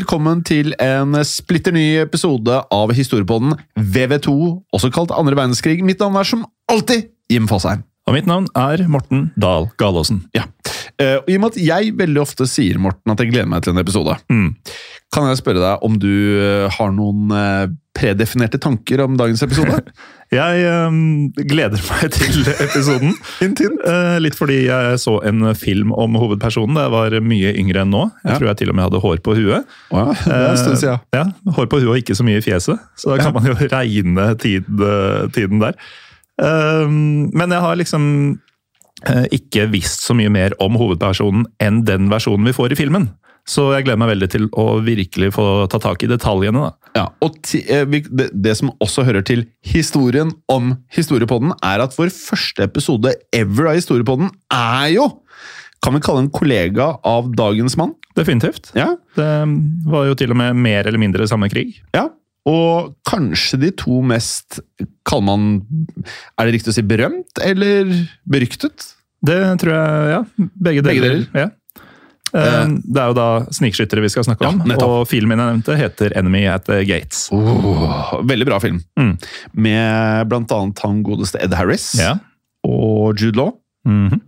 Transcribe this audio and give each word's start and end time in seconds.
Velkommen 0.00 0.40
til 0.46 0.72
en 0.80 1.12
splitter 1.28 1.74
ny 1.76 1.84
episode 2.00 2.54
av 2.72 2.92
historiepodden 2.96 3.52
VV2, 3.76 4.32
også 4.72 4.88
kalt 4.94 5.12
andre 5.12 5.36
verdenskrig. 5.36 5.82
Mitt 5.84 6.00
navn 6.00 6.16
er 6.16 6.28
som 6.28 6.46
alltid 6.72 7.10
Jim 7.28 7.48
Fosheim. 7.50 7.82
Og 8.10 8.16
mitt 8.16 8.26
navn 8.26 8.48
er 8.58 8.82
Morten 8.90 9.28
Dahl 9.38 9.68
Galaasen. 9.78 10.24
Ja. 10.34 10.48
Uh, 11.00 11.20
I 11.30 11.36
og 11.38 11.44
med 11.44 11.52
at 11.54 11.60
jeg 11.62 11.92
veldig 11.96 12.20
ofte 12.24 12.46
sier 12.50 12.80
Morten, 12.82 13.12
at 13.14 13.22
jeg 13.22 13.30
gleder 13.30 13.46
meg 13.48 13.62
til 13.62 13.70
en 13.76 13.82
episode, 13.84 14.16
kan 15.10 15.26
jeg 15.26 15.38
spørre 15.40 15.62
deg 15.62 15.84
om 15.86 15.96
du 15.98 16.10
eh, 16.38 16.66
har 16.70 16.90
noen 16.94 17.32
eh, 17.34 17.70
predefinerte 17.98 18.60
tanker 18.62 19.00
om 19.02 19.16
dagens 19.18 19.42
episode? 19.42 19.80
Jeg 20.30 20.60
um, 20.86 21.32
gleder 21.34 21.80
meg 21.88 22.12
til 22.14 22.44
episoden. 22.52 23.16
Eh, 23.42 24.18
litt 24.22 24.36
fordi 24.38 24.60
jeg 24.68 25.00
så 25.02 25.16
en 25.26 25.48
film 25.58 25.90
om 25.98 26.14
hovedpersonen 26.20 26.76
da 26.78 26.84
jeg 26.84 26.92
var 26.92 27.16
mye 27.26 27.50
yngre 27.58 27.82
enn 27.82 27.90
nå. 27.90 28.04
Jeg 28.22 28.30
Ja. 28.30 28.36
tror 28.38 28.50
jeg 28.52 28.60
til 28.60 28.70
og 28.70 28.76
med 28.78 28.86
hadde 28.86 29.00
hår 29.02 29.18
på 29.26 29.34
huet. 29.34 29.66
Ja, 29.90 30.04
det 30.12 30.36
er 30.36 30.46
en 30.52 30.60
stund 30.60 30.78
siden. 30.78 31.02
Ja, 31.16 31.24
Hår 31.56 31.66
på 31.72 31.80
huet 31.82 31.90
og 31.90 31.98
ikke 31.98 32.14
så 32.14 32.26
mye 32.28 32.38
i 32.38 32.44
fjeset, 32.46 32.78
så 32.94 33.10
da 33.10 33.18
kan 33.24 33.34
man 33.34 33.50
jo 33.50 33.56
regne 33.58 34.28
tid, 34.38 34.70
tiden 35.34 35.58
der. 35.64 35.74
Ehm, 36.40 37.30
men 37.36 37.52
jeg 37.54 37.60
har 37.64 37.76
liksom 37.80 38.04
eh, 39.06 39.26
ikke 39.36 39.68
visst 39.72 40.04
så 40.06 40.16
mye 40.16 40.32
mer 40.32 40.56
om 40.62 40.78
hovedpersonen 40.80 41.46
enn 41.62 41.82
den 41.88 42.08
versjonen 42.12 42.48
vi 42.48 42.56
får 42.56 42.74
i 42.74 42.80
filmen. 42.80 43.10
Så 43.48 43.70
jeg 43.72 43.86
gleder 43.86 43.98
meg 44.02 44.10
veldig 44.12 44.28
til 44.30 44.44
å 44.60 44.64
virkelig 44.84 45.30
få 45.34 45.44
ta 45.72 45.80
tak 45.82 46.02
i 46.04 46.10
detaljene. 46.10 46.60
da. 46.60 46.90
Ja, 47.00 47.06
og 47.24 47.38
ti, 47.46 47.62
eh, 47.72 47.86
det, 47.88 48.28
det 48.34 48.56
som 48.58 48.72
også 48.84 49.04
hører 49.08 49.24
til 49.26 49.46
historien 49.66 50.30
om 50.52 50.74
Historiepodden, 50.92 51.54
er 51.64 51.82
at 51.82 51.96
vår 51.96 52.12
første 52.14 52.66
episode 52.68 53.14
ever 53.32 53.70
av 53.72 53.80
Historiepodden 53.80 54.30
er 54.52 54.92
jo 54.96 55.08
Kan 55.80 55.94
vi 55.96 56.02
kalle 56.04 56.20
en 56.26 56.30
kollega 56.30 56.90
av 57.08 57.30
dagens 57.32 57.78
mann? 57.80 57.94
Definitivt. 58.14 58.68
Ja, 58.76 58.90
Det 59.16 59.28
var 59.88 60.04
jo 60.10 60.14
til 60.14 60.30
og 60.34 60.36
med 60.36 60.54
mer 60.60 60.84
eller 60.86 61.00
mindre 61.00 61.26
samme 61.26 61.48
krig. 61.48 61.80
ja. 61.96 62.10
Og 62.50 62.94
kanskje 63.06 63.58
de 63.62 63.70
to 63.78 64.00
mest 64.02 64.58
Kaller 65.06 65.26
man 65.28 65.44
Er 66.40 66.48
det 66.48 66.54
riktig 66.58 66.72
å 66.72 66.76
si 66.78 66.82
berømt 66.86 67.40
eller 67.44 67.90
beryktet? 68.26 68.88
Det 69.22 69.36
tror 69.60 69.74
jeg, 69.76 70.12
ja. 70.14 70.20
Begge 70.56 70.82
deler. 70.82 70.94
Begge 70.94 71.02
deler. 71.04 71.26
Ja. 71.36 71.48
Eh, 72.32 72.70
Det 72.86 73.00
er 73.02 73.08
jo 73.10 73.16
da 73.18 73.26
snikskyttere 73.52 74.00
vi 74.04 74.08
skal 74.12 74.24
snakke 74.24 74.46
Ja, 74.46 74.52
om, 74.54 74.60
nettopp. 74.64 74.88
og 75.02 75.08
filmen 75.10 75.36
jeg 75.42 75.48
nevnte 75.50 75.76
heter 75.76 76.12
'Enemy 76.16 76.46
at 76.48 76.64
the 76.64 76.78
Gates'. 76.88 77.28
Oh, 77.34 78.22
veldig 78.22 78.46
bra 78.46 78.58
film. 78.62 78.80
Mm. 78.98 79.18
Med 79.54 80.28
blant 80.30 80.50
annet 80.56 80.78
han 80.86 81.02
godeste 81.04 81.36
Ed 81.42 81.52
Harris 81.52 81.92
Ja. 81.98 82.14
og 82.64 83.18
Jude 83.20 83.36
Law. 83.36 83.52
Mhm. 83.86 84.20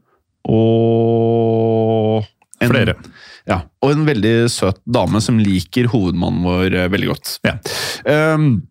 Og 0.83 2.25
en- 2.61 2.69
Flere. 2.70 2.95
Ja, 3.48 3.62
og 3.83 3.95
en 3.95 4.05
veldig 4.07 4.35
søt 4.53 4.81
dame 4.85 5.23
som 5.25 5.41
liker 5.43 5.91
hovedmannen 5.93 6.45
vår 6.47 6.77
eh, 6.77 6.91
veldig 6.93 7.11
godt. 7.12 7.37
Ja. 7.47 7.57
Um, 8.34 8.62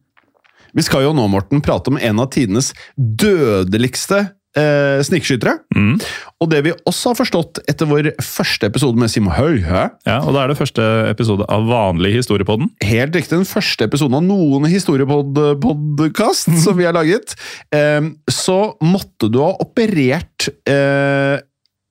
vi 0.72 0.86
skal 0.88 1.03
jo 1.03 1.16
nå, 1.16 1.25
Morten, 1.31 1.63
prate 1.63 1.91
om 1.91 2.00
en 2.00 2.22
av 2.23 2.30
tidenes 2.31 2.72
dødeligste 2.95 4.29
eh, 4.57 5.01
snikskyttere. 5.06 5.57
Mm. 5.75 5.97
Og 6.41 6.50
det 6.51 6.62
vi 6.66 6.73
også 6.88 7.12
har 7.12 7.19
forstått 7.19 7.62
etter 7.72 7.90
vår 7.90 8.12
første 8.23 8.69
episode 8.72 9.00
med 9.00 9.12
Sim 9.12 9.29
Høyhø 9.31 9.84
Ja, 10.07 10.18
og 10.19 10.34
da 10.35 10.44
er 10.44 10.51
det 10.51 10.59
første 10.59 10.88
episode 11.12 11.47
av 11.51 11.68
vanlig 11.69 12.13
Historiepodden. 12.18 12.72
Helt 12.88 13.16
riktig, 13.18 13.35
den 13.35 13.47
første 13.50 13.88
episoden 13.88 14.19
av 14.19 14.25
noen 14.28 14.68
historiepodkast 14.72 16.51
som 16.63 16.79
vi 16.79 16.88
har 16.88 16.95
laget. 16.97 17.35
Eh, 17.75 18.12
så 18.31 18.59
måtte 18.84 19.31
du 19.31 19.41
ha 19.44 19.53
operert 19.62 20.50
eh, 20.69 21.38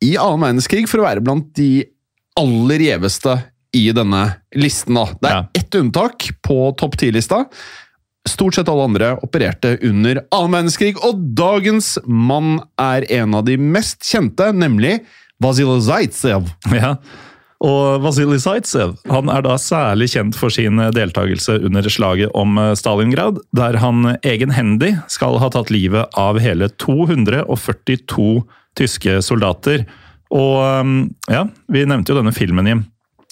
i 0.00 0.15
annen 0.16 0.47
verdenskrig 0.47 0.87
for 0.88 1.03
å 1.03 1.09
være 1.09 1.25
blant 1.25 1.53
de 1.59 1.84
aller 2.38 2.78
gjeveste 2.78 3.38
i 3.76 3.92
denne 3.94 4.36
listen. 4.56 4.94
da. 4.94 5.04
Det 5.20 5.30
er 5.30 5.34
Ja. 5.34 5.46
ett 5.54 5.74
unntak 5.74 6.30
på 6.42 6.76
topp 6.76 6.96
ti-lista. 6.98 7.44
Stort 8.28 8.54
sett 8.54 8.68
alle 8.68 8.84
andre 8.84 9.16
opererte 9.22 9.78
under 9.82 10.20
annen 10.32 10.52
verdenskrig, 10.52 10.96
og 11.02 11.34
dagens 11.34 11.98
mann 12.06 12.60
er 12.78 13.06
en 13.10 13.34
av 13.34 13.44
de 13.44 13.56
mest 13.56 14.00
kjente, 14.02 14.52
nemlig 14.52 15.00
Vasilij 15.41 15.80
Zaitsev. 15.80 16.46
Ja. 16.72 16.96
Og 17.62 18.00
Vasilij 18.02 18.41
Zaitsev 18.41 18.97
han 19.08 19.28
er 19.28 19.42
da 19.42 19.54
særlig 19.56 20.10
kjent 20.14 20.34
for 20.34 20.48
sin 20.50 20.76
deltakelse 20.76 21.58
under 21.64 21.82
slaget 21.82 22.30
om 22.34 22.56
eh, 22.58 22.74
Stalingrad, 22.74 23.38
der 23.56 23.76
han 23.78 24.16
egenhendig 24.22 24.94
skal 25.08 25.38
ha 25.38 25.48
tatt 25.50 25.70
livet 25.70 26.08
av 26.16 26.38
hele 26.41 26.68
242 26.68 28.44
tyske 28.76 29.18
soldater. 29.22 29.86
Og 30.30 30.56
eh, 30.62 30.94
ja, 31.34 31.44
vi 31.72 31.84
nevnte 31.88 32.14
jo 32.14 32.20
denne 32.20 32.34
filmen, 32.36 32.70
Jim. 32.70 32.86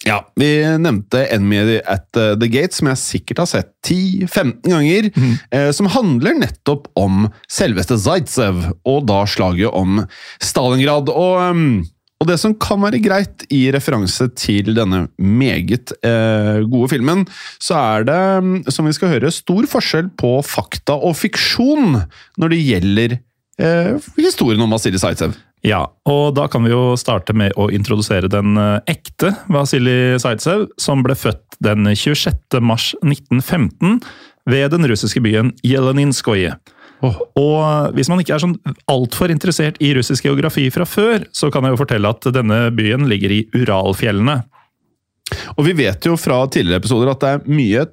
Ja, 0.06 0.20
vi 0.38 0.48
nevnte 0.78 1.24
Enemy 1.26 1.80
at 1.82 2.06
uh, 2.16 2.32
the 2.38 2.48
Gate, 2.50 2.76
som 2.76 2.88
jeg 2.92 3.00
sikkert 3.02 3.42
har 3.42 3.50
sett 3.50 3.72
10-15 3.88 4.70
ganger, 4.70 5.10
eh, 5.50 5.70
som 5.74 5.90
handler 5.90 6.38
nettopp 6.38 6.86
om 6.98 7.26
selveste 7.50 7.98
Zaitsev, 7.98 8.62
og 8.86 9.08
da 9.10 9.24
slaget 9.28 9.74
om 9.74 10.04
Stalingrad. 10.44 11.10
Og, 11.10 11.42
um, 11.50 11.82
og 12.22 12.30
det 12.30 12.38
som 12.40 12.54
kan 12.62 12.80
være 12.82 13.02
greit 13.02 13.44
i 13.54 13.66
referanse 13.74 14.30
til 14.38 14.70
denne 14.78 15.04
meget 15.18 15.92
eh, 16.06 16.62
gode 16.70 16.92
filmen, 16.94 17.26
så 17.58 17.76
er 17.98 18.08
det, 18.08 18.22
um, 18.38 18.54
som 18.70 18.86
vi 18.86 18.94
skal 18.96 19.16
høre, 19.16 19.34
stor 19.34 19.68
forskjell 19.70 20.12
på 20.18 20.38
fakta 20.46 20.96
og 20.98 21.18
fiksjon 21.18 22.00
når 22.38 22.54
det 22.54 22.62
gjelder 22.62 23.18
eh, 23.18 24.10
historien 24.22 24.62
om 24.62 24.78
Vasilij 24.78 25.02
Zaitsev. 25.02 25.36
Ja, 25.66 25.82
og 26.06 26.36
da 26.38 26.46
kan 26.50 26.62
vi 26.64 26.70
jo 26.70 26.94
starte 27.00 27.34
med 27.36 27.56
å 27.58 27.66
introdusere 27.74 28.30
den 28.30 28.54
eh, 28.60 28.94
ekte 28.94 29.32
Vasilij 29.50 30.20
Zaitsev, 30.22 30.68
som 30.78 31.02
ble 31.02 31.16
født 31.18 31.58
den 31.64 31.88
26. 31.90 32.60
mars 32.62 32.92
1915 33.02 33.98
ved 34.48 34.70
den 34.74 34.86
russiske 34.88 35.22
byen 35.24 35.50
Jeleninskoje. 35.66 36.54
Og 37.02 37.56
eh, 37.58 37.90
hvis 37.98 38.10
man 38.10 38.22
ikke 38.22 38.36
er 38.36 38.44
sånn 38.44 38.56
altfor 38.90 39.34
interessert 39.34 39.80
i 39.82 39.92
russisk 39.98 40.28
geografi 40.28 40.68
fra 40.74 40.86
før, 40.88 41.26
så 41.34 41.50
kan 41.54 41.66
jeg 41.66 41.74
jo 41.74 41.82
fortelle 41.82 42.14
at 42.14 42.30
denne 42.34 42.62
byen 42.74 43.08
ligger 43.10 43.34
i 43.34 43.42
Uralfjellene. 43.58 44.40
Og 45.58 45.66
vi 45.66 45.74
vet 45.76 46.06
jo 46.06 46.14
fra 46.16 46.40
tidligere 46.48 46.80
episoder 46.80 47.10
at 47.12 47.22
det 47.24 47.32
er 47.34 47.48
mye 47.50 47.84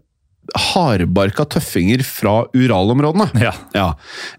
hardbarka 0.59 1.45
tøffinger 1.55 2.03
fra 2.07 2.35
Uralområdene. 2.55 3.29
Ja, 3.41 3.53
Ja. 3.75 3.87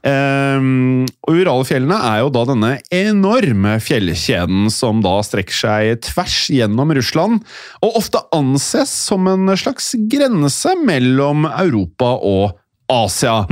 Um, 0.07 1.07
og 1.27 1.41
Uralfjellene 1.41 1.97
er 2.09 2.21
jo 2.23 2.31
da 2.35 2.45
denne 2.49 2.73
enorme 2.95 3.77
fjellkjeden 3.83 4.71
som 4.73 5.03
da 5.05 5.19
strekker 5.27 5.57
seg 5.57 6.03
tvers 6.07 6.39
gjennom 6.53 6.93
Russland, 6.97 7.43
og 7.83 7.99
ofte 8.01 8.23
anses 8.37 8.93
som 9.07 9.27
en 9.31 9.51
slags 9.59 9.93
grense 10.11 10.77
mellom 10.87 11.49
Europa 11.51 12.15
og 12.17 12.57
Asia. 12.93 13.43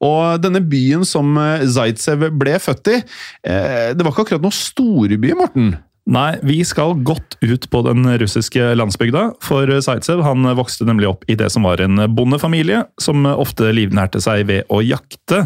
Og 0.00 0.40
denne 0.40 0.62
byen 0.64 1.04
som 1.04 1.36
Zaitsev 1.68 2.24
ble 2.40 2.56
født 2.62 2.88
i, 2.90 2.98
eh, 3.44 3.92
det 3.94 4.02
var 4.02 4.14
ikke 4.14 4.24
akkurat 4.26 4.44
noen 4.44 4.56
storby, 4.56 5.34
Morten. 5.36 5.74
Nei, 6.10 6.40
vi 6.42 6.58
skal 6.66 6.96
godt 7.06 7.36
ut 7.38 7.68
på 7.70 7.82
den 7.86 8.02
russiske 8.18 8.72
landsbygda, 8.74 9.28
for 9.46 9.70
Zaitsev 9.84 10.24
han 10.26 10.48
vokste 10.58 10.86
nemlig 10.88 11.06
opp 11.12 11.28
i 11.30 11.36
det 11.38 11.52
som 11.54 11.68
var 11.68 11.82
en 11.84 12.02
bondefamilie, 12.16 12.82
som 12.98 13.28
ofte 13.30 13.70
livnærte 13.76 14.18
seg 14.22 14.48
ved 14.48 14.66
å 14.74 14.80
jakte. 14.82 15.44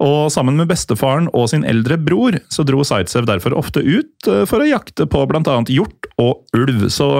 Og 0.00 0.32
sammen 0.32 0.56
med 0.58 0.70
bestefaren 0.70 1.28
og 1.36 1.50
sin 1.52 1.62
eldre 1.68 1.98
bror, 2.00 2.40
så 2.50 2.64
dro 2.66 2.82
Zaitsev 2.86 3.28
derfor 3.28 3.54
ofte 3.54 3.84
ut 3.84 4.26
eh, 4.26 4.42
for 4.48 4.64
å 4.64 4.68
jakte 4.68 5.06
på 5.10 5.24
bl.a. 5.28 5.56
hjort 5.70 6.08
og 6.18 6.58
ulv. 6.58 6.88
Så 6.90 7.10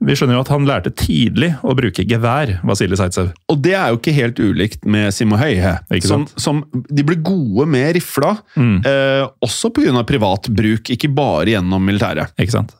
vi 0.00 0.12
skjønner 0.16 0.36
jo 0.36 0.40
at 0.44 0.50
han 0.52 0.66
lærte 0.68 0.90
tidlig 0.94 1.54
å 1.64 1.74
bruke 1.78 2.04
gevær, 2.08 2.56
Vasilij 2.68 2.98
Zaitsev. 3.00 3.30
Og 3.48 3.60
det 3.64 3.72
er 3.74 3.88
jo 3.94 3.98
ikke 4.00 4.12
helt 4.16 4.38
ulikt 4.42 4.84
med 4.84 5.12
Simo 5.16 5.36
Høie, 5.40 5.78
som, 6.04 6.26
som 6.36 6.64
de 6.90 7.02
ble 7.06 7.16
gode 7.24 7.66
med 7.66 7.94
rifla, 7.96 8.36
Mm. 8.56 8.80
eh, 8.86 9.24
også 9.44 9.70
pga. 9.72 10.02
privat 10.06 10.48
bruk, 10.48 10.90
ikke 10.92 11.08
bare 11.14 11.46
gjennom 11.56 11.82
militæret. 11.84 12.32
Ikke 12.38 12.52
sant? 12.52 12.74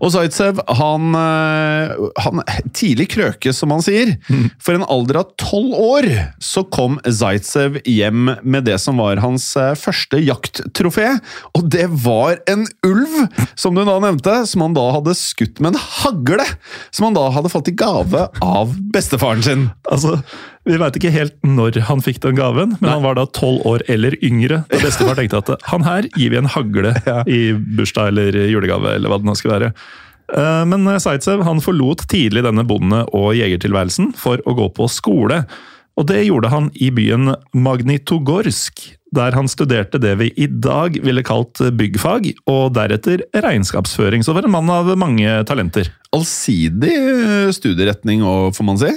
Og 0.00 0.12
Zaitsev, 0.14 0.60
han, 0.80 1.14
eh, 1.18 1.94
han 2.24 2.42
Tidlig 2.76 3.08
krøke, 3.14 3.52
som 3.56 3.72
han 3.74 3.82
sier. 3.84 4.14
For 4.62 4.76
en 4.76 4.86
alder 4.86 5.20
av 5.22 5.32
tolv 5.40 5.74
år 5.74 6.08
så 6.42 6.64
kom 6.72 6.98
Zaitsev 7.04 7.80
hjem 7.88 8.34
med 8.42 8.68
det 8.68 8.78
som 8.82 9.00
var 9.00 9.20
hans 9.24 9.48
eh, 9.60 9.74
første 9.78 10.20
jakttrofé. 10.22 11.12
Og 11.56 11.66
det 11.72 11.88
var 12.04 12.38
en 12.50 12.66
ulv, 12.86 13.16
som 13.58 13.76
du 13.76 13.82
da 13.84 13.98
nevnte, 14.02 14.40
som 14.50 14.64
han 14.64 14.76
da 14.76 14.86
hadde 14.96 15.16
skutt 15.18 15.60
med 15.60 15.74
en 15.74 15.82
hagle! 16.00 16.46
Som 16.94 17.08
han 17.08 17.18
da 17.18 17.26
hadde 17.34 17.52
fått 17.52 17.70
i 17.70 17.76
gave 17.76 18.28
av 18.44 18.72
bestefaren 18.94 19.44
sin. 19.44 19.68
Altså, 19.90 20.18
Vi 20.68 20.76
veit 20.76 20.96
ikke 20.98 21.12
helt 21.14 21.36
når 21.46 21.78
han 21.88 22.02
fikk 22.04 22.20
den 22.20 22.36
gaven, 22.36 22.74
men 22.82 22.90
han 22.90 23.02
var 23.02 23.16
da 23.16 23.24
tolv 23.32 23.64
år 23.66 23.84
eller 23.88 24.12
yngre. 24.22 24.62
Da 24.68 24.80
bestefar 24.82 25.16
tenkte 25.16 25.40
at 25.40 25.64
han 25.70 25.86
her 25.86 26.08
gir 26.16 26.34
vi 26.34 26.36
en 26.40 26.50
hagle 26.52 26.92
i 27.26 27.40
bursdag 27.56 28.12
eller 28.12 28.36
julegave, 28.50 28.92
eller 28.98 29.08
hva 29.08 29.18
det 29.22 29.28
nå 29.30 29.34
skal 29.40 29.54
være. 29.56 29.72
Eh, 30.36 30.62
Men 30.68 30.84
Zaitsev 31.00 31.42
han 31.48 31.64
forlot 31.64 32.04
tidlig 32.12 32.44
denne 32.44 32.66
bonde- 32.68 33.06
og 33.16 33.32
jegertilværelsen 33.38 34.12
for 34.20 34.42
å 34.44 34.54
gå 34.58 34.68
på 34.76 34.88
skole. 34.92 35.44
Og 35.98 36.06
det 36.06 36.26
gjorde 36.28 36.52
han 36.52 36.68
i 36.76 36.90
byen 36.94 37.34
Magnitogorsk, 37.56 38.84
der 39.14 39.34
han 39.36 39.48
studerte 39.50 39.98
det 40.02 40.12
vi 40.20 40.30
i 40.38 40.46
dag 40.46 40.96
ville 41.04 41.24
kalt 41.26 41.58
byggfag, 41.76 42.30
og 42.50 42.74
deretter 42.76 43.24
regnskapsføring. 43.34 44.24
Så 44.24 44.34
var 44.36 44.46
en 44.46 44.54
mann 44.54 44.70
av 44.72 44.90
mange 44.98 45.32
talenter. 45.48 45.90
Allsidig 46.14 46.94
eh, 46.94 47.50
studieretning, 47.54 48.24
òg, 48.26 48.54
får 48.56 48.66
man 48.66 48.80
si. 48.80 48.92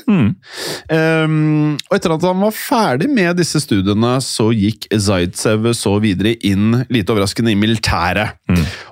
Ehm, 0.93 1.75
og 1.89 1.97
etter 1.97 2.15
at 2.15 2.25
han 2.29 2.41
var 2.45 2.55
ferdig 2.57 3.09
med 3.13 3.37
disse 3.41 3.61
studiene, 3.63 4.15
så 4.25 4.49
gikk 4.53 4.87
Zaitsev 4.93 5.71
så 5.77 5.97
videre 6.03 6.35
inn, 6.45 6.83
lite 6.93 7.13
overraskende, 7.13 7.53
i 7.53 7.59
militæret. 7.59 8.39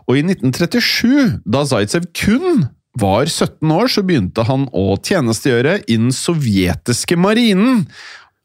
Og 0.07 0.19
i 0.19 0.25
1937, 0.25 1.41
da 1.45 1.65
Zaitsev 1.69 2.09
kun 2.17 2.67
var 2.99 3.25
17 3.29 3.71
år, 3.71 3.87
så 3.87 4.03
begynte 4.03 4.43
han 4.47 4.65
å 4.75 4.97
tjenestegjøre 4.99 5.77
i 5.87 5.95
den 5.99 6.11
sovjetiske 6.15 7.15
marinen. 7.19 7.85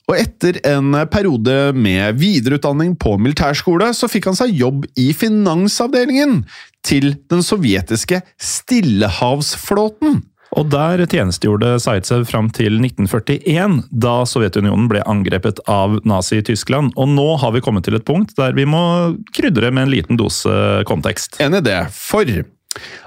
Og 0.06 0.14
etter 0.20 0.60
en 0.70 0.94
periode 1.10 1.72
med 1.74 2.20
videreutdanning 2.20 2.94
på 3.02 3.16
militærskole, 3.18 3.90
så 3.90 4.06
fikk 4.10 4.28
han 4.30 4.38
seg 4.38 4.54
jobb 4.54 4.86
i 4.94 5.10
finansavdelingen 5.16 6.44
til 6.86 7.16
den 7.32 7.42
sovjetiske 7.42 8.20
Stillehavsflåten. 8.38 10.20
Og 10.56 10.68
der 10.70 11.02
tjenestegjorde 11.10 11.74
Zaitsev 11.82 12.22
fram 12.30 12.48
til 12.54 12.78
1941, 12.78 13.80
da 13.90 14.14
Sovjetunionen 14.30 14.86
ble 14.88 15.02
angrepet 15.10 15.58
av 15.68 15.98
Nazi-Tyskland. 16.06 16.94
Og 16.94 17.10
nå 17.10 17.26
har 17.42 17.56
vi 17.56 17.64
kommet 17.64 17.88
til 17.88 17.98
et 17.98 18.06
punkt 18.06 18.36
der 18.38 18.54
vi 18.56 18.64
må 18.68 18.82
krydre 19.36 19.72
med 19.74 19.88
en 19.88 19.92
liten 19.92 20.20
dose 20.20 20.54
kontekst. 20.88 21.40
Enig 21.42 21.64
i 21.64 21.66
det, 21.72 21.80
for 21.92 22.30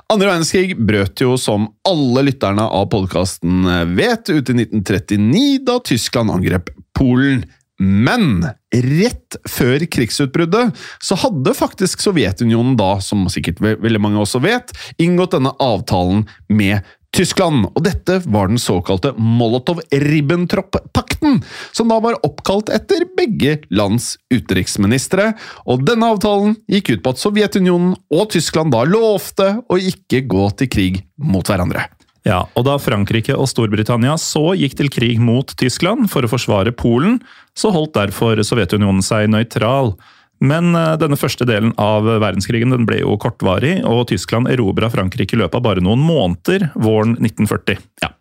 andre 0.09 0.31
verdenskrig 0.31 0.75
brøt 0.75 1.21
jo, 1.21 1.35
som 1.37 1.67
alle 1.87 2.25
lytterne 2.27 2.65
av 2.65 2.87
podkasten 2.91 3.67
vet, 3.95 4.29
ut 4.29 4.49
i 4.51 4.55
1939, 4.65 5.63
da 5.67 5.79
Tyskland 5.85 6.33
angrep 6.33 6.71
Polen. 6.99 7.45
Men 7.79 8.43
rett 8.75 9.37
før 9.47 9.79
krigsutbruddet 9.87 10.75
så 10.99 11.15
hadde 11.21 11.53
faktisk 11.55 12.01
Sovjetunionen 12.03 12.75
da, 12.79 12.97
som 12.99 13.23
sikkert 13.31 13.61
ve- 13.63 13.77
veldig 13.79 14.01
mange 14.03 14.19
også 14.19 14.41
vet, 14.43 14.73
inngått 14.99 15.31
denne 15.37 15.53
avtalen 15.63 16.25
med 16.51 16.83
Tyskland. 17.15 17.69
Og 17.71 17.79
dette 17.87 18.19
var 18.27 18.51
den 18.51 18.59
såkalte 18.61 19.13
Molotov-Ribbentrop-pakten, 19.15 21.39
som 21.71 21.87
da 21.89 21.97
var 22.03 22.19
oppkalt 22.27 22.69
etter 22.73 23.05
begge 23.17 23.59
lands 23.73 24.17
utenriksministre. 24.33 25.31
Og 25.65 25.85
denne 25.87 26.05
avtalen 26.13 26.57
gikk 26.69 26.89
ut 26.97 27.03
på 27.05 27.09
at 27.15 27.21
Sovjetunionen 27.23 27.95
og 28.11 28.29
Tyskland 28.35 28.69
da 28.75 28.81
lovte 28.87 29.47
å 29.71 29.75
ikke 29.79 30.25
gå 30.29 30.43
til 30.59 30.67
krig 30.75 30.95
mot 31.17 31.47
hverandre. 31.47 31.87
Ja, 32.27 32.43
og 32.57 32.65
Da 32.67 32.75
Frankrike 32.81 33.35
og 33.37 33.47
Storbritannia 33.47 34.17
så 34.19 34.51
gikk 34.59 34.75
til 34.79 34.91
krig 34.91 35.21
mot 35.23 35.53
Tyskland 35.59 36.09
for 36.11 36.25
å 36.25 36.31
forsvare 36.31 36.75
Polen, 36.75 37.19
så 37.55 37.71
holdt 37.71 37.95
derfor 37.95 38.41
Sovjetunionen 38.43 39.03
seg 39.05 39.29
nøytral. 39.31 39.93
Men 40.39 40.71
eh, 40.75 40.95
denne 40.99 41.19
første 41.19 41.47
delen 41.47 41.73
av 41.79 42.07
verdenskrigen 42.07 42.75
den 42.75 42.87
ble 42.87 43.01
jo 43.01 43.17
kortvarig, 43.19 43.79
og 43.87 44.07
Tyskland 44.11 44.51
erobra 44.51 44.91
Frankrike 44.91 45.35
i 45.35 45.41
løpet 45.41 45.59
av 45.59 45.65
bare 45.65 45.83
noen 45.83 46.03
måneder 46.03 46.69
våren 46.79 47.17
1940. 47.19 47.83
Ja. 48.03 48.13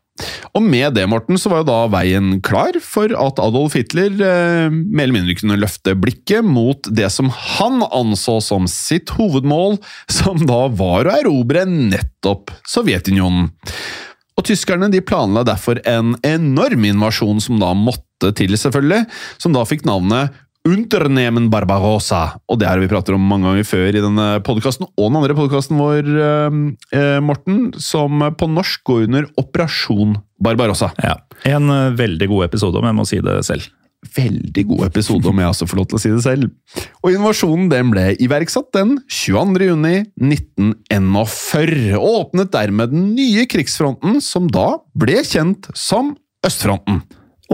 Og 0.57 0.65
med 0.65 0.95
det, 0.97 1.05
Morten, 1.11 1.39
så 1.39 1.53
var 1.53 1.63
jo 1.63 1.69
da 1.69 1.79
veien 1.93 2.39
klar 2.45 2.79
for 2.85 3.13
at 3.15 3.43
Adolf 3.43 3.77
Hitler 3.79 4.15
eh, 4.15 4.67
mer 4.73 5.07
eller 5.07 5.17
mindre 5.21 5.37
kunne 5.39 5.61
løfte 5.61 5.95
blikket 5.99 6.47
mot 6.47 6.91
det 6.91 7.11
som 7.15 7.31
han 7.31 7.85
anså 7.87 8.39
som 8.45 8.69
sitt 8.71 9.13
hovedmål, 9.19 9.79
som 10.11 10.43
da 10.49 10.67
var 10.73 11.09
å 11.09 11.17
erobre 11.21 11.65
nettopp 11.69 12.53
Sovjetunionen. 12.69 13.51
Og 14.39 14.47
tyskerne 14.47 14.91
de 14.93 15.01
planla 15.03 15.43
derfor 15.47 15.81
en 15.89 16.15
enorm 16.27 16.85
invasjon 16.87 17.43
som 17.43 17.59
da 17.59 17.73
måtte 17.75 18.31
til, 18.39 18.55
selvfølgelig, 18.59 19.05
som 19.43 19.55
da 19.55 19.65
fikk 19.67 19.85
navnet 19.89 20.35
Unternehmen 20.69 21.49
Barbarossa, 21.53 22.35
og 22.51 22.59
det 22.61 22.69
har 22.69 22.81
vi 22.83 22.91
pratet 22.91 23.15
om 23.17 23.25
mange 23.25 23.49
ganger 23.49 23.67
før 23.69 23.89
i 23.89 24.03
denne 24.05 24.27
podkasten, 24.45 24.89
og 24.91 25.07
den 25.09 25.19
andre 25.21 25.37
podkasten 25.39 25.81
vår, 25.81 26.11
eh, 26.27 26.59
eh, 26.99 27.21
Morten, 27.25 27.73
som 27.81 28.21
på 28.37 28.49
norsk 28.53 28.85
går 28.85 29.07
under 29.09 29.29
Operasjon 29.41 30.19
Barbarossa. 30.43 30.93
Ja, 31.03 31.17
En 31.45 31.71
eh, 31.71 31.97
veldig 31.97 32.29
god 32.29 32.49
episode, 32.51 32.77
om 32.77 32.85
jeg 32.85 32.99
må 32.99 33.07
si 33.09 33.21
det 33.25 33.39
selv. 33.47 33.71
Veldig 34.15 34.65
god 34.69 34.87
episode, 34.87 35.27
om 35.27 35.41
jeg 35.41 35.51
også 35.51 35.67
får 35.67 35.79
lov 35.81 35.87
til 35.89 35.99
å 35.99 36.03
si 36.03 36.11
det 36.13 36.23
selv. 36.23 36.51
Og 37.03 37.17
invasjonen 37.17 37.71
den 37.73 37.91
ble 37.91 38.05
iverksatt 38.23 38.71
den 38.77 38.99
22. 39.09 39.73
juni 39.73 39.97
1941, 40.21 41.97
og 41.99 42.29
åpnet 42.29 42.53
dermed 42.53 42.93
den 42.93 43.15
nye 43.17 43.47
krigsfronten, 43.51 44.21
som 44.23 44.47
da 44.53 44.77
ble 44.95 45.23
kjent 45.27 45.71
som 45.75 46.15
Østfronten. 46.47 47.03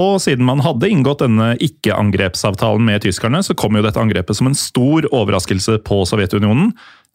Og 0.00 0.16
siden 0.22 0.46
man 0.46 0.62
hadde 0.64 0.90
inngått 0.90 1.22
denne 1.22 1.52
ikke-angrepsavtalen 1.62 2.82
med 2.86 3.04
tyskerne, 3.04 3.42
så 3.46 3.54
kom 3.58 3.78
jo 3.78 3.84
dette 3.84 4.00
angrepet 4.00 4.38
som 4.38 4.50
en 4.50 4.58
stor 4.58 5.06
overraskelse 5.14 5.78
på 5.86 6.00
Sovjetunionen. 6.08 6.72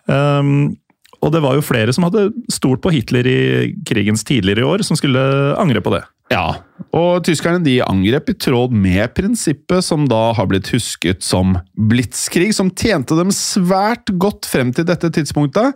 Um, 0.07 0.77
og 1.19 1.33
det 1.35 1.41
var 1.43 1.57
jo 1.57 1.65
flere 1.65 1.91
som 1.95 2.05
hadde 2.07 2.29
stolt 2.51 2.79
på 2.83 2.93
Hitler 2.95 3.27
i 3.27 3.41
krigens 3.87 4.23
tidligere 4.27 4.67
år, 4.67 4.85
som 4.87 4.95
skulle 4.95 5.19
angre 5.59 5.83
på 5.83 5.91
det. 5.97 6.05
Ja, 6.29 6.61
og 6.93 7.23
tyskerne 7.25 7.61
de 7.65 7.79
angrep 7.81 8.29
i 8.29 8.35
tråd 8.37 8.73
med 8.73 9.15
prinsippet 9.17 9.81
som 9.85 10.05
da 10.09 10.29
har 10.37 10.45
blitt 10.49 10.69
husket 10.71 11.25
som 11.25 11.55
blitskrig, 11.89 12.51
som 12.55 12.69
tjente 12.69 13.17
dem 13.17 13.33
svært 13.33 14.13
godt 14.21 14.45
frem 14.47 14.69
til 14.77 14.85
dette 14.87 15.09
tidspunktet. 15.15 15.73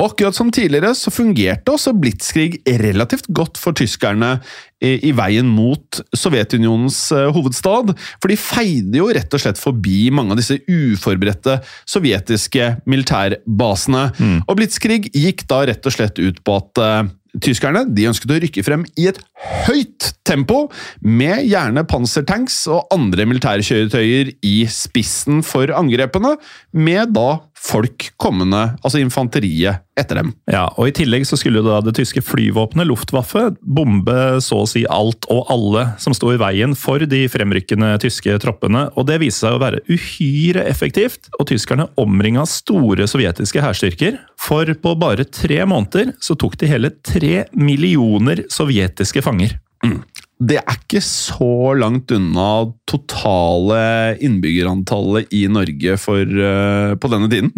Og 0.00 0.08
akkurat 0.10 0.34
som 0.34 0.50
tidligere 0.50 0.90
så 0.98 1.12
fungerte 1.14 1.70
også 1.70 1.92
blitskrig 1.94 2.58
relativt 2.82 3.28
godt 3.36 3.60
for 3.62 3.76
tyskerne 3.78 4.32
i, 4.82 4.96
i 5.06 5.12
veien 5.14 5.46
mot 5.46 6.00
Sovjetunionens 6.18 6.98
eh, 7.14 7.30
hovedstad, 7.34 7.94
for 8.18 8.32
de 8.32 8.38
feide 8.40 8.98
jo 8.98 9.06
rett 9.14 9.30
og 9.30 9.44
slett 9.44 9.60
forbi 9.60 10.08
mange 10.10 10.34
av 10.34 10.40
disse 10.42 10.58
uforberedte 10.66 11.60
sovjetiske 11.86 12.72
militærbasene. 12.90 14.08
Og 14.48 14.58
blitskrig 14.58 15.04
gikk 15.14 15.46
da 15.50 15.62
rett 15.70 15.86
og 15.86 15.94
slett 15.94 16.18
ut 16.18 16.42
på 16.42 16.58
at 16.58 16.82
eh, 16.82 17.12
Tyskerne 17.42 17.80
de 17.90 18.04
ønsket 18.06 18.30
å 18.30 18.36
rykke 18.44 18.62
frem 18.62 18.84
i 18.94 19.08
et 19.10 19.18
høyt 19.66 20.12
tempo, 20.26 20.68
med 21.02 21.42
gjerne 21.48 21.82
pansertanks 21.90 22.60
og 22.70 22.86
andre 22.94 23.26
militære 23.26 23.64
kjøretøyer 23.66 24.30
i 24.46 24.54
spissen 24.70 25.42
for 25.42 25.72
angrepene, 25.74 26.36
med 26.70 27.10
da 27.16 27.40
folk 27.64 28.10
kommende, 28.20 28.74
altså 28.84 29.00
infanteriet, 29.00 29.82
etter 29.98 30.18
dem. 30.18 30.32
Ja, 30.50 30.66
og 30.74 30.90
I 30.90 30.94
tillegg 30.96 31.24
så 31.28 31.38
skulle 31.38 31.62
da 31.64 31.78
det 31.84 31.94
tyske 31.96 32.20
flyvåpenet, 32.24 32.88
Luftwaffe, 32.90 33.46
bombe 33.62 34.40
så 34.44 34.62
å 34.64 34.68
si 34.68 34.82
alt 34.90 35.28
og 35.32 35.48
alle 35.52 35.86
som 36.02 36.16
sto 36.16 36.32
i 36.34 36.40
veien 36.40 36.74
for 36.78 37.02
de 37.08 37.24
fremrykkende 37.30 37.94
tyske 38.02 38.36
troppene. 38.42 38.88
og 38.94 39.08
Det 39.08 39.20
viste 39.22 39.46
seg 39.46 39.56
å 39.56 39.62
være 39.62 39.82
uhyre 39.88 40.66
effektivt, 40.68 41.30
og 41.38 41.48
tyskerne 41.52 41.88
omringa 42.00 42.44
store 42.50 43.08
sovjetiske 43.10 43.62
hærstyrker. 43.64 44.18
For 44.40 44.68
på 44.74 44.96
bare 45.00 45.24
tre 45.24 45.62
måneder 45.64 46.14
så 46.22 46.36
tok 46.38 46.58
de 46.60 46.68
hele 46.70 46.92
tre 47.04 47.46
millioner 47.56 48.44
sovjetiske 48.52 49.24
fanger. 49.24 49.56
Det 50.42 50.58
er 50.58 50.76
ikke 50.76 51.00
så 51.04 51.74
langt 51.78 52.10
unna 52.14 52.48
totale 52.90 54.16
innbyggerantallet 54.24 55.30
i 55.34 55.44
Norge 55.52 55.94
for, 56.02 56.26
uh, 56.26 56.94
på 56.98 57.10
denne 57.12 57.30
tiden. 57.30 57.52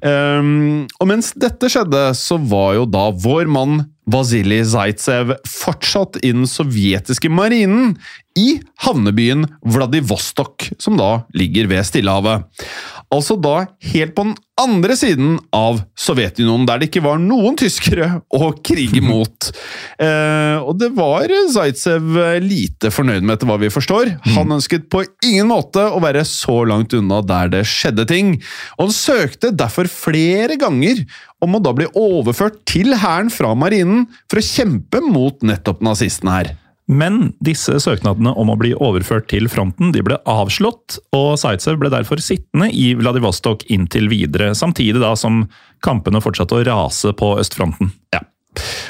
Ehm, 0.00 0.86
og 0.96 1.10
mens 1.10 1.34
dette 1.36 1.68
skjedde, 1.68 2.06
så 2.16 2.38
var 2.40 2.78
jo 2.78 2.86
da 2.88 3.10
vår 3.12 3.50
mann 3.52 3.82
Vasilij 4.10 4.64
Zaitsev 4.72 5.34
fortsatt 5.46 6.16
i 6.24 6.32
den 6.32 6.48
sovjetiske 6.48 7.30
marinen 7.30 7.92
i 8.38 8.60
havnebyen 8.84 9.44
Vladivostok, 9.66 10.70
som 10.80 10.96
da 10.98 11.26
ligger 11.36 11.68
ved 11.70 11.84
Stillehavet. 11.86 12.48
Altså 13.10 13.34
da 13.42 13.64
helt 13.90 14.14
på 14.14 14.22
den 14.28 14.36
andre 14.60 14.94
siden 14.94 15.38
av 15.56 15.80
Sovjetunionen, 15.98 16.66
der 16.68 16.78
det 16.78 16.90
ikke 16.90 17.02
var 17.02 17.18
noen 17.18 17.56
tyskere 17.58 18.20
å 18.30 18.52
krige 18.64 19.02
mot. 19.04 19.50
Eh, 20.00 20.56
og 20.64 20.78
det 20.80 20.88
var 20.96 21.28
Zaitsev 21.52 22.14
lite 22.40 22.88
fornøyd 22.88 23.20
med, 23.20 23.34
etter 23.34 23.48
hva 23.50 23.58
vi 23.60 23.68
forstår. 23.68 24.08
Han 24.32 24.54
ønsket 24.56 24.86
på 24.88 25.02
ingen 25.26 25.50
måte 25.50 25.82
å 25.92 25.98
være 26.00 26.22
så 26.24 26.62
langt 26.64 26.94
unna 26.96 27.18
der 27.20 27.50
det 27.52 27.60
skjedde 27.68 28.06
ting, 28.08 28.30
og 28.78 28.86
han 28.86 28.96
søkte 28.96 29.52
derfor 29.52 29.90
flere 29.92 30.56
ganger 30.60 31.04
om 31.44 31.58
å 31.58 31.60
da 31.60 31.74
bli 31.76 31.90
overført 32.00 32.62
til 32.70 32.96
hæren 32.96 33.28
fra 33.34 33.52
marinen 33.52 34.06
for 34.24 34.40
å 34.40 34.46
kjempe 34.46 35.04
mot 35.04 35.44
nettopp 35.44 35.84
nazistene 35.84 36.38
her. 36.38 36.52
Men 36.90 37.34
disse 37.38 37.76
søknadene 37.78 38.32
om 38.34 38.50
å 38.50 38.58
bli 38.58 38.72
overført 38.74 39.28
til 39.30 39.46
fronten 39.52 39.92
de 39.94 40.02
ble 40.02 40.18
avslått, 40.28 40.98
og 41.14 41.36
Zaitsev 41.38 41.78
ble 41.78 41.92
derfor 41.92 42.18
sittende 42.22 42.66
i 42.74 42.90
Vladivostok 42.98 43.62
inntil 43.70 44.10
videre, 44.10 44.50
samtidig 44.58 45.02
da 45.02 45.14
som 45.18 45.44
kampene 45.86 46.22
fortsatte 46.24 46.58
å 46.58 46.66
rase 46.66 47.14
på 47.14 47.36
østfronten. 47.38 47.94
Ja. 48.14 48.24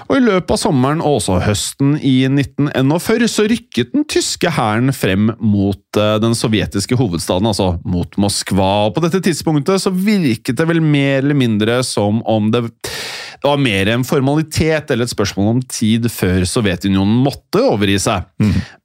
Og 0.09 0.16
I 0.16 0.23
løpet 0.25 0.54
av 0.54 0.59
sommeren 0.59 1.02
og 1.04 1.19
også 1.19 1.37
høsten 1.45 1.92
i 2.00 2.25
1941 2.25 3.28
så 3.28 3.45
rykket 3.50 3.92
den 3.92 4.07
tyske 4.09 4.50
hæren 4.57 4.95
frem 4.97 5.28
mot 5.37 6.00
eh, 6.00 6.16
den 6.23 6.35
sovjetiske 6.38 6.97
hovedstaden, 6.99 7.50
altså 7.50 7.75
mot 7.85 8.16
Moskva. 8.21 8.71
Og 8.88 8.97
På 8.97 9.04
dette 9.04 9.21
tidspunktet 9.28 9.85
så 9.85 9.92
virket 9.92 10.57
det 10.59 10.66
vel 10.71 10.80
mer 10.80 11.21
eller 11.21 11.37
mindre 11.37 11.83
som 11.87 12.25
om 12.25 12.49
det, 12.54 12.64
det 13.41 13.49
var 13.49 13.61
mer 13.63 13.89
en 13.89 14.05
formalitet 14.05 14.91
eller 14.93 15.09
et 15.09 15.15
spørsmål 15.15 15.55
om 15.55 15.63
tid 15.65 16.11
før 16.13 16.45
Sovjetunionen 16.49 17.23
måtte 17.25 17.63
overgi 17.65 17.97
seg. 18.05 18.29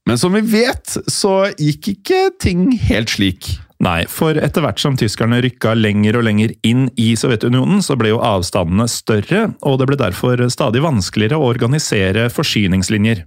Men 0.07 0.19
som 0.21 0.35
vi 0.37 0.41
vet, 0.47 0.97
så 1.11 1.49
gikk 1.59 1.91
ikke 1.97 2.21
ting 2.39 2.69
helt 2.87 3.11
slik. 3.11 3.51
Nei, 3.83 4.05
for 4.07 4.37
etter 4.39 4.63
hvert 4.63 4.79
som 4.79 4.95
tyskerne 4.95 5.41
rykka 5.43 5.73
lenger 5.75 6.15
og 6.15 6.23
lenger 6.29 6.53
inn 6.63 6.87
i 6.95 7.11
Sovjetunionen, 7.19 7.83
så 7.83 7.97
ble 7.99 8.13
jo 8.13 8.21
avstandene 8.23 8.87
større, 8.87 9.49
og 9.67 9.81
det 9.81 9.89
ble 9.89 9.99
derfor 9.99 10.39
stadig 10.53 10.83
vanskeligere 10.85 11.35
å 11.35 11.49
organisere 11.51 12.29
forsyningslinjer. 12.31 13.25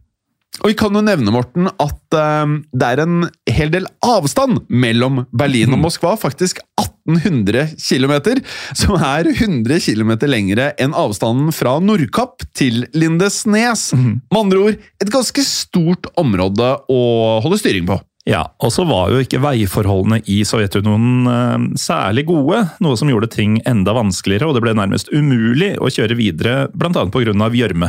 Og 0.58 0.72
vi 0.72 0.76
kan 0.78 0.94
jo 0.96 1.02
nevne, 1.04 1.30
Morten, 1.30 1.68
at 1.70 2.16
uh, 2.18 2.56
det 2.74 2.88
er 2.88 3.02
en 3.04 3.28
hel 3.50 3.70
del 3.70 3.86
avstand 4.02 4.64
mellom 4.68 5.22
Berlin 5.30 5.76
og 5.76 5.82
Moskva. 5.86 6.16
Faktisk 6.18 6.58
1800 6.80 7.76
km, 7.78 8.42
som 8.76 8.98
er 8.98 9.30
100 9.30 9.78
km 9.84 10.16
lengre 10.26 10.72
enn 10.82 10.96
avstanden 10.98 11.54
fra 11.54 11.78
Nordkapp 11.84 12.42
til 12.58 12.88
Lindesnes. 12.96 13.92
Med 13.94 14.42
andre 14.42 14.64
ord, 14.64 14.84
et 14.98 15.14
ganske 15.14 15.46
stort 15.46 16.10
område 16.18 16.74
å 16.90 17.02
holde 17.44 17.62
styring 17.62 17.86
på. 17.88 18.00
Ja, 18.28 18.42
og 18.60 18.74
så 18.74 18.84
var 18.84 19.08
jo 19.08 19.22
ikke 19.24 19.40
veiforholdene 19.40 20.18
i 20.28 20.42
Sovjetunionen 20.44 21.30
eh, 21.32 21.62
særlig 21.80 22.26
gode, 22.28 22.60
noe 22.84 22.98
som 23.00 23.08
gjorde 23.08 23.30
ting 23.32 23.56
enda 23.68 23.94
vanskeligere, 23.96 24.50
og 24.50 24.58
det 24.58 24.64
ble 24.66 24.74
nærmest 24.76 25.08
umulig 25.14 25.70
å 25.80 25.88
kjøre 25.88 26.18
videre, 26.18 26.58
bl.a. 26.74 27.06
pga. 27.08 27.48
gjørme. 27.56 27.88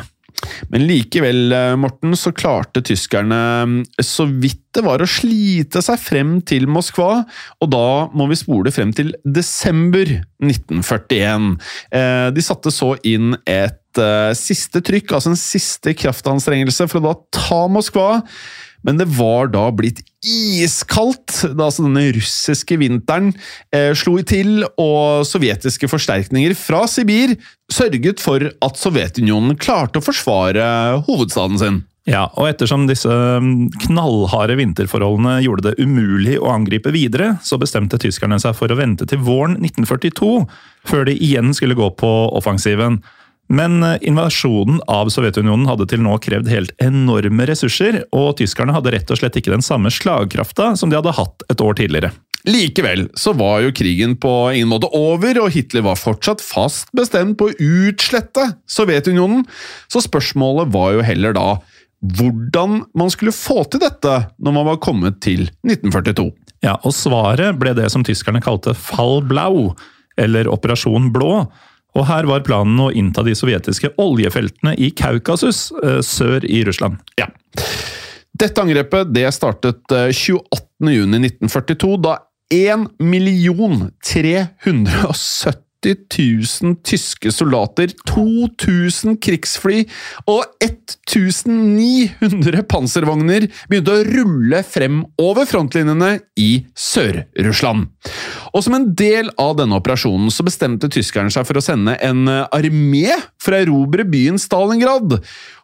Men 0.72 0.86
likevel, 0.88 1.52
eh, 1.54 1.76
Morten, 1.80 2.16
så 2.18 2.32
klarte 2.36 2.84
tyskerne 2.86 3.40
eh, 3.64 4.06
så 4.06 4.28
vidt 4.30 4.64
det 4.76 4.84
var 4.86 5.02
å 5.02 5.10
slite 5.10 5.82
seg 5.82 5.98
frem 6.02 6.36
til 6.46 6.68
Moskva, 6.70 7.24
og 7.60 7.72
da 7.74 7.88
må 8.14 8.28
vi 8.30 8.38
spole 8.38 8.72
frem 8.74 8.92
til 8.96 9.12
desember 9.26 10.12
1941. 10.44 11.50
Eh, 11.92 12.30
De 12.36 12.46
satte 12.46 12.74
så 12.74 12.94
inn 13.08 13.36
et 13.50 13.76
siste 14.38 14.80
trykk, 14.86 15.16
altså 15.18 15.32
en 15.34 15.40
siste 15.40 15.92
kraftanstrengelse 15.98 16.86
for 16.88 17.02
å 17.02 17.08
da 17.08 17.14
ta 17.34 17.64
Moskva. 17.74 18.22
Men 18.86 19.00
det 19.02 19.10
var 19.18 19.50
da 19.52 19.66
blitt 19.76 20.04
iskaldt 20.26 21.46
da 21.56 21.70
altså 21.70 21.86
denne 21.86 22.10
russiske 22.16 22.76
vinteren 22.82 23.32
eh, 23.76 23.92
slo 23.98 24.18
til, 24.28 24.66
og 24.76 25.28
sovjetiske 25.28 25.88
forsterkninger 25.92 26.56
fra 26.60 26.84
Sibir 26.92 27.38
sørget 27.72 28.24
for 28.24 28.44
at 28.44 28.82
Sovjetunionen 28.82 29.56
klarte 29.60 30.02
å 30.02 30.06
forsvare 30.06 30.66
hovedstaden 31.08 31.62
sin. 31.62 31.80
Ja, 32.10 32.24
og 32.40 32.48
ettersom 32.50 32.88
disse 32.90 33.12
mm, 33.12 33.70
knallharde 33.86 34.56
vinterforholdene 34.58 35.36
gjorde 35.46 35.70
det 35.70 35.84
umulig 35.84 36.40
å 36.42 36.50
angripe 36.56 36.94
videre, 36.96 37.36
så 37.46 37.60
bestemte 37.62 38.00
tyskerne 38.02 38.40
seg 38.42 38.56
for 38.58 38.72
å 38.72 38.78
vente 38.80 39.06
til 39.10 39.22
våren 39.22 39.60
1942 39.60 40.32
før 40.90 41.06
de 41.06 41.16
igjen 41.20 41.54
skulle 41.54 41.78
gå 41.78 41.92
på 42.00 42.12
offensiven. 42.40 42.98
Men 43.50 43.84
eh, 43.84 43.98
invasjonen 44.06 44.82
av 44.88 45.10
Sovjetunionen 45.14 45.68
hadde 45.70 45.88
til 45.90 46.04
nå 46.06 46.16
krevd 46.22 46.50
helt 46.52 46.74
enorme 46.84 47.48
ressurser, 47.50 48.04
og 48.16 48.38
tyskerne 48.42 48.76
hadde 48.76 48.94
rett 48.94 49.10
og 49.10 49.22
slett 49.22 49.40
ikke 49.40 49.56
den 49.56 49.66
samme 49.66 49.92
slagkrafta 49.94 50.76
som 50.80 50.92
de 50.92 51.00
hadde 51.00 51.16
hatt 51.18 51.46
et 51.50 51.64
år 51.66 51.80
tidligere. 51.80 52.14
Likevel 52.48 53.10
så 53.20 53.34
var 53.36 53.66
jo 53.66 53.74
krigen 53.76 54.14
på 54.22 54.32
ingen 54.54 54.70
måte 54.72 54.88
over, 54.96 55.42
og 55.44 55.52
Hitler 55.52 55.84
var 55.90 56.00
fortsatt 56.00 56.44
fast 56.44 56.88
bestemt 56.96 57.36
på 57.40 57.50
å 57.50 57.58
utslette 57.58 58.54
Sovjetunionen, 58.70 59.44
så 59.92 60.02
spørsmålet 60.06 60.72
var 60.72 60.96
jo 60.96 61.04
heller 61.06 61.36
da 61.36 61.50
hvordan 62.00 62.86
man 62.96 63.10
skulle 63.12 63.36
få 63.36 63.66
til 63.68 63.82
dette 63.84 64.14
når 64.40 64.56
man 64.56 64.70
var 64.70 64.80
kommet 64.84 65.20
til 65.26 65.50
1942. 65.68 66.30
Ja, 66.64 66.78
og 66.84 66.96
svaret 66.96 67.58
ble 67.60 67.74
det 67.76 67.90
som 67.92 68.06
tyskerne 68.08 68.40
kalte 68.44 68.72
Fall 68.76 69.20
Blau, 69.28 69.74
eller 70.20 70.48
Operasjon 70.52 71.10
Blå. 71.16 71.44
Og 71.98 72.06
her 72.10 72.28
var 72.30 72.46
planen 72.46 72.80
å 72.84 72.92
innta 72.94 73.24
de 73.26 73.34
sovjetiske 73.38 73.90
oljefeltene 74.02 74.76
i 74.78 74.92
Kaukasus, 74.96 75.72
eh, 75.84 76.02
sør 76.06 76.46
i 76.46 76.64
Russland. 76.68 77.00
Ja. 77.20 77.28
Dette 78.40 78.62
angrepet 78.62 79.14
det 79.14 79.26
startet 79.36 79.92
eh, 79.96 80.12
28.6.1942, 80.14 81.98
da 82.06 82.20
1 82.54 82.88
370 84.06 85.69
000 85.86 86.78
tyske 86.86 87.32
soldater, 87.34 87.92
2000 88.10 89.18
krigsfly 89.24 89.84
og 90.30 90.46
1900 90.64 92.66
panservogner 92.70 93.48
begynte 93.70 93.96
å 93.96 94.06
rulle 94.08 94.62
frem 94.68 95.02
over 95.22 95.48
frontlinjene 95.50 96.16
i 96.40 96.50
Sør-Russland. 96.78 97.90
Og 98.54 98.66
Som 98.66 98.76
en 98.76 98.90
del 98.98 99.32
av 99.40 99.56
denne 99.60 99.78
operasjonen 99.80 100.32
så 100.34 100.46
bestemte 100.48 100.90
tyskerne 100.92 101.32
seg 101.34 101.48
for 101.48 101.60
å 101.60 101.64
sende 101.64 101.96
en 102.04 102.28
armé 102.28 103.16
for 103.42 103.56
å 103.56 103.64
erobre 103.64 104.06
byen 104.08 104.40
Stalingrad. 104.42 105.20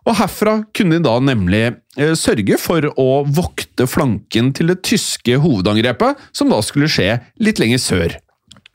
Og 0.05 0.19
Herfra 0.19 0.59
kunne 0.75 0.99
de 0.99 1.07
da 1.07 1.15
nemlig 1.23 1.63
eh, 1.97 2.13
sørge 2.17 2.59
for 2.61 2.85
å 3.01 3.09
vokte 3.25 3.87
flanken 3.89 4.51
til 4.55 4.69
det 4.71 4.81
tyske 4.85 5.39
hovedangrepet, 5.41 6.21
som 6.35 6.51
da 6.51 6.61
skulle 6.65 6.91
skje 6.91 7.17
litt 7.41 7.61
lenger 7.61 7.81
sør. 7.81 8.19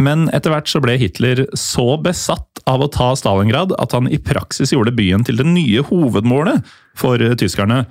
Men 0.00 0.28
etter 0.32 0.54
hvert 0.54 0.70
så 0.70 0.80
ble 0.82 0.96
Hitler 1.00 1.44
så 1.58 1.94
besatt 2.00 2.62
av 2.70 2.80
å 2.80 2.90
ta 2.92 3.12
Stalingrad 3.18 3.74
at 3.80 3.92
han 3.96 4.08
i 4.08 4.20
praksis 4.20 4.72
gjorde 4.72 4.94
byen 4.96 5.26
til 5.26 5.40
det 5.40 5.46
nye 5.48 5.84
hovedmålet 5.86 6.64
for 6.98 7.20
tyskerne. 7.40 7.84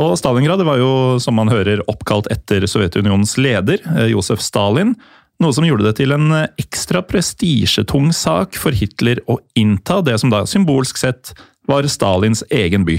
Og 0.00 0.14
Stalingrad 0.18 0.62
var 0.64 0.80
jo, 0.80 0.92
som 1.20 1.36
man 1.36 1.52
hører, 1.52 1.82
oppkalt 1.90 2.30
etter 2.32 2.64
Sovjetunionens 2.70 3.36
leder, 3.40 3.82
eh, 3.92 4.08
Josef 4.12 4.40
Stalin. 4.40 4.94
Noe 5.42 5.52
som 5.52 5.66
gjorde 5.66 5.84
det 5.88 5.96
til 6.00 6.14
en 6.16 6.32
eh, 6.32 6.48
ekstra 6.60 7.02
prestisjetung 7.04 8.12
sak 8.16 8.56
for 8.58 8.72
Hitler 8.72 9.20
å 9.28 9.38
innta 9.58 10.00
det 10.04 10.18
som 10.22 10.32
da 10.32 10.46
symbolsk 10.48 11.00
sett 11.00 11.34
var 11.68 11.86
Stalins 11.90 12.42
egen 12.50 12.86
by. 12.88 12.98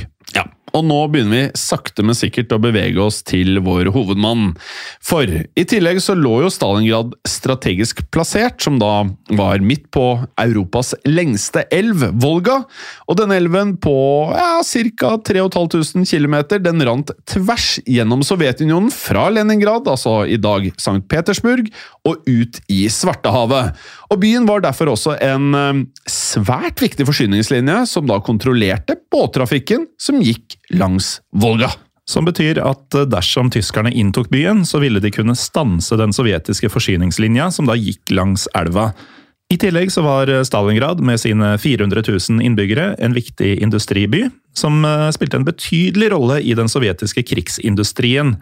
Og 0.74 0.86
nå 0.88 1.00
begynner 1.14 1.34
vi 1.34 1.60
sakte, 1.60 2.02
men 2.06 2.18
sikkert 2.18 2.54
å 2.56 2.62
bevege 2.62 3.02
oss 3.04 3.22
til 3.26 3.60
vår 3.62 3.92
hovedmann. 3.94 4.54
For 5.06 5.30
i 5.30 5.66
tillegg 5.70 6.00
så 6.02 6.16
lå 6.18 6.40
jo 6.44 6.52
Stalingrad 6.54 7.14
strategisk 7.30 8.02
plassert, 8.14 8.58
som 8.64 8.80
da 8.82 9.06
var 9.38 9.62
midt 9.62 9.90
på 9.94 10.08
Europas 10.42 10.94
lengste 11.06 11.66
elv, 11.74 12.08
Volga. 12.24 12.64
Og 13.06 13.20
denne 13.20 13.38
elven 13.38 13.76
på 13.82 13.96
ja, 14.34 14.64
ca. 14.64 15.14
3500 15.30 16.10
km, 16.10 16.38
den 16.64 16.86
rant 16.90 17.14
tvers 17.30 17.78
gjennom 17.86 18.26
Sovjetunionen 18.26 18.90
fra 18.94 19.28
Leningrad, 19.34 19.88
altså 19.90 20.24
i 20.26 20.40
dag 20.42 20.72
St. 20.74 21.04
Petersburg, 21.12 21.70
og 22.08 22.26
ut 22.26 22.60
i 22.72 22.88
Svartehavet. 22.90 23.78
Og 24.12 24.20
byen 24.22 24.48
var 24.50 24.64
derfor 24.64 24.94
også 24.94 25.16
en 25.24 25.56
eh, 25.58 25.82
svært 26.10 26.84
viktig 26.84 27.08
forsyningslinje, 27.08 27.84
som 27.90 28.08
da 28.10 28.20
kontrollerte 28.24 28.98
båttrafikken 29.14 29.88
som 30.02 30.22
gikk 30.24 30.58
langs 30.76 31.18
Volga. 31.32 31.72
Som 32.10 32.28
betyr 32.28 32.60
at 32.64 32.98
eh, 32.98 33.08
dersom 33.10 33.52
tyskerne 33.54 33.94
inntok 33.94 34.30
byen, 34.34 34.66
så 34.68 34.82
ville 34.84 35.02
de 35.04 35.14
kunne 35.14 35.38
stanse 35.40 35.98
den 36.00 36.16
sovjetiske 36.16 36.72
forsyningslinja 36.74 37.50
som 37.56 37.70
da 37.70 37.78
gikk 37.80 38.12
langs 38.16 38.48
elva. 38.58 38.92
I 39.54 39.60
tillegg 39.62 39.92
så 39.94 40.04
var 40.06 40.32
eh, 40.32 40.44
Stalingrad 40.48 41.04
med 41.06 41.22
sine 41.22 41.56
400 41.62 42.04
000 42.10 42.44
innbyggere 42.44 42.94
en 43.00 43.16
viktig 43.16 43.56
industriby, 43.64 44.28
som 44.54 44.84
spilte 45.16 45.40
en 45.40 45.48
betydelig 45.48 46.12
rolle 46.14 46.36
i 46.46 46.54
den 46.54 46.68
sovjetiske 46.70 47.24
krigsindustrien. 47.26 48.36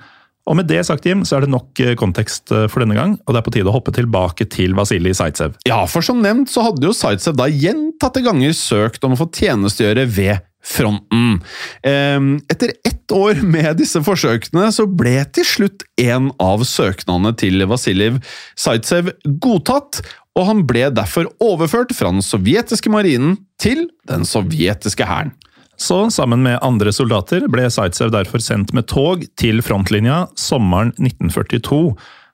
Og 0.51 0.58
med 0.60 0.67
det 0.67 0.81
sagt, 0.84 1.05
Jim, 1.08 1.24
så 1.24 1.38
er 1.38 1.46
det 1.46 1.53
nok 1.53 1.79
kontekst 2.00 2.51
for 2.51 2.84
denne 2.84 2.98
gang, 2.98 3.15
og 3.24 3.31
det 3.31 3.39
er 3.39 3.46
på 3.48 3.53
tide 3.55 3.72
å 3.72 3.75
hoppe 3.77 3.93
tilbake 3.96 4.50
til 4.51 4.75
Vasilij 4.75 5.15
Zaitsev. 5.15 5.55
Ja, 5.70 5.79
for 5.88 6.03
som 6.03 6.20
nevnt 6.24 6.51
så 6.51 6.65
hadde 6.65 6.84
jo 6.84 6.96
Zaitsev 6.96 7.38
da 7.39 7.48
gjentatte 7.48 8.24
ganger 8.25 8.51
søkt 8.58 9.08
om 9.08 9.15
å 9.15 9.22
få 9.22 9.29
tjenestegjøre 9.31 10.03
ved 10.12 10.41
fronten. 10.62 11.41
Ehm, 11.84 12.41
Etter 12.50 12.74
ett 12.86 13.12
år 13.12 13.41
med 13.43 13.77
disse 13.81 14.01
forsøkene 14.05 14.70
så 14.74 14.86
ble 14.86 15.17
til 15.34 15.48
slutt 15.48 15.86
en 16.01 16.29
av 16.41 16.63
søknadene 16.67 17.34
til 17.38 17.65
Vasiljev 17.70 18.22
Zaitsev 18.60 19.12
godtatt, 19.41 20.01
og 20.38 20.48
han 20.48 20.65
ble 20.67 20.88
derfor 20.96 21.27
overført 21.43 21.96
fra 21.98 22.12
den 22.13 22.24
sovjetiske 22.24 22.91
marinen 22.93 23.39
til 23.60 23.89
den 24.08 24.24
sovjetiske 24.27 25.08
hæren. 25.08 25.34
Så 25.81 26.11
sammen 26.13 26.43
med 26.45 26.59
andre 26.61 26.91
soldater 26.93 27.47
ble 27.50 27.65
Zaitsev 27.73 28.11
derfor 28.13 28.41
sendt 28.43 28.69
med 28.77 28.85
tog 28.91 29.23
til 29.39 29.63
frontlinja 29.65 30.27
sommeren 30.38 30.91
1942. 31.00 31.79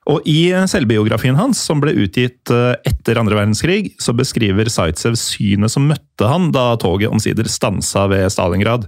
Og 0.08 0.26
I 0.28 0.40
selvbiografien 0.68 1.36
hans, 1.36 1.60
som 1.64 1.80
ble 1.80 1.94
utgitt 2.04 2.52
eh, 2.52 2.74
etter 2.88 3.20
andre 3.20 3.38
verdenskrig, 3.38 3.94
så 4.00 4.12
beskriver 4.16 4.68
Zaitsev 4.72 5.16
synet 5.20 5.72
som 5.72 5.88
møtte 5.88 6.28
han 6.28 6.50
da 6.52 6.74
toget 6.80 7.12
omsider 7.12 7.48
stansa 7.48 8.06
ved 8.12 8.28
Stalingrad. 8.32 8.84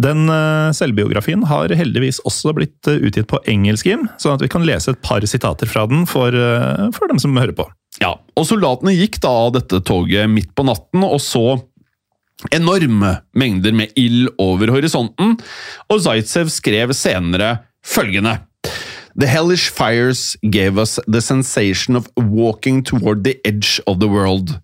Den 0.00 0.28
eh, 0.32 0.72
selvbiografien 0.76 1.44
har 1.48 1.72
heldigvis 1.72 2.20
også 2.28 2.52
blitt 2.56 2.92
eh, 2.92 3.00
utgitt 3.08 3.28
på 3.32 3.40
engelsk, 3.48 3.88
Jim, 3.88 4.08
sånn 4.20 4.36
at 4.36 4.44
vi 4.44 4.52
kan 4.52 4.64
lese 4.68 4.92
et 4.92 5.04
par 5.04 5.24
sitater 5.28 5.70
fra 5.70 5.86
den 5.88 6.04
for, 6.08 6.36
for 6.96 7.12
dem 7.12 7.20
som 7.20 7.36
hører 7.40 7.56
på. 7.56 7.68
Ja, 8.02 8.16
og 8.36 8.48
soldatene 8.48 8.96
gikk 8.96 9.20
da 9.24 9.32
av 9.46 9.54
dette 9.56 9.80
toget 9.86 10.28
midt 10.32 10.52
på 10.56 10.64
natten 10.66 11.04
og 11.06 11.20
så 11.22 11.46
enorme 12.54 13.18
mengder 13.36 13.72
med 13.76 13.94
ild 13.96 14.32
over 14.38 14.72
horisonten, 14.74 15.36
og 15.88 16.02
Zaitsev 16.04 16.50
skrev 16.52 16.94
senere 16.96 17.56
følgende 17.84 18.38
The 19.14 19.28
hellish 19.30 19.70
fires 19.70 20.36
gave 20.42 20.76
us 20.76 20.98
the 21.06 21.20
sensation 21.20 21.94
of 21.94 22.08
walking 22.16 22.82
toward 22.82 23.22
the 23.22 23.38
edge 23.44 23.80
of 23.86 24.00
the 24.00 24.08
world. 24.08 24.58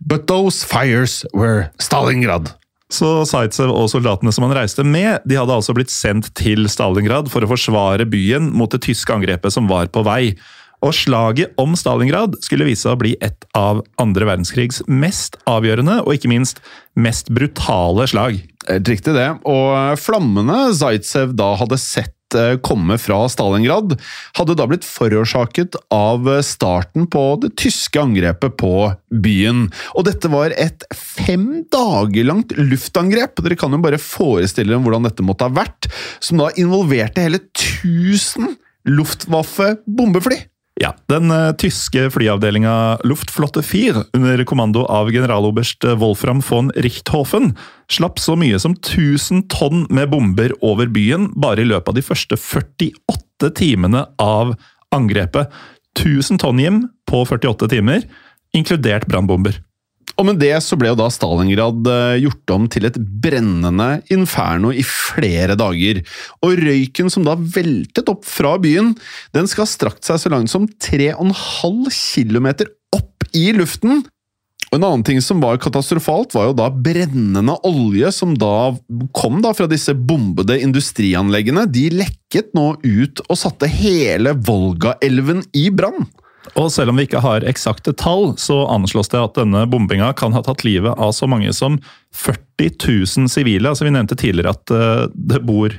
But 0.00 0.26
those 0.26 0.64
fires 0.64 1.24
were 1.32 1.70
Stalingrad. 1.78 2.50
Så 2.92 3.22
Zaitsev 3.24 3.70
og 3.72 3.86
soldatene 3.88 4.32
som 4.34 4.44
han 4.48 4.56
reiste 4.58 4.84
med, 4.84 5.22
de 5.24 5.38
hadde 5.38 5.54
altså 5.54 5.72
blitt 5.76 5.92
sendt 5.94 6.32
til 6.36 6.66
Stalingrad 6.68 7.30
for 7.32 7.44
å 7.44 7.52
forsvare 7.54 8.04
byen 8.10 8.50
mot 8.52 8.74
det 8.74 8.82
tyske 8.84 9.14
angrepet 9.14 9.54
som 9.54 9.70
var 9.70 9.88
på 9.94 10.02
vei. 10.04 10.34
Og 10.82 10.94
slaget 10.96 11.52
om 11.60 11.76
Stalingrad 11.78 12.38
skulle 12.42 12.66
vise 12.66 12.86
seg 12.86 12.96
å 12.96 13.02
bli 13.02 13.12
et 13.22 13.46
av 13.58 13.84
andre 14.02 14.26
verdenskrigs 14.28 14.82
mest 14.90 15.38
avgjørende 15.50 16.00
og 16.02 16.16
ikke 16.16 16.32
minst 16.32 16.62
mest 16.98 17.30
brutale 17.32 18.08
slag. 18.10 18.40
Helt 18.68 18.90
riktig 18.90 19.14
det. 19.16 19.28
Og 19.48 20.00
flammene 20.02 20.72
Zaitsev 20.76 21.32
da 21.38 21.52
hadde 21.58 21.78
sett 21.80 22.36
eh, 22.38 22.56
komme 22.64 22.98
fra 23.00 23.20
Stalingrad, 23.30 23.94
hadde 24.38 24.56
da 24.58 24.66
blitt 24.70 24.86
forårsaket 24.86 25.78
av 25.94 26.26
starten 26.46 27.06
på 27.10 27.24
det 27.42 27.52
tyske 27.62 28.02
angrepet 28.02 28.58
på 28.60 28.74
byen. 29.22 29.68
Og 29.94 30.06
dette 30.10 30.30
var 30.32 30.54
et 30.58 30.86
fem 30.94 31.64
dager 31.72 32.26
langt 32.26 32.54
luftangrep, 32.58 33.42
dere 33.42 33.58
kan 33.58 33.74
jo 33.74 33.82
bare 33.82 34.02
forestille 34.02 34.74
dere 34.74 34.82
hvordan 34.82 35.10
dette 35.10 35.26
måtte 35.26 35.46
ha 35.46 35.54
vært, 35.62 35.90
som 36.22 36.42
da 36.42 36.50
involverte 36.58 37.26
hele 37.26 37.42
1000 37.54 38.56
Luftwaffe-bombefly. 38.82 40.40
Ja, 40.80 40.94
Den 41.10 41.30
uh, 41.30 41.52
tyske 41.60 42.06
flyavdelinga 42.14 42.98
Luftflotte 43.04 43.62
4 43.62 44.04
under 44.16 44.44
kommando 44.48 44.86
av 44.88 45.10
generaloberst 45.12 45.84
eh, 45.84 45.98
Wolfram 46.00 46.40
von 46.40 46.70
Richthofen 46.72 47.52
slapp 47.92 48.18
så 48.22 48.38
mye 48.40 48.58
som 48.62 48.72
1000 48.78 49.44
tonn 49.52 49.84
med 49.92 50.08
bomber 50.14 50.54
over 50.64 50.88
byen 50.88 51.28
bare 51.36 51.62
i 51.62 51.68
løpet 51.68 51.92
av 51.92 51.98
de 51.98 52.06
første 52.06 52.38
48 52.40 53.52
timene 53.58 54.06
av 54.22 54.54
angrepet. 54.96 55.52
1000 55.98 56.40
tonn, 56.40 56.60
Jim, 56.62 56.80
på 57.04 57.20
48 57.28 57.68
timer, 57.68 58.06
inkludert 58.56 59.04
brannbomber. 59.10 59.60
Og 60.20 60.28
med 60.28 60.40
det 60.42 60.54
så 60.64 60.76
ble 60.78 60.90
jo 60.92 60.98
da 60.98 61.08
Stalingrad 61.12 61.88
eh, 61.88 62.20
gjort 62.22 62.54
om 62.54 62.68
til 62.70 62.86
et 62.88 62.98
brennende 62.98 64.02
inferno 64.12 64.72
i 64.74 64.84
flere 64.86 65.56
dager. 65.58 66.02
Og 66.44 66.56
røyken 66.60 67.12
som 67.12 67.24
da 67.26 67.36
veltet 67.36 68.10
opp 68.12 68.26
fra 68.28 68.56
byen, 68.62 68.92
den 69.36 69.48
skal 69.50 69.64
ha 69.64 69.72
strakt 69.72 70.08
seg 70.08 70.20
så 70.20 70.32
langt 70.32 70.52
som 70.52 70.68
3,5 70.68 71.86
km 71.90 72.50
opp 72.98 73.30
i 73.32 73.48
luften. 73.56 74.04
Og 74.72 74.78
En 74.78 74.86
annen 74.88 75.02
ting 75.04 75.18
som 75.20 75.40
var 75.42 75.58
katastrofalt, 75.60 76.32
var 76.32 76.46
jo 76.48 76.54
da 76.56 76.70
brennende 76.72 77.58
olje 77.68 78.08
som 78.16 78.32
da 78.32 78.72
kom 79.12 79.42
da 79.44 79.52
fra 79.52 79.68
disse 79.68 79.92
bombede 79.92 80.56
industrianleggene. 80.64 81.66
De 81.68 81.90
lekket 81.92 82.54
nå 82.56 82.70
ut 82.80 83.20
og 83.26 83.36
satte 83.36 83.68
hele 83.68 84.32
Volgaelven 84.48 85.44
i 85.52 85.66
brann. 85.68 86.08
Og 86.58 86.68
selv 86.74 86.90
om 86.90 86.98
vi 86.98 87.06
ikke 87.06 87.22
har 87.22 87.44
eksakte 87.48 87.94
tall, 87.96 88.32
så 88.40 88.64
anslås 88.70 89.10
det 89.12 89.20
at 89.20 89.38
denne 89.38 89.62
bombinga 89.70 90.10
kan 90.18 90.34
ha 90.34 90.42
tatt 90.44 90.64
livet 90.66 90.98
av 90.98 91.14
så 91.14 91.28
mange 91.30 91.52
som 91.54 91.78
40 92.18 92.72
000 92.82 93.30
sivile. 93.32 93.70
Altså 93.70 93.86
Vi 93.86 93.94
nevnte 93.94 94.18
tidligere 94.18 94.54
at 94.56 94.72
eh, 94.74 95.04
det 95.14 95.42
bor, 95.46 95.74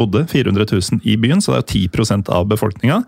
bodde 0.00 0.26
400 0.30 0.66
000 0.72 1.02
i 1.04 1.16
byen, 1.20 1.42
så 1.44 1.52
det 1.52 1.60
er 1.60 1.82
jo 1.84 2.04
10 2.08 2.32
av 2.32 2.48
befolkninga. 2.50 3.02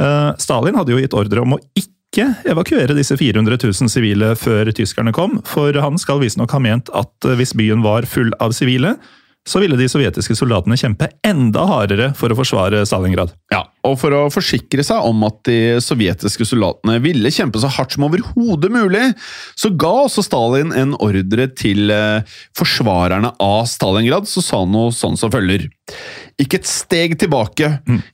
Eh, 0.00 0.30
Stalin 0.42 0.76
hadde 0.76 0.96
jo 0.96 1.00
gitt 1.00 1.16
ordre 1.16 1.44
om 1.44 1.56
å 1.56 1.60
ikke 1.78 2.32
evakuere 2.48 2.96
disse 2.96 3.16
400 3.18 3.58
000 3.62 3.92
sivile 3.92 4.32
før 4.40 4.72
tyskerne 4.74 5.14
kom, 5.16 5.38
for 5.46 5.76
han 5.78 5.98
skal 6.00 6.20
visstnok 6.22 6.52
ha 6.52 6.62
ment 6.62 6.90
at 6.96 7.28
eh, 7.28 7.38
hvis 7.38 7.54
byen 7.56 7.86
var 7.86 8.08
full 8.10 8.34
av 8.42 8.56
sivile, 8.56 8.96
så 9.46 9.60
ville 9.62 9.78
de 9.78 9.86
sovjetiske 9.86 10.34
soldatene 10.34 10.74
kjempe 10.78 11.06
enda 11.26 11.62
hardere 11.70 12.10
for 12.18 12.32
å 12.32 12.38
forsvare 12.38 12.82
Stalingrad. 12.88 13.30
Ja, 13.52 13.60
og 13.86 13.94
for 14.00 14.10
å 14.10 14.24
forsikre 14.34 14.82
seg 14.82 15.04
om 15.06 15.20
at 15.28 15.36
de 15.46 15.78
sovjetiske 15.82 16.48
soldatene 16.48 16.96
ville 17.04 17.30
kjempe 17.30 17.60
så 17.62 17.70
hardt 17.70 17.94
som 17.94 18.06
overhodet 18.08 18.72
mulig, 18.74 19.04
så 19.54 19.70
ga 19.70 19.92
også 20.02 20.24
Stalin 20.26 20.74
en 20.74 20.96
ordre 20.98 21.46
til 21.54 21.92
eh, 21.94 22.38
forsvarerne 22.58 23.30
av 23.38 23.68
Stalingrad, 23.70 24.26
så 24.26 24.42
sa 24.42 24.64
han 24.64 24.74
noe 24.74 24.90
sånn 24.94 25.14
som 25.20 25.30
følger. 25.30 25.68
Ikke 26.42 26.58
et 26.58 26.66
steg 26.68 27.14
tilbake, 27.20 27.68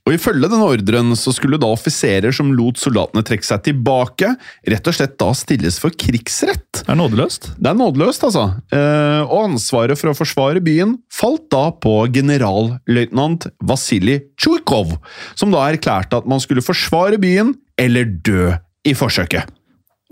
og 0.05 0.12
ifølge 0.12 0.51
denne 0.53 0.68
ordren 0.68 1.16
så 1.18 1.33
skulle 1.35 1.59
da 1.59 1.71
offiserer 1.73 2.35
som 2.37 2.53
lot 2.55 2.79
soldatene 2.79 3.25
trekke 3.27 3.49
seg 3.49 3.64
tilbake, 3.66 4.35
rett 4.68 4.90
og 4.90 4.95
slett 4.95 5.16
da 5.18 5.31
stilles 5.35 5.81
for 5.81 5.97
krigsrett. 5.97 6.83
Det 6.83 6.92
er 6.92 7.01
nådeløst. 7.01 7.49
Det 7.57 7.73
er 7.73 7.79
nådeløst, 7.81 8.29
altså. 8.29 8.45
Eh, 8.77 9.25
og 9.25 9.49
ansvaret 9.49 9.99
for 9.99 10.12
å 10.12 10.16
forsvare 10.18 10.62
byen 10.62 10.99
falt 11.12 11.49
da 11.53 11.64
på 11.73 11.97
generalløytnant 12.14 13.49
Vasilij 13.64 14.21
Tsjujkov, 14.37 14.99
som 15.39 15.53
da 15.55 15.65
erklærte 15.69 16.21
at 16.21 16.29
man 16.29 16.43
skulle 16.43 16.65
forsvare 16.65 17.21
byen 17.23 17.55
eller 17.81 18.09
dø 18.25 18.53
i 18.89 18.95
forsøket. 18.99 19.51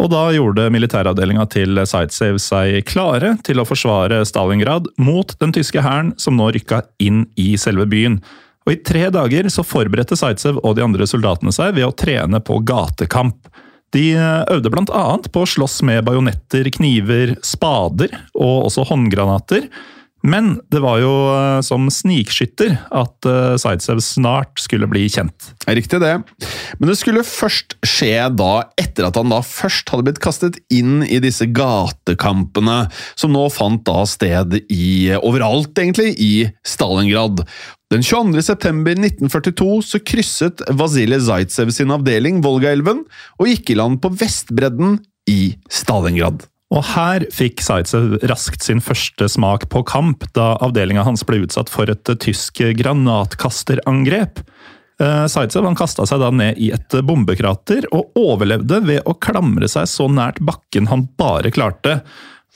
Og 0.01 0.09
da 0.09 0.31
gjorde 0.33 0.71
militæravdelinga 0.73 1.45
til 1.53 1.77
Sightsave 1.85 2.41
seg 2.41 2.79
klare 2.89 3.35
til 3.45 3.61
å 3.61 3.67
forsvare 3.69 4.23
Stalingrad 4.25 4.89
mot 5.01 5.35
den 5.43 5.53
tyske 5.53 5.83
hæren 5.85 6.15
som 6.21 6.39
nå 6.39 6.49
rykka 6.57 6.87
inn 7.05 7.27
i 7.37 7.53
selve 7.61 7.85
byen. 7.91 8.17
Og 8.65 8.75
I 8.75 8.81
tre 8.87 9.09
dager 9.13 9.49
så 9.53 9.65
forberedte 9.67 10.17
Zaitsev 10.17 10.61
og 10.63 10.77
de 10.77 10.85
andre 10.85 11.09
soldatene 11.09 11.53
seg 11.53 11.75
ved 11.77 11.89
å 11.89 11.97
trene 11.97 12.41
på 12.45 12.61
gatekamp. 12.65 13.49
De 13.93 14.15
øvde 14.15 14.71
annet 14.71 15.29
på 15.35 15.43
å 15.43 15.49
slåss 15.49 15.81
med 15.83 16.05
bajonetter, 16.07 16.69
kniver, 16.77 17.35
spader 17.43 18.15
og 18.39 18.69
også 18.69 18.87
håndgranater. 18.87 19.67
Men 20.27 20.59
det 20.73 20.83
var 20.85 20.99
jo 21.01 21.13
eh, 21.33 21.61
som 21.65 21.87
snikskytter 21.93 22.75
at 22.93 23.29
eh, 23.29 23.57
Zaitsev 23.61 24.03
snart 24.05 24.61
skulle 24.61 24.89
bli 24.91 25.07
kjent. 25.09 25.51
Riktig 25.65 26.03
det. 26.03 26.13
Men 26.79 26.91
det 26.91 26.99
skulle 27.01 27.25
først 27.25 27.79
skje 27.87 28.29
da 28.37 28.51
etter 28.81 29.09
at 29.09 29.17
han 29.17 29.33
da 29.33 29.41
først 29.47 29.89
hadde 29.93 30.09
blitt 30.09 30.23
kastet 30.23 30.61
inn 30.73 31.01
i 31.07 31.23
disse 31.25 31.49
gatekampene, 31.49 32.83
som 33.17 33.33
nå 33.33 33.47
fant 33.55 33.85
da 33.89 34.05
sted 34.09 34.61
i 34.69 35.11
overalt, 35.21 35.73
egentlig, 35.81 36.13
i 36.21 36.33
Stalingrad. 36.67 37.45
Den 37.91 38.05
22. 38.07 38.45
september 38.47 38.95
1942 38.95 39.71
så 39.89 39.99
krysset 40.07 40.63
Vasilij 40.79 41.25
Zaitsev 41.27 41.73
sin 41.75 41.91
avdeling 41.91 42.39
Volgaelven 42.45 43.03
og 43.41 43.51
gikk 43.51 43.73
i 43.73 43.81
land 43.81 43.99
på 44.05 44.13
Vestbredden 44.21 45.01
i 45.31 45.57
Stalingrad. 45.73 46.45
Og 46.71 46.85
her 46.93 47.25
fikk 47.35 47.65
Zaitsev 47.67 48.21
raskt 48.31 48.63
sin 48.63 48.83
første 48.85 49.27
smak 49.33 49.67
på 49.73 49.83
kamp, 49.89 50.23
da 50.37 50.53
avdelinga 50.63 51.03
hans 51.07 51.25
ble 51.27 51.43
utsatt 51.45 51.73
for 51.73 51.91
et 51.91 52.13
tysk 52.23 52.63
granatkasterangrep. 52.79 54.45
Eh, 55.01 55.25
Zaitsev 55.33 55.67
kasta 55.79 56.07
seg 56.07 56.23
da 56.23 56.31
ned 56.31 56.61
i 56.63 56.71
et 56.77 56.95
bombekrater, 57.07 57.89
og 57.91 58.15
overlevde 58.19 58.83
ved 58.87 59.03
å 59.09 59.17
klamre 59.19 59.71
seg 59.71 59.89
så 59.91 60.07
nært 60.13 60.39
bakken 60.47 60.87
han 60.93 61.09
bare 61.19 61.51
klarte. 61.51 62.01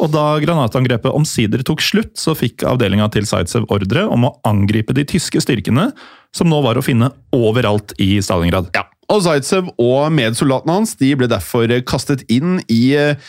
Og 0.02 0.10
da 0.10 0.38
granatangrepet 0.42 1.14
omsider 1.14 1.62
tok 1.66 1.82
slutt, 1.82 2.14
så 2.18 2.34
fikk 2.38 2.66
avdelinga 2.66 3.06
til 3.14 3.26
Zaitsev 3.26 3.66
ordre 3.72 4.06
om 4.10 4.26
å 4.26 4.34
angripe 4.46 4.94
de 4.94 5.06
tyske 5.06 5.42
styrkene, 5.42 5.90
som 6.34 6.50
nå 6.50 6.58
var 6.64 6.78
å 6.78 6.82
finne 6.86 7.12
overalt 7.34 7.94
i 8.02 8.18
Stalingrad. 8.22 8.72
Ja, 8.74 8.86
og 9.12 9.22
Zaitsev 9.26 9.68
og 9.78 10.10
medsoldatene 10.14 10.78
hans 10.80 10.94
de 11.00 11.12
ble 11.18 11.28
derfor 11.30 11.70
kastet 11.86 12.24
inn 12.32 12.58
i 12.72 12.82
eh, 12.98 13.20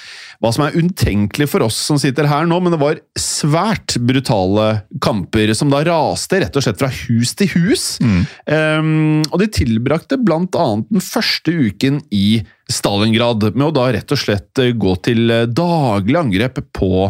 hva 0.46 0.54
som 0.54 0.66
er 0.68 0.76
utenkelig 0.78 1.48
for 1.50 1.66
oss 1.66 1.78
som 1.88 1.98
sitter 2.02 2.30
her 2.30 2.46
nå, 2.46 2.60
men 2.62 2.76
det 2.76 2.82
var 2.82 3.00
svært 3.20 3.98
brutale 4.06 4.68
kamper 5.02 5.54
som 5.58 5.72
da 5.74 5.82
raste 5.88 6.42
rett 6.44 6.56
og 6.56 6.66
slett 6.66 6.82
fra 6.82 6.92
hus 6.94 7.34
til 7.40 7.50
hus. 7.56 7.86
Um, 8.46 9.24
og 9.32 9.42
de 9.42 9.50
tilbrakte 9.62 10.20
annet 10.22 10.92
den 10.94 11.04
første 11.04 11.52
uken 11.52 12.04
i 12.14 12.44
Stalingrad 12.72 13.52
med 13.54 13.68
å 13.68 13.74
da 13.76 13.90
rett 13.94 14.14
og 14.14 14.18
slett 14.18 14.62
eh, 14.62 14.74
gå 14.74 14.96
til 15.06 15.30
eh, 15.30 15.44
daglig 15.46 16.18
angrep 16.18 16.64
på 16.74 17.10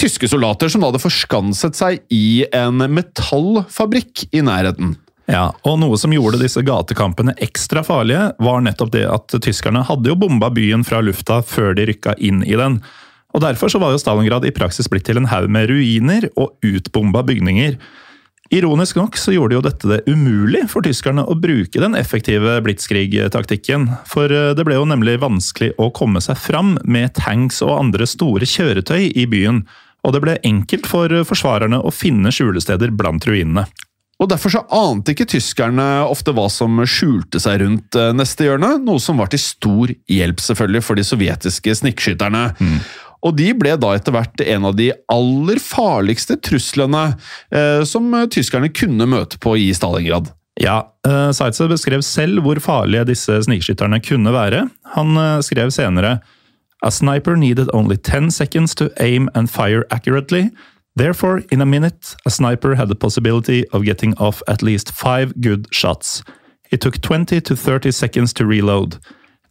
tyske 0.00 0.28
soldater 0.30 0.70
som 0.72 0.80
da 0.80 0.88
hadde 0.88 1.02
forskanset 1.02 1.76
seg 1.76 2.00
i 2.12 2.46
en 2.56 2.80
metallfabrikk 2.92 4.28
i 4.32 4.42
nærheten. 4.46 4.94
Ja, 5.30 5.52
og 5.62 5.78
Noe 5.78 5.98
som 6.00 6.10
gjorde 6.10 6.40
disse 6.40 6.62
gatekampene 6.66 7.36
ekstra 7.44 7.84
farlige, 7.86 8.32
var 8.42 8.64
nettopp 8.64 8.90
det 8.96 9.04
at 9.06 9.36
tyskerne 9.44 9.84
hadde 9.86 10.10
jo 10.10 10.18
bomba 10.18 10.50
byen 10.50 10.82
fra 10.86 10.98
lufta 11.04 11.38
før 11.46 11.76
de 11.78 11.86
rykka 11.92 12.16
inn 12.18 12.42
i 12.42 12.56
den. 12.58 12.80
Og 13.30 13.44
Derfor 13.44 13.70
så 13.70 13.78
var 13.78 13.94
jo 13.94 14.00
Stalingrad 14.02 14.48
i 14.48 14.54
praksis 14.54 14.90
blitt 14.90 15.06
til 15.06 15.20
en 15.20 15.28
haug 15.30 15.46
med 15.52 15.70
ruiner 15.70 16.26
og 16.34 16.56
utbomba 16.66 17.22
bygninger. 17.28 17.76
Ironisk 18.50 18.96
nok 18.98 19.14
så 19.14 19.30
gjorde 19.36 19.54
jo 19.54 19.62
dette 19.62 19.86
det 19.86 20.00
umulig 20.10 20.64
for 20.72 20.82
tyskerne 20.82 21.22
å 21.22 21.36
bruke 21.38 21.78
den 21.78 21.94
effektive 21.94 22.56
blitskrig-taktikken, 22.66 23.86
For 24.10 24.26
eh, 24.26 24.50
det 24.58 24.64
ble 24.66 24.80
jo 24.80 24.88
nemlig 24.90 25.20
vanskelig 25.22 25.76
å 25.78 25.92
komme 25.94 26.18
seg 26.24 26.40
fram 26.42 26.74
med 26.82 27.14
tanks 27.14 27.62
og 27.62 27.76
andre 27.76 28.08
store 28.10 28.48
kjøretøy 28.50 29.12
i 29.14 29.28
byen. 29.30 29.62
Og 30.02 30.16
det 30.16 30.24
ble 30.24 30.34
enkelt 30.42 30.90
for 30.90 31.14
forsvarerne 31.28 31.78
å 31.78 31.94
finne 31.94 32.34
skjulesteder 32.34 32.90
blant 32.90 33.30
ruinene. 33.30 33.68
Og 34.20 34.28
Derfor 34.28 34.52
så 34.52 34.64
ante 34.76 35.14
ikke 35.14 35.28
tyskerne 35.32 35.84
ofte 36.04 36.34
hva 36.36 36.46
som 36.52 36.82
skjulte 36.84 37.40
seg 37.40 37.62
rundt 37.62 37.96
eh, 37.96 38.10
neste 38.16 38.44
hjørne, 38.44 38.74
noe 38.84 39.00
som 39.00 39.20
var 39.20 39.30
til 39.32 39.40
stor 39.40 39.92
hjelp 40.12 40.42
selvfølgelig 40.44 40.84
for 40.84 41.00
de 41.00 41.06
sovjetiske 41.08 41.76
snikskytterne. 41.80 42.42
Mm. 42.60 42.82
Og 43.24 43.36
de 43.36 43.50
ble 43.56 43.72
da 43.80 43.94
etter 43.96 44.14
hvert 44.16 44.42
en 44.44 44.66
av 44.68 44.76
de 44.76 44.90
aller 45.12 45.60
farligste 45.60 46.36
truslene 46.44 47.06
eh, 47.52 47.80
som 47.88 48.12
tyskerne 48.32 48.68
kunne 48.72 49.08
møte 49.08 49.40
på 49.40 49.56
i 49.60 49.70
Stalingrad. 49.76 50.30
Ja, 50.60 50.82
eh, 51.08 51.30
Zaitsev 51.36 51.70
beskrev 51.72 52.04
selv 52.04 52.44
hvor 52.44 52.60
farlige 52.60 53.06
disse 53.12 53.38
snikskytterne 53.46 54.00
kunne 54.04 54.34
være. 54.34 54.66
Han 54.96 55.16
eh, 55.16 55.40
skrev 55.46 55.72
senere 55.72 56.18
A 56.80 56.90
sniper 56.90 57.36
needed 57.36 57.68
only 57.74 57.96
10 57.96 58.30
seconds 58.30 58.74
to 58.74 58.88
aim 58.98 59.28
and 59.34 59.50
fire 59.50 59.84
accurately. 59.90 60.48
Therefore, 61.00 61.42
in 61.50 61.62
a 61.62 61.64
minute, 61.64 62.14
a 62.26 62.30
sniper 62.30 62.74
had 62.74 62.88
the 62.88 62.94
possibility 62.94 63.66
of 63.72 63.84
getting 63.84 64.14
off 64.18 64.42
at 64.46 64.62
least 64.62 64.92
five 64.92 65.32
good 65.40 65.66
shots. 65.72 66.22
It 66.70 66.80
took 66.82 67.00
20 67.00 67.40
to 67.40 67.56
30 67.56 67.90
seconds 67.90 68.34
to 68.34 68.44
reload. 68.44 68.98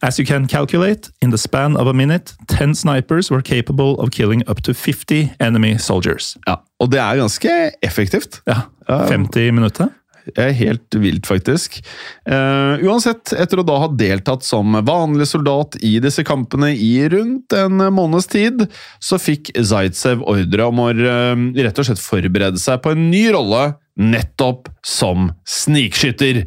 As 0.00 0.18
you 0.18 0.24
can 0.24 0.46
calculate, 0.46 1.10
in 1.20 1.30
the 1.30 1.38
span 1.38 1.76
of 1.76 1.88
a 1.88 1.92
minute, 1.92 2.34
10 2.46 2.74
snipers 2.74 3.30
were 3.30 3.42
capable 3.42 3.98
of 3.98 4.10
killing 4.12 4.48
up 4.48 4.60
to 4.60 4.72
50 4.72 5.32
enemy 5.40 5.76
soldiers. 5.76 6.36
Ja, 6.46 6.54
Og 6.78 6.92
det 6.92 7.00
er 7.00 7.16
ganske 7.16 7.70
effektivt. 7.82 8.42
Ja, 8.46 8.60
50 9.08 9.52
minutter. 9.52 9.88
Helt 10.36 10.94
vilt, 11.00 11.26
faktisk. 11.28 11.80
Uh, 12.28 12.80
uansett, 12.84 13.32
etter 13.32 13.60
å 13.60 13.66
da 13.66 13.78
ha 13.84 13.90
deltatt 13.92 14.44
som 14.46 14.76
vanlig 14.86 15.28
soldat 15.30 15.78
i 15.86 15.96
disse 16.02 16.24
kampene 16.26 16.72
i 16.74 16.92
rundt 17.10 17.54
en 17.56 17.82
måneds 17.94 18.30
tid, 18.30 18.66
så 19.02 19.20
fikk 19.20 19.52
Zaitsev 19.56 20.24
ordre 20.28 20.68
om 20.70 20.82
å 20.84 20.90
uh, 20.92 21.46
rett 21.58 21.80
og 21.80 21.88
slett 21.88 22.02
forberede 22.02 22.60
seg 22.60 22.82
på 22.84 22.94
en 22.94 23.08
ny 23.12 23.28
rolle, 23.34 23.70
nettopp 24.00 24.70
som 24.86 25.28
snikskytter. 25.48 26.44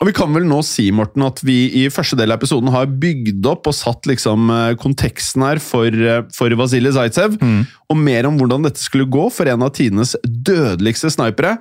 Og 0.00 0.10
Vi 0.10 0.14
kan 0.16 0.32
vel 0.34 0.44
nå 0.48 0.58
si 0.66 0.88
Morten, 0.92 1.22
at 1.24 1.40
vi 1.46 1.70
i 1.80 1.86
første 1.92 2.18
del 2.18 2.32
av 2.32 2.40
episoden 2.40 2.68
har 2.74 2.90
bygd 3.00 3.46
opp 3.48 3.70
og 3.70 3.76
satt 3.76 4.08
liksom 4.10 4.50
eh, 4.52 4.72
konteksten 4.80 5.44
her 5.46 5.60
for, 5.62 5.94
for 6.36 6.52
Vasilij 6.58 6.96
Zaitsev, 6.98 7.38
mm. 7.40 7.62
og 7.92 8.02
mer 8.02 8.28
om 8.28 8.36
hvordan 8.36 8.66
dette 8.66 8.82
skulle 8.82 9.08
gå 9.08 9.28
for 9.32 9.48
en 9.48 9.64
av 9.64 9.72
tidenes 9.76 10.12
dødeligste 10.24 11.12
snipere. 11.14 11.56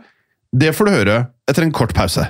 Det 0.55 0.71
får 0.71 0.87
du 0.87 0.93
høre 0.93 1.15
etter 1.49 1.65
en 1.65 1.73
kort 1.75 1.91
pause. 1.97 2.29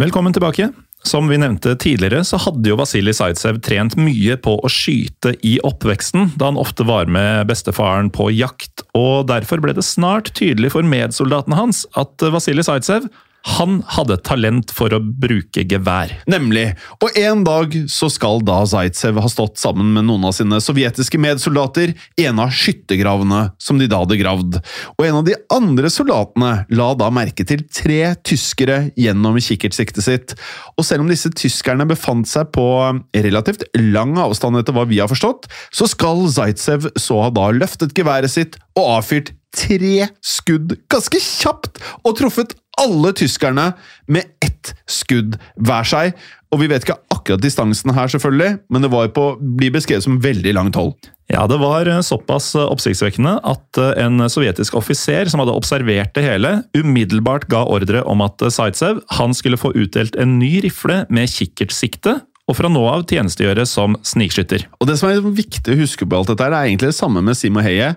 Velkommen 0.00 0.32
tilbake. 0.32 0.70
Som 1.04 1.28
vi 1.28 1.36
nevnte 1.38 1.74
tidligere, 1.76 2.22
så 2.24 2.38
hadde 2.40 2.70
jo 2.70 2.78
Vasilij 2.78 3.18
Zaitsev 3.18 3.58
trent 3.62 3.98
mye 4.00 4.38
på 4.40 4.54
å 4.56 4.70
skyte 4.72 5.34
i 5.46 5.58
oppveksten, 5.66 6.32
da 6.40 6.48
han 6.48 6.58
ofte 6.58 6.86
var 6.88 7.10
med 7.12 7.50
bestefaren 7.50 8.08
på 8.14 8.30
jakt, 8.32 8.82
og 8.96 9.28
derfor 9.28 9.60
ble 9.62 9.76
det 9.76 9.84
snart 9.86 10.32
tydelig 10.38 10.72
for 10.74 10.88
medsoldatene 10.88 11.58
hans 11.58 11.84
at 12.00 12.24
Vasilij 12.32 12.66
Zaitsev 12.70 13.10
han 13.48 13.80
hadde 13.94 14.18
talent 14.26 14.72
for 14.74 14.92
å 14.92 15.00
bruke 15.00 15.64
gevær. 15.68 16.12
Nemlig. 16.30 16.66
Og 17.04 17.16
en 17.18 17.44
dag 17.46 17.74
så 17.90 18.10
skal 18.12 18.42
da 18.46 18.60
Zaitsev 18.68 19.20
ha 19.22 19.30
stått 19.30 19.60
sammen 19.60 19.92
med 19.94 20.08
noen 20.08 20.26
av 20.28 20.34
sine 20.36 20.60
sovjetiske 20.62 21.20
medsoldater 21.22 21.94
i 22.18 22.26
en 22.28 22.42
av 22.42 22.52
skyttergravene 22.54 23.40
som 23.62 23.80
de 23.80 23.88
da 23.90 24.02
hadde 24.02 24.20
gravd. 24.20 24.60
Og 24.98 25.06
en 25.06 25.20
av 25.20 25.26
de 25.28 25.36
andre 25.54 25.92
soldatene 25.92 26.52
la 26.68 26.90
da 26.98 27.10
merke 27.14 27.46
til 27.48 27.64
tre 27.72 28.14
tyskere 28.26 28.90
gjennom 28.98 29.40
kikkertsiktet 29.42 30.04
sitt. 30.04 30.36
Og 30.76 30.86
selv 30.86 31.06
om 31.06 31.10
disse 31.10 31.32
tyskerne 31.32 31.88
befant 31.88 32.28
seg 32.28 32.52
på 32.54 32.68
relativt 33.16 33.64
lang 33.78 34.16
avstand 34.20 34.60
etter 34.60 34.76
hva 34.76 34.86
vi 34.88 35.00
har 35.02 35.10
forstått, 35.10 35.48
så 35.72 35.88
skal 35.88 36.26
Zaitsev 36.32 36.90
så 36.98 37.22
ha 37.24 37.32
da 37.34 37.50
løftet 37.54 37.96
geværet 37.96 38.34
sitt 38.34 38.60
og 38.78 38.98
avfyrt 38.98 39.32
tre 39.54 40.08
skudd 40.24 40.76
ganske 40.92 41.20
kjapt 41.22 41.80
og 42.04 42.16
truffet 42.18 42.54
alle 42.80 43.12
tyskerne 43.16 43.72
med 44.10 44.28
ett 44.44 44.74
skudd 44.90 45.38
hver 45.56 45.86
seg. 45.88 46.18
Og 46.52 46.62
vi 46.62 46.70
vet 46.70 46.84
ikke 46.84 46.96
akkurat 47.12 47.42
distansen 47.44 47.92
her, 47.92 48.08
selvfølgelig, 48.08 48.58
men 48.72 48.84
det 48.84 48.90
var 48.92 49.10
på, 49.12 49.30
blir 49.58 49.74
beskrevet 49.74 50.06
som 50.06 50.20
veldig 50.24 50.54
langt 50.56 50.78
hold. 50.80 50.94
Ja, 51.28 51.42
det 51.50 51.58
var 51.60 51.88
eh, 51.90 52.00
såpass 52.00 52.54
eh, 52.56 52.64
oppsiktsvekkende 52.64 53.34
at 53.44 53.80
eh, 53.80 53.90
en 54.00 54.24
sovjetisk 54.32 54.78
offiser 54.80 55.28
som 55.28 55.42
hadde 55.42 55.56
observert 55.58 56.14
det 56.16 56.24
hele, 56.24 56.54
umiddelbart 56.72 57.44
ga 57.52 57.66
ordre 57.68 58.00
om 58.08 58.24
at 58.24 58.40
Zaitsev 58.54 59.02
han 59.18 59.36
skulle 59.36 59.60
få 59.60 59.74
utdelt 59.76 60.16
en 60.16 60.38
ny 60.40 60.54
rifle 60.64 61.02
med 61.12 61.28
kikkertsikte, 61.28 62.16
og 62.48 62.56
fra 62.56 62.70
nå 62.72 62.80
av 62.88 63.04
tjenestegjøre 63.08 63.66
som 63.68 63.98
snikskytter. 64.06 64.64
Og 64.80 64.88
Det 64.88 64.96
som 65.00 65.10
er 65.10 65.20
viktig 65.20 65.74
å 65.74 65.80
huske 65.82 66.08
på 66.08 66.16
alt 66.16 66.32
dette, 66.32 66.48
er 66.48 66.64
egentlig 66.64 66.92
det 66.92 66.98
samme 66.98 67.22
med 67.24 67.36
Simo 67.36 67.60
Heie 67.64 67.94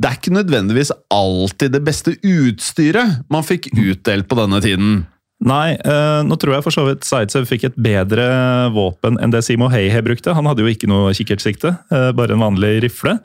det 0.00 0.08
er 0.08 0.16
ikke 0.16 0.32
nødvendigvis 0.32 0.92
alltid 1.12 1.74
det 1.74 1.82
beste 1.84 2.14
utstyret 2.24 3.24
man 3.32 3.44
fikk 3.44 3.68
utdelt 3.74 4.28
på 4.30 4.38
denne 4.38 4.60
tiden. 4.64 5.02
Nei, 5.44 5.72
eh, 5.76 6.20
nå 6.24 6.36
tror 6.40 6.56
jeg 6.56 6.64
for 6.64 6.74
så 6.74 6.86
vidt 6.86 7.06
Zaitsev 7.08 7.46
fikk 7.48 7.66
et 7.68 7.76
bedre 7.80 8.26
våpen 8.72 9.16
enn 9.20 9.32
det 9.32 9.42
Simo 9.44 9.70
Heihe 9.72 10.02
brukte. 10.04 10.34
Han 10.36 10.48
hadde 10.48 10.64
jo 10.64 10.72
ikke 10.72 10.88
noe 10.88 11.14
kikkertsikte, 11.16 11.74
eh, 11.92 12.10
bare 12.16 12.36
en 12.36 12.44
vanlig 12.44 12.82
rifle. 12.84 13.18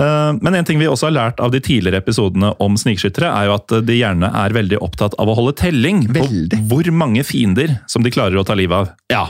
Eh, 0.00 0.32
men 0.40 0.56
en 0.56 0.66
ting 0.66 0.80
vi 0.80 0.88
også 0.88 1.10
har 1.10 1.16
lært 1.16 1.42
av 1.44 1.52
de 1.52 1.60
tidligere 1.62 2.00
episodene 2.00 2.52
om 2.62 2.78
snikskyttere, 2.80 3.28
er 3.28 3.50
jo 3.50 3.56
at 3.58 3.74
de 3.86 3.98
gjerne 3.98 4.30
er 4.42 4.56
veldig 4.56 4.80
opptatt 4.80 5.16
av 5.20 5.30
å 5.30 5.36
holde 5.36 5.56
telling 5.60 6.06
veldig. 6.08 6.56
på 6.56 6.62
hvor 6.70 6.90
mange 6.94 7.24
fiender 7.26 7.76
som 7.90 8.04
de 8.04 8.12
klarer 8.14 8.40
å 8.40 8.46
ta 8.46 8.56
livet 8.58 8.76
av. 8.76 8.94
Ja, 9.12 9.26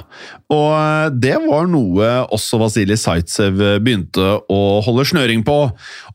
og 0.52 0.68
eh, 0.76 1.08
det 1.26 1.36
var 1.46 1.68
noe 1.70 2.12
også 2.30 2.60
Vasilij 2.62 3.00
Zaitsev 3.00 3.58
begynte 3.82 4.36
å 4.50 4.60
holde 4.84 5.06
snøring 5.08 5.42
på. 5.46 5.58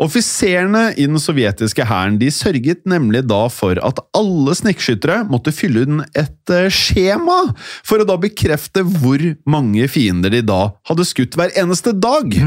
Offiserene 0.03 0.87
i 0.95 1.07
den 1.09 1.19
sovjetiske 1.21 1.87
hæren 1.87 2.19
de 2.21 2.31
sørget 2.33 2.85
nemlig 2.89 3.25
da 3.27 3.45
for 3.51 3.79
at 3.83 3.99
alle 4.15 4.55
snikskyttere 4.55 5.23
måtte 5.29 5.53
fylle 5.55 5.85
inn 5.85 6.03
et 6.15 6.53
eh, 6.53 6.69
skjema, 6.71 7.41
for 7.85 8.01
å 8.01 8.07
da 8.07 8.17
bekrefte 8.21 8.85
hvor 8.85 9.21
mange 9.49 9.87
fiender 9.91 10.33
de 10.33 10.43
da 10.45 10.61
hadde 10.87 11.07
skutt 11.07 11.35
hver 11.39 11.53
eneste 11.59 11.95
dag. 11.95 12.31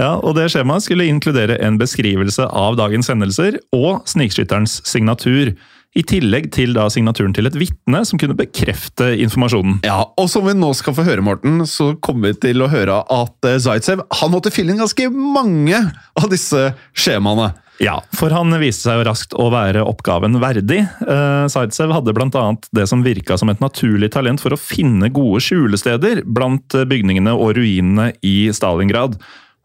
Ja, 0.00 0.14
og 0.16 0.32
det 0.38 0.46
skjemaet 0.48 0.86
skulle 0.86 1.04
inkludere 1.10 1.39
en 1.64 1.78
beskrivelse 1.80 2.44
av 2.44 2.76
dagens 2.76 3.08
hendelser 3.08 3.56
og 3.76 4.02
snikskytterens 4.10 4.80
signatur. 4.88 5.54
I 5.98 6.04
tillegg 6.06 6.52
til 6.54 6.70
da 6.76 6.84
signaturen 6.92 7.32
til 7.34 7.48
et 7.48 7.56
vitne 7.58 8.04
som 8.06 8.18
kunne 8.20 8.36
bekrefte 8.38 9.08
informasjonen. 9.24 9.80
Ja, 9.86 10.04
og 10.06 10.28
Som 10.30 10.46
vi 10.46 10.54
nå 10.54 10.70
skal 10.78 10.94
få 10.94 11.02
høre, 11.06 11.24
Morten, 11.26 11.64
så 11.66 11.96
kommer 11.98 12.30
vi 12.30 12.44
til 12.46 12.62
å 12.62 12.70
høre 12.70 13.00
at 13.10 13.48
eh, 13.48 13.58
Zaitsev 13.58 14.04
han 14.20 14.30
måtte 14.30 14.52
fylle 14.54 14.70
inn 14.70 14.82
ganske 14.84 15.08
mange 15.10 15.80
av 16.14 16.28
disse 16.30 16.68
skjemaene. 16.94 17.50
Ja, 17.82 17.96
for 18.14 18.30
han 18.36 18.52
viste 18.60 18.86
seg 18.86 19.00
jo 19.00 19.08
raskt 19.08 19.34
å 19.34 19.48
være 19.50 19.82
oppgaven 19.88 20.38
verdig. 20.38 20.82
Eh, 20.84 21.44
Zaitsev 21.50 21.94
hadde 21.96 22.14
bl.a. 22.14 22.46
det 22.76 22.86
som 22.86 23.02
virka 23.02 23.40
som 23.40 23.50
et 23.50 23.62
naturlig 23.64 24.12
talent 24.14 24.42
for 24.44 24.54
å 24.54 24.60
finne 24.60 25.10
gode 25.10 25.40
skjulesteder 25.42 26.22
blant 26.28 26.76
bygningene 26.86 27.34
og 27.34 27.56
ruinene 27.58 28.12
i 28.22 28.52
Stalingrad. 28.54 29.16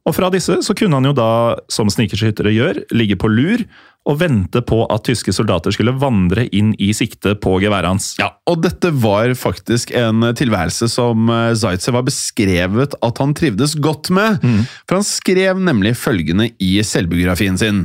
Og 0.05 0.13
fra 0.13 0.29
disse 0.33 0.59
så 0.61 0.75
kunne 0.77 0.99
han 0.99 1.09
jo 1.09 1.15
da, 1.17 1.29
som 1.71 1.89
snikerskyttere 1.89 2.53
gjør, 2.53 2.83
ligge 2.93 3.17
på 3.17 3.29
lur 3.31 3.65
og 4.05 4.19
vente 4.21 4.61
på 4.65 4.83
at 4.93 5.05
tyske 5.07 5.33
soldater 5.33 5.73
skulle 5.73 5.95
vandre 5.97 6.45
inn 6.53 6.73
i 6.81 6.91
sikte 6.93 7.33
på 7.41 7.57
geværet 7.63 7.89
hans. 7.89 8.11
Ja, 8.21 8.29
og 8.45 8.61
dette 8.61 8.91
var 9.01 9.33
faktisk 9.37 9.91
en 9.97 10.21
tilværelse 10.37 10.89
som 10.91 11.29
eh, 11.33 11.55
Zaitsev 11.57 11.97
har 11.97 12.05
beskrevet 12.05 12.93
at 13.01 13.21
han 13.21 13.33
trivdes 13.37 13.75
godt 13.81 14.11
med. 14.13 14.43
Mm. 14.45 14.61
For 14.85 14.99
han 14.99 15.07
skrev 15.07 15.61
nemlig 15.61 15.95
følgende 15.97 16.51
i 16.61 16.77
selvbiografien 16.85 17.57
sin. 17.57 17.81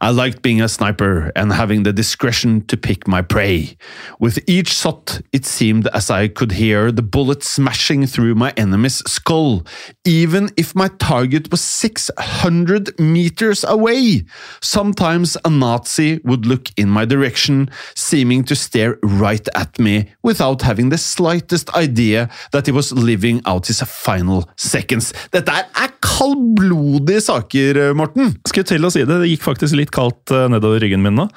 I 0.00 0.12
liked 0.14 0.42
being 0.42 0.62
a 0.62 0.68
sniper 0.70 1.32
and 1.34 1.52
having 1.52 1.82
the 1.84 1.92
discretion 1.92 2.60
to 2.70 2.76
pick 2.76 3.08
my 3.08 3.22
prey. 3.22 3.76
With 4.20 4.38
each 4.46 4.70
shot 4.70 5.20
it 5.32 5.46
seemed 5.46 5.88
as 5.92 6.10
I 6.10 6.28
could 6.28 6.52
hear 6.52 6.92
the 6.92 7.02
bullet 7.02 7.42
smashing 7.44 8.06
through 8.06 8.34
my 8.36 8.52
enemy's 8.56 9.02
skull, 9.10 9.64
even 10.04 10.50
if 10.56 10.74
my 10.74 10.88
target 10.98 11.50
was 11.50 11.60
600 11.60 12.98
meters 12.98 13.64
away. 13.64 14.24
Sometimes 14.60 15.36
a 15.44 15.55
Nazi 15.58 16.20
would 16.24 16.46
look 16.46 16.70
in 16.76 16.90
my 16.90 17.04
direction, 17.06 17.70
seeming 17.94 18.44
to 18.44 18.56
stare 18.56 18.98
right 19.02 19.48
at 19.54 19.78
me 19.78 20.06
without 20.22 20.62
having 20.62 20.90
the 20.90 20.98
slightest 20.98 21.74
idea 21.76 22.28
that 22.52 22.66
he 22.66 22.72
was 22.72 22.92
living 22.92 23.40
out 23.46 23.66
his 23.66 23.82
final 23.82 24.44
seconds. 24.56 25.12
Dette 25.32 25.52
er, 25.52 25.92
kaldblodige 26.04 27.20
saker, 27.20 27.82
Morten. 27.98 28.34
Skulle 28.46 28.68
til 28.68 28.86
å 28.86 28.92
si 28.92 29.04
det, 29.04 29.20
det 29.22 29.30
gikk 29.34 29.44
faktisk 29.46 29.78
litt 29.78 29.94
kaldt 29.94 30.32
eh, 30.34 30.48
nedover 30.52 30.82
ryggen 30.82 31.04
min 31.04 31.18
nå. 31.18 31.30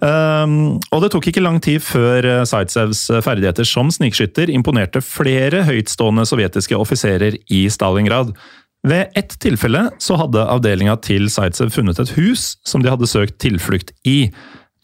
Um, 0.00 0.78
og 0.96 1.02
det 1.04 1.10
tok 1.12 1.26
ikke 1.28 1.42
lang 1.44 1.58
tid 1.62 1.82
før 1.84 2.24
eh, 2.24 2.42
Zaitsevs 2.48 3.02
ferdigheter 3.24 3.68
som 3.68 3.90
snikskytter 3.92 4.48
imponerte 4.48 5.02
flere 5.04 5.60
høytstående 5.68 6.24
sovjetiske 6.28 6.78
offiserer 6.78 7.36
i 7.52 7.66
Stalingrad. 7.72 8.32
Ved 8.84 9.16
ett 9.16 9.38
tilfelle 9.40 9.86
så 10.02 10.18
hadde 10.20 10.44
avdelinga 10.44 10.98
til 11.04 11.30
Zaitsev 11.32 11.72
funnet 11.72 12.02
et 12.02 12.12
hus 12.18 12.58
som 12.68 12.84
de 12.84 12.90
hadde 12.92 13.08
søkt 13.08 13.38
tilflukt 13.40 13.94
i. 14.04 14.28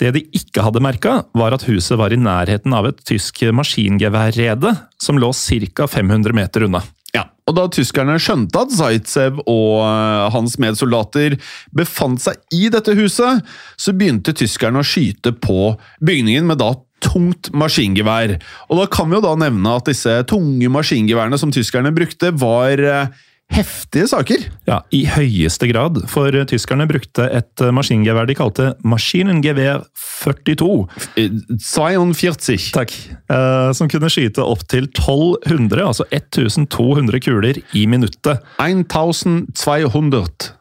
Det 0.01 0.15
de 0.17 0.23
ikke 0.33 0.65
hadde 0.65 0.81
merka, 0.81 1.19
var 1.37 1.53
at 1.53 1.67
huset 1.69 1.99
var 2.01 2.15
i 2.15 2.21
nærheten 2.21 2.73
av 2.73 2.89
et 2.89 3.03
tysk 3.05 3.43
maskingeværrede 3.53 4.73
som 4.97 5.21
lå 5.21 5.29
ca. 5.37 5.85
500 5.85 6.33
meter 6.33 6.65
unna. 6.65 6.81
Ja, 7.13 7.27
og 7.45 7.59
Da 7.59 7.67
tyskerne 7.69 8.17
skjønte 8.23 8.63
at 8.63 8.73
Zaitsev 8.73 9.43
og 9.43 9.83
eh, 9.85 10.27
hans 10.33 10.57
medsoldater 10.63 11.37
befant 11.77 12.23
seg 12.23 12.41
i 12.57 12.71
dette 12.73 12.95
huset, 12.97 13.45
så 13.77 13.93
begynte 13.93 14.33
tyskerne 14.33 14.81
å 14.81 14.87
skyte 14.87 15.35
på 15.37 15.75
bygningen 16.01 16.47
med 16.49 16.63
da 16.63 16.73
tungt 17.05 17.51
maskingevær. 17.53 18.39
Og 18.71 18.81
Da 18.81 18.87
kan 18.93 19.11
vi 19.11 19.19
jo 19.19 19.25
da 19.25 19.35
nevne 19.37 19.77
at 19.77 19.91
disse 19.91 20.23
tunge 20.31 20.71
maskingeværene 20.73 21.37
som 21.41 21.53
tyskerne 21.53 21.93
brukte, 21.93 22.33
var 22.33 22.81
eh, 22.81 23.27
heftige 23.51 24.09
saker. 24.11 24.45
Ja, 24.69 24.81
I 24.95 25.05
høyeste 25.11 25.69
grad, 25.71 25.99
for 26.11 26.35
tyskerne 26.51 26.87
brukte 26.91 27.27
et 27.35 27.65
maskingevær 27.75 28.29
de 28.31 28.37
kalte 28.39 28.71
Maschinengevær 28.87 29.85
42. 29.97 30.87
Eh, 31.19 31.31
42. 31.59 32.71
Takk. 32.77 32.95
Eh, 33.31 33.73
som 33.77 33.91
kunne 33.91 34.11
skyte 34.13 34.45
opptil 34.45 34.89
1200, 34.89 35.85
altså 35.87 36.07
1200 36.15 37.21
kuler 37.25 37.61
i 37.77 37.87
minuttet. 37.91 38.43
1200. 38.63 40.55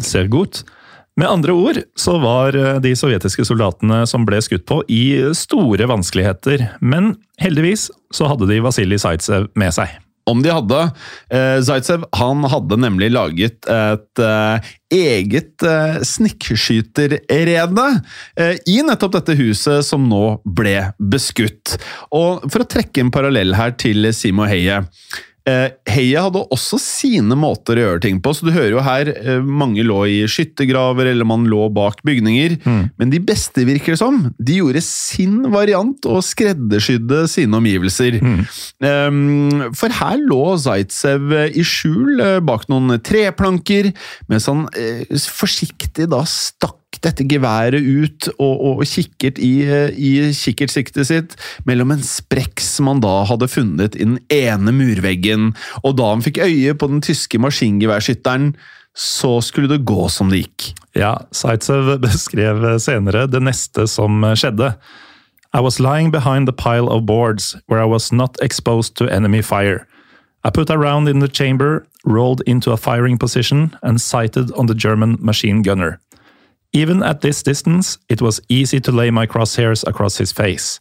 Ser 0.00 0.30
godt. 0.32 0.64
Med 1.18 1.28
andre 1.28 1.52
ord 1.52 1.80
så 1.98 2.16
var 2.22 2.56
eh, 2.56 2.78
de 2.82 2.94
sovjetiske 2.96 3.44
soldatene 3.48 4.04
som 4.08 4.24
ble 4.28 4.40
skutt 4.44 4.64
på, 4.68 4.80
i 4.88 5.32
store 5.36 5.88
vanskeligheter. 5.90 6.70
Men 6.80 7.16
heldigvis 7.42 7.90
så 8.14 8.30
hadde 8.30 8.48
de 8.50 8.62
Vasilij 8.64 9.02
Zaitsev 9.02 9.50
med 9.58 9.74
seg. 9.76 9.98
Om 10.28 10.42
de 10.44 10.52
hadde. 10.52 10.80
Eh, 11.32 11.56
Zaitsev 11.64 12.04
han 12.16 12.44
hadde 12.52 12.78
nemlig 12.80 13.10
laget 13.14 13.66
et 13.70 14.22
eh, 14.22 14.70
eget 14.90 15.64
eh, 15.66 16.00
snikkskyterrede 16.06 17.86
eh, 18.36 18.58
i 18.68 18.80
nettopp 18.86 19.16
dette 19.18 19.38
huset 19.38 19.86
som 19.86 20.06
nå 20.10 20.40
ble 20.44 20.90
beskutt. 21.00 21.78
Og 22.14 22.46
For 22.50 22.64
å 22.64 22.70
trekke 22.76 23.04
en 23.04 23.14
parallell 23.14 23.56
her 23.58 23.74
til 23.80 24.12
Simo 24.16 24.48
Heie. 24.50 24.82
Eh, 25.48 25.70
Heie 25.88 26.20
hadde 26.20 26.42
også 26.52 26.76
sine 26.82 27.36
måter 27.38 27.78
å 27.78 27.84
gjøre 27.84 28.02
ting 28.04 28.18
på, 28.22 28.32
så 28.36 28.46
du 28.46 28.52
hører 28.52 28.74
jo 28.74 28.84
her 28.84 29.10
eh, 29.14 29.40
mange 29.40 29.84
lå 29.86 30.02
i 30.10 30.18
skyttergraver 30.28 31.08
eller 31.12 31.28
man 31.28 31.46
lå 31.48 31.68
bak 31.72 32.02
bygninger. 32.06 32.58
Men 33.00 33.12
de 33.12 33.22
beste, 33.24 33.64
virker 33.68 33.94
det 33.94 34.00
som, 34.00 34.20
de 34.36 34.58
gjorde 34.60 34.82
sin 34.84 35.40
variant 35.52 36.06
og 36.10 36.22
skreddersydde 36.26 37.24
sine 37.30 37.56
omgivelser. 37.60 38.18
Mm. 38.20 39.70
for 39.76 39.92
her 40.00 40.20
lå 40.20 40.42
Zaitsev 40.60 41.32
i 41.48 41.64
skjul 41.66 42.20
eh, 42.24 42.36
bak 42.44 42.66
noen 42.72 42.98
treplanker, 43.04 43.92
mens 44.30 44.48
han 44.50 44.66
eh, 44.76 45.06
forsiktig 45.40 46.08
da 46.10 46.22
stakk 46.28 46.79
dette 47.04 47.24
geværet 47.24 47.80
ut 47.80 48.28
og, 48.34 48.54
og 48.66 48.82
kikket 48.88 49.38
i, 49.40 49.52
eh, 49.64 49.94
i 49.94 50.32
kikkertsiktet 50.36 51.08
sitt 51.08 51.36
mellom 51.68 51.94
en 51.94 52.04
sprekk 52.04 52.60
som 52.64 52.90
han 52.90 53.02
da 53.04 53.20
hadde 53.30 53.48
funnet 53.50 53.96
i 53.96 54.04
den 54.04 54.18
ene 54.34 54.74
murveggen, 54.74 55.52
og 55.84 55.96
da 56.00 56.10
han 56.12 56.24
fikk 56.24 56.42
øye 56.44 56.74
på 56.74 56.90
den 56.90 57.00
tyske 57.04 57.40
maskingeværskytteren, 57.40 58.52
så 58.96 59.38
skulle 59.44 59.70
det 59.70 59.84
gå 59.86 60.08
som 60.10 60.32
det 60.32 60.42
gikk. 60.44 60.72
Ja, 60.98 61.14
Zaitsev 61.32 61.94
beskrev 62.06 62.66
senere 62.82 63.28
det 63.30 63.42
neste 63.46 63.86
som 63.88 64.24
skjedde. 64.34 64.74
I 65.52 65.60
was 65.60 65.80
lying 65.80 66.10
behind 66.10 66.46
the 66.46 66.52
pile 66.52 66.88
of 66.88 67.06
boards 67.06 67.56
where 67.66 67.82
I 67.82 67.86
was 67.86 68.12
not 68.12 68.36
exposed 68.42 68.94
to 68.96 69.08
enemy 69.08 69.42
fire. 69.42 69.86
I 70.44 70.50
put 70.50 70.70
a 70.70 70.78
round 70.78 71.08
in 71.08 71.18
the 71.18 71.28
chamber, 71.28 71.86
rolled 72.04 72.40
into 72.46 72.72
a 72.72 72.76
firing 72.76 73.18
position, 73.18 73.76
and 73.82 74.00
sighted 74.00 74.52
on 74.52 74.66
the 74.66 74.74
German 74.74 75.18
machine 75.20 75.62
gunner. 75.62 75.98
Even 76.72 77.02
at 77.02 77.20
this 77.20 77.42
distance, 77.42 77.98
it 78.08 78.22
was 78.22 78.40
easy 78.48 78.78
to 78.80 78.92
lay 78.92 79.10
my 79.10 79.26
crosshairs 79.26 79.84
across 79.88 80.18
his 80.18 80.30
face. 80.30 80.78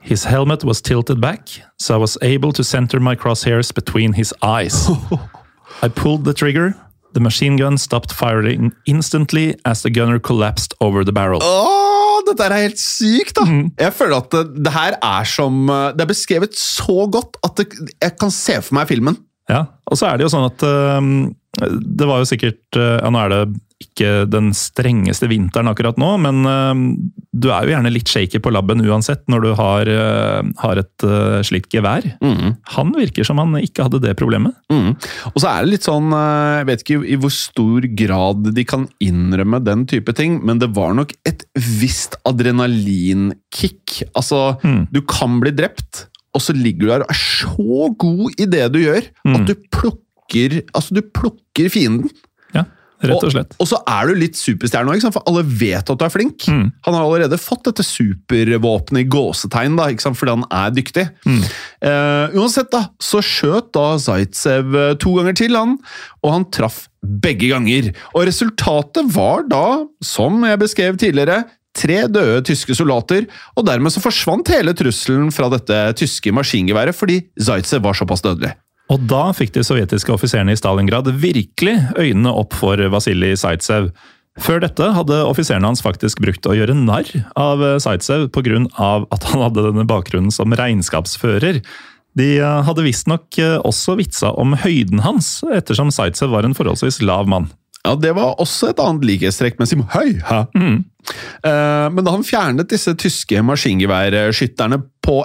His 0.00 0.24
helmet 0.24 0.64
was 0.64 0.80
tilted 0.80 1.20
back, 1.20 1.48
so 1.78 1.94
I 1.94 1.98
was 1.98 2.16
able 2.22 2.52
to 2.52 2.64
center 2.64 3.00
my 3.00 3.14
crosshairs 3.16 3.74
between 3.74 4.14
his 4.14 4.32
eyes. 4.40 4.88
I 5.82 5.88
pulled 5.88 6.24
the 6.24 6.32
trigger. 6.32 6.74
The 7.12 7.20
machine 7.20 7.56
gun 7.56 7.76
stopped 7.76 8.12
firing 8.12 8.72
instantly 8.86 9.56
as 9.66 9.82
the 9.82 9.90
gunner 9.90 10.18
collapsed 10.18 10.72
over 10.80 11.04
the 11.04 11.12
barrel. 11.12 11.40
Åh, 11.42 12.24
dette 12.30 12.46
er 12.46 12.56
helt 12.56 12.80
sykt, 12.80 13.36
da! 13.36 13.44
Jeg 13.76 13.92
føler 13.92 14.16
at 14.16 14.32
det, 14.32 14.64
det 14.64 14.72
her 14.72 14.96
er 15.02 15.28
som 15.28 15.68
eh, 15.68 15.92
Det 15.92 16.06
er 16.06 16.10
beskrevet 16.14 16.56
så 16.56 17.04
godt 17.12 17.36
at 17.44 17.60
det, 17.60 17.68
jeg 18.00 18.16
kan 18.16 18.32
se 18.32 18.56
for 18.62 18.78
meg 18.78 18.88
filmen. 18.88 19.20
Ja, 19.52 19.66
og 19.84 20.00
så 20.00 20.08
er 20.08 20.16
det 20.16 20.26
jo 20.26 20.32
sånn 20.32 20.48
at 20.48 20.64
um, 20.64 21.10
det 21.60 22.08
var 22.08 22.24
jo 22.24 22.26
sikkert 22.26 22.80
øh, 22.80 22.96
Ja, 22.98 23.10
nå 23.12 23.20
er 23.20 23.32
det 23.32 23.42
ikke 23.82 24.24
den 24.32 24.54
strengeste 24.56 25.28
vinteren 25.28 25.68
akkurat 25.68 25.98
nå, 26.00 26.14
men 26.24 26.48
øhm, 26.48 26.84
du 27.36 27.50
er 27.52 27.66
jo 27.66 27.74
gjerne 27.74 27.92
litt 27.92 28.08
shaky 28.08 28.40
på 28.40 28.52
labben 28.54 28.80
uansett 28.80 29.26
når 29.28 29.44
du 29.44 29.48
har, 29.58 29.90
øh, 29.92 30.48
har 30.62 30.80
et 30.80 31.04
øh, 31.04 31.42
slikt 31.44 31.68
gevær. 31.74 32.06
Han 32.72 32.94
virker 32.96 33.26
som 33.28 33.42
han 33.42 33.52
ikke 33.60 33.84
hadde 33.84 34.00
det 34.06 34.14
problemet. 34.16 34.56
Mm. 34.72 34.94
Og 35.34 35.36
så 35.42 35.50
er 35.50 35.64
det 35.64 35.74
litt 35.74 35.86
sånn 35.86 36.08
eh, 36.16 36.62
Jeg 36.62 36.68
vet 36.70 36.84
ikke 36.84 37.00
i 37.04 37.18
hvor 37.20 37.34
stor 37.34 37.88
grad 38.00 38.50
de 38.56 38.64
kan 38.68 38.88
innrømme 39.04 39.60
den 39.66 39.84
type 39.90 40.16
ting, 40.16 40.40
men 40.46 40.62
det 40.62 40.72
var 40.76 40.96
nok 40.96 41.12
et 41.28 41.44
visst 41.54 42.16
adrenalinkick. 42.28 44.00
Altså, 44.16 44.56
du 44.92 45.02
kan 45.04 45.36
bli 45.42 45.52
drept, 45.56 46.06
og 46.36 46.42
så 46.44 46.56
ligger 46.56 46.80
du 46.80 46.92
der 46.94 47.04
og 47.04 47.12
er 47.12 47.20
så 47.20 47.90
god 48.00 48.40
i 48.40 48.48
det 48.56 48.64
du 48.72 48.80
gjør, 48.80 49.04
at 49.36 49.44
du 49.48 49.54
plukker, 49.72 50.62
altså, 50.72 50.96
du 50.96 51.04
plukker 51.04 51.68
fienden. 51.72 52.08
Rett 53.04 53.26
og 53.26 53.32
slett. 53.34 53.54
Og, 53.60 53.68
så 53.68 53.78
er 53.90 54.08
du 54.08 54.16
litt 54.16 54.38
superstjerne 54.38 54.94
òg, 54.94 55.04
for 55.12 55.24
alle 55.28 55.42
vet 55.44 55.92
at 55.92 56.00
du 56.00 56.04
er 56.06 56.12
flink. 56.12 56.46
Mm. 56.48 56.70
Han 56.86 56.96
har 56.96 57.04
allerede 57.04 57.38
fått 57.40 57.66
dette 57.68 57.84
supervåpenet 57.84 59.04
i 59.04 59.08
gåsetegn 59.12 59.76
da, 59.76 59.90
fordi 60.06 60.36
han 60.36 60.46
er 60.48 60.72
dyktig. 60.76 61.06
Mm. 61.28 61.42
Uh, 61.84 62.36
uansett, 62.40 62.70
da, 62.72 62.86
så 63.02 63.20
skjøt 63.24 63.72
da 63.76 63.86
Zaitsev 64.00 64.76
eh, 64.76 64.94
to 65.02 65.12
ganger 65.18 65.36
til, 65.36 65.56
han, 65.58 65.76
og 66.24 66.32
han 66.32 66.48
traff 66.54 66.86
begge 67.06 67.50
ganger. 67.52 67.92
Og 68.14 68.26
resultatet 68.30 69.12
var 69.14 69.44
da, 69.50 69.66
som 70.04 70.40
jeg 70.46 70.62
beskrev 70.62 70.98
tidligere, 71.00 71.44
tre 71.76 72.06
døde 72.08 72.40
tyske 72.48 72.76
soldater, 72.78 73.26
og 73.56 73.66
dermed 73.68 73.92
så 73.92 74.00
forsvant 74.00 74.48
hele 74.54 74.72
trusselen 74.76 75.28
fra 75.34 75.50
dette 75.52 75.82
tyske 76.00 76.32
maskingeværet 76.32 76.96
fordi 76.96 77.20
Zaitsev 77.36 77.84
var 77.84 77.98
såpass 77.98 78.24
dødelig. 78.24 78.54
Og 78.92 79.02
da 79.10 79.30
fikk 79.34 79.54
de 79.56 79.64
sovjetiske 79.66 80.12
offiserene 80.14 80.54
i 80.54 80.58
Stalingrad 80.58 81.08
virkelig 81.18 81.74
øynene 81.98 82.30
opp 82.30 82.54
for 82.54 82.78
Vasilij 82.92 83.34
Zaitsev. 83.40 83.90
Før 84.38 84.60
dette 84.62 84.92
hadde 84.92 85.18
offiserene 85.24 85.66
hans 85.66 85.82
faktisk 85.82 86.20
brukt 86.22 86.46
å 86.46 86.54
gjøre 86.54 86.76
narr 86.76 87.08
av 87.40 87.62
Zaitsev 87.82 88.28
pga. 88.34 88.62
at 89.10 89.28
han 89.32 89.42
hadde 89.42 89.64
denne 89.70 89.86
bakgrunnen 89.88 90.30
som 90.30 90.52
regnskapsfører. 90.52 91.62
De 92.16 92.32
eh, 92.40 92.64
hadde 92.64 92.84
visstnok 92.84 93.38
eh, 93.42 93.58
også 93.60 93.96
vitsa 94.00 94.32
om 94.40 94.56
høyden 94.62 95.02
hans, 95.04 95.38
ettersom 95.52 95.92
Zaitsev 95.92 96.32
var 96.32 96.48
en 96.48 96.56
forholdsvis 96.56 97.02
lav 97.04 97.28
mann. 97.28 97.50
Ja, 97.86 97.94
Det 97.94 98.14
var 98.16 98.40
også 98.42 98.72
et 98.72 98.80
annet 98.82 99.04
likhetstrekk 99.06 99.60
med 99.60 99.70
Simon 99.70 99.90
Høy. 99.92 100.16
Mm. 100.56 100.78
Eh, 101.46 101.86
men 101.92 102.02
da 102.02 102.14
han 102.16 102.26
fjernet 102.26 102.70
disse 102.72 102.96
tyske 102.98 103.42
maskingeværskytterne 103.46 104.80
på 105.04 105.20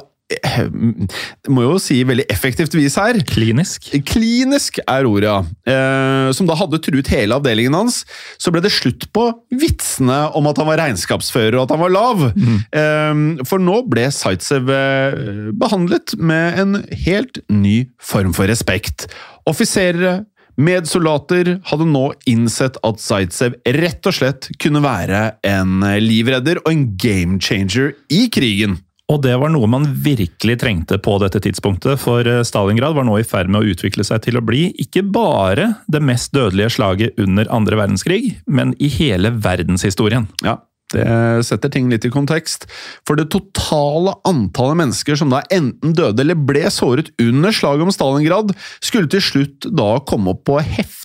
må 1.52 1.66
jo 1.66 1.78
si 1.82 2.02
veldig 2.08 2.26
effektivt 2.32 2.76
vis 2.78 2.98
her. 3.00 3.20
Klinisk. 3.28 3.90
Klinisk 4.08 4.80
er 4.84 5.08
ordet, 5.08 5.30
ja. 5.30 5.40
Eh, 5.72 6.32
som 6.36 6.50
da 6.50 6.58
hadde 6.60 6.82
truet 6.84 7.12
hele 7.14 7.38
avdelingen 7.38 7.76
hans. 7.78 8.02
Så 8.42 8.54
ble 8.54 8.64
det 8.64 8.74
slutt 8.74 9.08
på 9.16 9.28
vitsene 9.52 10.24
om 10.38 10.50
at 10.50 10.62
han 10.62 10.70
var 10.70 10.82
regnskapsfører 10.84 11.60
og 11.60 11.66
at 11.66 11.76
han 11.76 11.84
var 11.84 11.96
lav. 11.96 12.26
Eh, 12.32 13.46
for 13.48 13.62
nå 13.64 13.82
ble 13.92 14.08
Zaitsev 14.16 14.70
eh, 14.72 15.52
behandlet 15.58 16.16
med 16.20 16.60
en 16.62 16.82
helt 17.06 17.42
ny 17.52 17.86
form 18.02 18.36
for 18.38 18.52
respekt. 18.52 19.10
Offiserere, 19.50 20.22
medsoldater 20.62 21.56
hadde 21.70 21.88
nå 21.90 22.04
innsett 22.30 22.78
at 22.86 23.02
Zaitsev 23.02 23.56
rett 23.78 24.06
og 24.08 24.18
slett 24.18 24.50
kunne 24.62 24.84
være 24.84 25.24
en 25.48 25.80
livredder 26.04 26.62
og 26.64 26.72
en 26.74 26.86
game 27.02 27.40
changer 27.42 27.96
i 28.14 28.28
krigen. 28.34 28.78
Og 29.12 29.20
det 29.26 29.34
var 29.42 29.52
noe 29.52 29.68
man 29.68 29.90
virkelig 30.06 30.58
trengte 30.62 31.00
på 31.04 31.18
dette 31.20 31.42
tidspunktet, 31.44 32.00
for 32.00 32.28
eh, 32.28 32.44
Stalingrad 32.48 32.96
var 32.96 33.08
nå 33.08 33.18
i 33.20 33.28
ferd 33.28 33.52
med 33.52 33.62
å 33.62 33.74
utvikle 33.74 34.06
seg 34.08 34.24
til 34.24 34.40
å 34.40 34.46
bli 34.46 34.70
ikke 34.80 35.04
bare 35.04 35.74
det 35.92 36.04
mest 36.06 36.32
dødelige 36.36 36.72
slaget 36.78 37.20
under 37.22 37.50
andre 37.52 37.82
verdenskrig, 37.82 38.38
men 38.48 38.76
i 38.80 38.92
hele 38.92 39.34
verdenshistorien. 39.36 40.30
Ja. 40.46 40.62
Det 40.92 41.44
setter 41.48 41.72
ting 41.72 41.88
litt 41.92 42.04
i 42.04 42.12
kontekst, 42.12 42.66
for 43.08 43.16
det 43.16 43.30
totale 43.32 44.12
antallet 44.28 44.80
mennesker 44.82 45.16
som 45.20 45.32
da 45.32 45.40
enten 45.54 45.94
døde 45.96 46.24
eller 46.24 46.36
ble 46.36 46.66
såret 46.74 47.14
under 47.22 47.56
slaget 47.56 47.88
om 47.88 47.94
Stalingrad, 47.96 48.52
skulle 48.84 49.12
til 49.12 49.24
slutt 49.24 49.70
da 49.72 49.94
komme 50.08 50.36
opp 50.36 50.44
på 50.50 50.60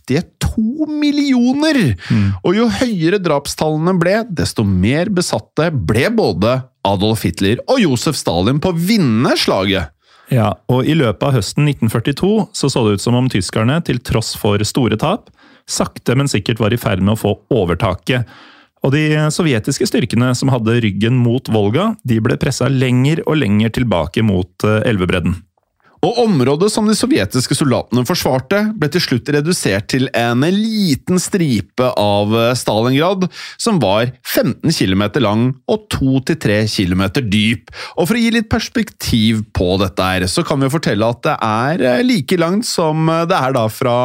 heftige 0.07 0.23
to 0.39 0.87
millioner! 0.87 1.97
Og 2.45 2.57
jo 2.57 2.69
høyere 2.69 3.19
drapstallene 3.19 3.97
ble, 3.99 4.25
desto 4.29 4.65
mer 4.65 5.09
besatte 5.11 5.71
ble 5.71 6.09
både 6.11 6.63
Adolf 6.87 7.25
Hitler 7.25 7.61
og 7.69 7.81
Josef 7.81 8.17
Stalin 8.17 8.61
på 8.61 8.71
å 8.71 8.77
vinne 8.77 9.37
slaget. 9.37 9.93
Ja, 10.31 10.57
og 10.69 10.87
I 10.87 10.95
løpet 10.95 11.23
av 11.23 11.37
høsten 11.37 11.69
1942 11.69 12.49
så, 12.53 12.69
så 12.69 12.83
det 12.87 12.97
ut 12.97 13.03
som 13.03 13.15
om 13.15 13.29
tyskerne, 13.31 13.79
til 13.87 14.01
tross 14.03 14.35
for 14.37 14.59
store 14.67 14.97
tap, 14.99 15.31
sakte, 15.67 16.17
men 16.17 16.29
sikkert 16.29 16.59
var 16.59 16.75
i 16.75 16.79
ferd 16.79 17.03
med 17.03 17.15
å 17.15 17.21
få 17.21 17.35
overtaket. 17.55 18.27
Og 18.87 18.93
De 18.95 19.03
sovjetiske 19.35 19.87
styrkene 19.87 20.33
som 20.39 20.51
hadde 20.53 20.79
ryggen 20.83 21.17
mot 21.19 21.47
Volga, 21.51 21.95
de 22.07 22.21
ble 22.23 22.37
pressa 22.39 22.69
lenger 22.71 23.23
og 23.27 23.39
lenger 23.41 23.73
tilbake 23.81 24.23
mot 24.23 24.67
eh, 24.67 24.83
elvebredden. 24.87 25.35
Og 26.07 26.21
området 26.23 26.69
som 26.71 26.87
de 26.87 26.95
sovjetiske 26.95 27.57
soldatene 27.59 28.05
forsvarte, 28.07 28.61
ble 28.79 28.89
til 28.95 29.03
slutt 29.03 29.31
redusert 29.35 29.89
til 29.91 30.07
en 30.15 30.45
liten 30.55 31.19
stripe 31.23 31.89
av 31.99 32.35
Stalingrad, 32.59 33.27
som 33.59 33.81
var 33.83 34.13
15 34.23 34.71
km 34.71 35.05
lang 35.25 35.49
og 35.73 35.89
2-3 35.97 36.61
km 36.71 37.05
dyp. 37.27 37.73
Og 37.97 38.07
For 38.07 38.15
å 38.15 38.23
gi 38.23 38.31
litt 38.37 38.51
perspektiv 38.53 39.43
på 39.57 39.73
dette, 39.83 40.07
her, 40.07 40.27
så 40.31 40.45
kan 40.47 40.61
vi 40.63 40.71
fortelle 40.71 41.09
at 41.11 41.25
det 41.27 41.35
er 41.43 42.05
like 42.07 42.39
langt 42.39 42.69
som 42.69 43.09
det 43.27 43.35
er 43.35 43.57
da 43.57 43.65
fra 43.73 43.97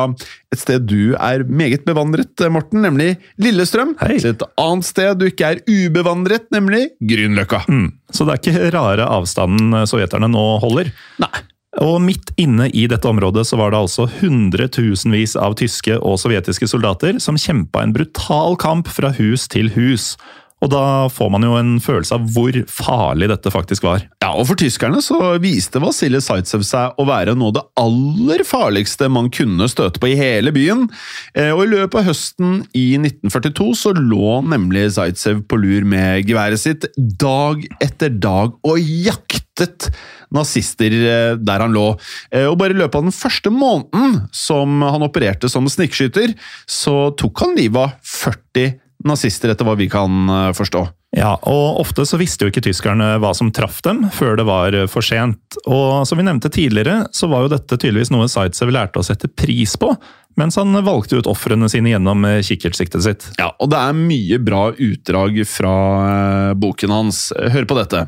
et 0.51 0.59
sted 0.59 0.87
du 0.89 1.13
er 1.15 1.45
meget 1.47 1.85
bevandret, 1.87 2.33
Morten, 2.51 2.81
nemlig 2.83 3.13
Lillestrøm, 3.41 3.93
Hei. 4.01 4.17
til 4.17 4.33
et 4.33 4.43
annet 4.59 4.87
sted 4.87 5.21
du 5.21 5.27
ikke 5.29 5.53
er 5.53 5.61
ubevandret, 5.69 6.49
nemlig 6.55 6.89
Grünerløkka. 6.99 7.63
Mm. 7.69 7.87
Så 8.11 8.27
det 8.27 8.33
er 8.33 8.41
ikke 8.41 8.73
rare 8.75 9.07
avstanden 9.19 9.85
sovjeterne 9.87 10.31
nå 10.31 10.45
holder. 10.63 10.91
Nei. 11.23 11.31
Og 11.79 12.01
midt 12.03 12.33
inne 12.41 12.67
i 12.75 12.83
dette 12.91 13.07
området 13.07 13.45
så 13.47 13.55
var 13.55 13.71
det 13.71 13.79
altså 13.79 14.09
hundretusenvis 14.19 15.37
av 15.39 15.55
tyske 15.61 15.95
og 16.01 16.19
sovjetiske 16.19 16.67
soldater 16.67 17.21
som 17.23 17.39
kjempa 17.39 17.85
en 17.85 17.93
brutal 17.95 18.57
kamp 18.59 18.91
fra 18.91 19.13
hus 19.15 19.47
til 19.51 19.71
hus. 19.77 20.17
Og 20.61 20.69
da 20.69 20.81
får 21.09 21.29
man 21.33 21.41
jo 21.45 21.55
en 21.57 21.71
følelse 21.81 22.13
av 22.13 22.27
hvor 22.35 22.53
farlig 22.69 23.31
dette 23.31 23.49
faktisk 23.53 23.85
var. 23.87 24.03
Ja, 24.21 24.29
og 24.37 24.45
For 24.45 24.59
tyskerne 24.61 25.01
så 25.01 25.17
viste 25.41 25.81
Vasilij 25.81 26.21
Zaitsev 26.21 26.61
seg 26.67 26.99
å 27.01 27.05
være 27.09 27.33
noe 27.33 27.49
av 27.49 27.55
det 27.57 27.63
aller 27.81 28.43
farligste 28.45 29.09
man 29.09 29.31
kunne 29.33 29.65
støte 29.71 29.97
på 30.01 30.11
i 30.11 30.17
hele 30.19 30.53
byen. 30.53 30.85
Eh, 31.33 31.49
Og 31.49 31.63
I 31.65 31.71
løpet 31.73 31.97
av 32.03 32.07
høsten 32.11 32.59
i 32.77 32.85
1942 32.99 33.71
så 33.81 33.93
lå 33.97 34.37
nemlig 34.45 34.85
Zaitsev 34.99 35.41
på 35.49 35.57
lur 35.57 35.87
med 35.87 36.29
geværet 36.29 36.61
sitt 36.61 36.85
dag 36.97 37.65
etter 37.81 38.13
dag 38.21 38.53
og 38.61 38.77
jaktet 38.77 39.89
nazister 40.31 40.93
eh, 40.93 41.33
der 41.41 41.65
han 41.65 41.73
lå. 41.73 41.87
Eh, 42.31 42.45
Og 42.45 42.59
Bare 42.61 42.75
i 42.75 42.79
løpet 42.79 43.01
av 43.01 43.09
den 43.09 43.17
første 43.17 43.49
måneden 43.49 44.27
som 44.31 44.77
han 44.85 45.01
opererte 45.09 45.49
som 45.49 45.65
snikskytter, 45.65 46.37
så 46.69 47.09
tok 47.17 47.41
han 47.47 47.57
livet 47.57 47.81
av 47.81 47.97
40 48.05 48.37
nazister, 48.61 48.77
etter 49.05 49.65
hva 49.67 49.75
vi 49.79 49.89
kan 49.89 50.29
eh, 50.29 50.51
forstå. 50.57 50.87
Ja, 51.17 51.33
og 51.43 51.81
ofte 51.81 52.05
så 52.07 52.15
visste 52.15 52.45
jo 52.45 52.53
ikke 52.53 52.63
tyskerne 52.63 53.17
hva 53.19 53.33
som 53.35 53.49
traff 53.51 53.81
dem, 53.83 54.05
før 54.15 54.37
det 54.39 54.45
var 54.47 54.75
for 54.87 55.03
sent. 55.03 55.57
Og 55.65 56.07
som 56.07 56.17
vi 56.17 56.23
nevnte 56.23 56.47
tidligere, 56.47 57.09
så 57.11 57.27
var 57.27 57.43
jo 57.43 57.51
dette 57.51 57.75
tydeligvis 57.75 58.13
noe 58.13 58.29
Zaitsev 58.31 58.71
lærte 58.71 59.01
å 59.01 59.03
sette 59.03 59.27
pris 59.27 59.75
på, 59.75 59.91
mens 60.39 60.55
han 60.55 60.71
valgte 60.85 61.19
ut 61.19 61.27
ofrene 61.27 61.67
sine 61.67 61.91
gjennom 61.91 62.23
kikkertsiktet 62.47 63.03
sitt. 63.03 63.27
Ja, 63.41 63.49
og 63.59 63.73
det 63.73 63.81
er 63.81 63.97
mye 63.97 64.39
bra 64.39 64.69
utdrag 64.71 65.41
fra 65.51 65.75
eh, 66.05 66.53
boken 66.55 66.95
hans. 66.95 67.25
Hør 67.35 67.67
på 67.67 67.75
dette. 67.81 68.05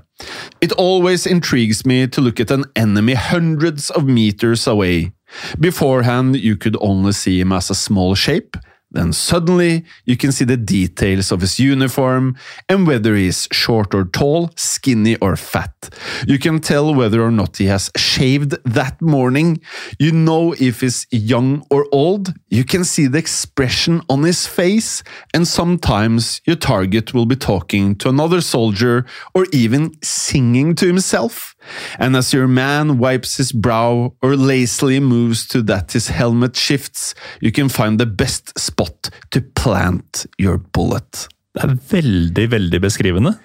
It 0.64 0.72
always 0.80 1.28
intrigues 1.28 1.84
me 1.86 2.08
to 2.08 2.22
look 2.22 2.40
at 2.40 2.52
an 2.56 2.64
enemy 2.80 3.20
hundreds 3.20 3.90
of 3.92 4.08
meters 4.08 4.64
away. 4.68 5.12
Beforehand 5.60 6.36
you 6.36 6.56
could 6.56 6.78
only 6.80 7.12
see 7.12 7.42
him 7.42 7.52
as 7.52 7.70
a 7.70 7.76
small 7.76 8.16
shape. 8.16 8.58
Then 8.94 9.12
suddenly 9.12 9.84
you 10.06 10.16
can 10.16 10.32
see 10.32 10.46
the 10.46 10.58
details 10.58 11.32
of 11.32 11.42
his 11.42 11.60
uniform 11.60 12.36
and 12.70 12.88
whether 12.88 13.16
he 13.16 13.28
is 13.28 13.48
short 13.52 13.94
or 13.94 14.06
tall, 14.06 14.52
skinny 14.56 15.16
or 15.18 15.36
fat. 15.36 15.90
You 16.28 16.38
can 16.38 16.60
tell 16.60 16.94
whether 16.94 17.22
or 17.22 17.32
not 17.32 17.58
he 17.58 17.66
has 17.66 17.90
shaved 17.98 18.56
that 18.64 19.02
morning. 19.02 19.62
You 20.00 20.12
know 20.12 20.54
if 20.60 20.82
he's 20.82 21.08
young 21.12 21.66
or 21.72 21.88
old. 21.92 22.34
You 22.50 22.64
can 22.64 22.84
see 22.84 23.08
the 23.08 23.18
expression 23.18 24.02
on 24.10 24.24
his 24.24 24.46
face. 24.46 25.04
And 25.34 25.48
sometimes 25.48 26.42
your 26.46 26.56
target 26.56 27.14
will 27.14 27.26
be 27.26 27.36
talking 27.36 27.96
to 27.96 28.10
another 28.10 28.42
soldier 28.42 29.06
or 29.34 29.48
even 29.52 29.92
singing 30.04 30.76
to 30.76 30.86
himself. 30.86 31.56
And 32.00 32.16
as 32.18 32.34
your 32.34 32.48
man 32.48 33.00
wipes 33.00 33.38
his 33.38 33.52
brow 33.52 34.14
or 34.22 34.36
lazily 34.36 35.00
moves 35.00 35.48
to 35.48 35.62
that 35.64 35.94
his 35.94 36.10
helmet 36.10 36.56
shifts, 36.56 37.14
you 37.42 37.52
can 37.52 37.70
find 37.70 38.00
the 38.00 38.06
best 38.06 38.58
spot 38.60 39.10
to 39.32 39.42
plant 39.56 40.26
your 40.38 40.58
bullet. 40.58 41.28
Det 41.54 41.68
er 41.68 41.76
veldig, 41.92 42.48
veldig 42.52 42.82
beskrivende. 42.82 43.36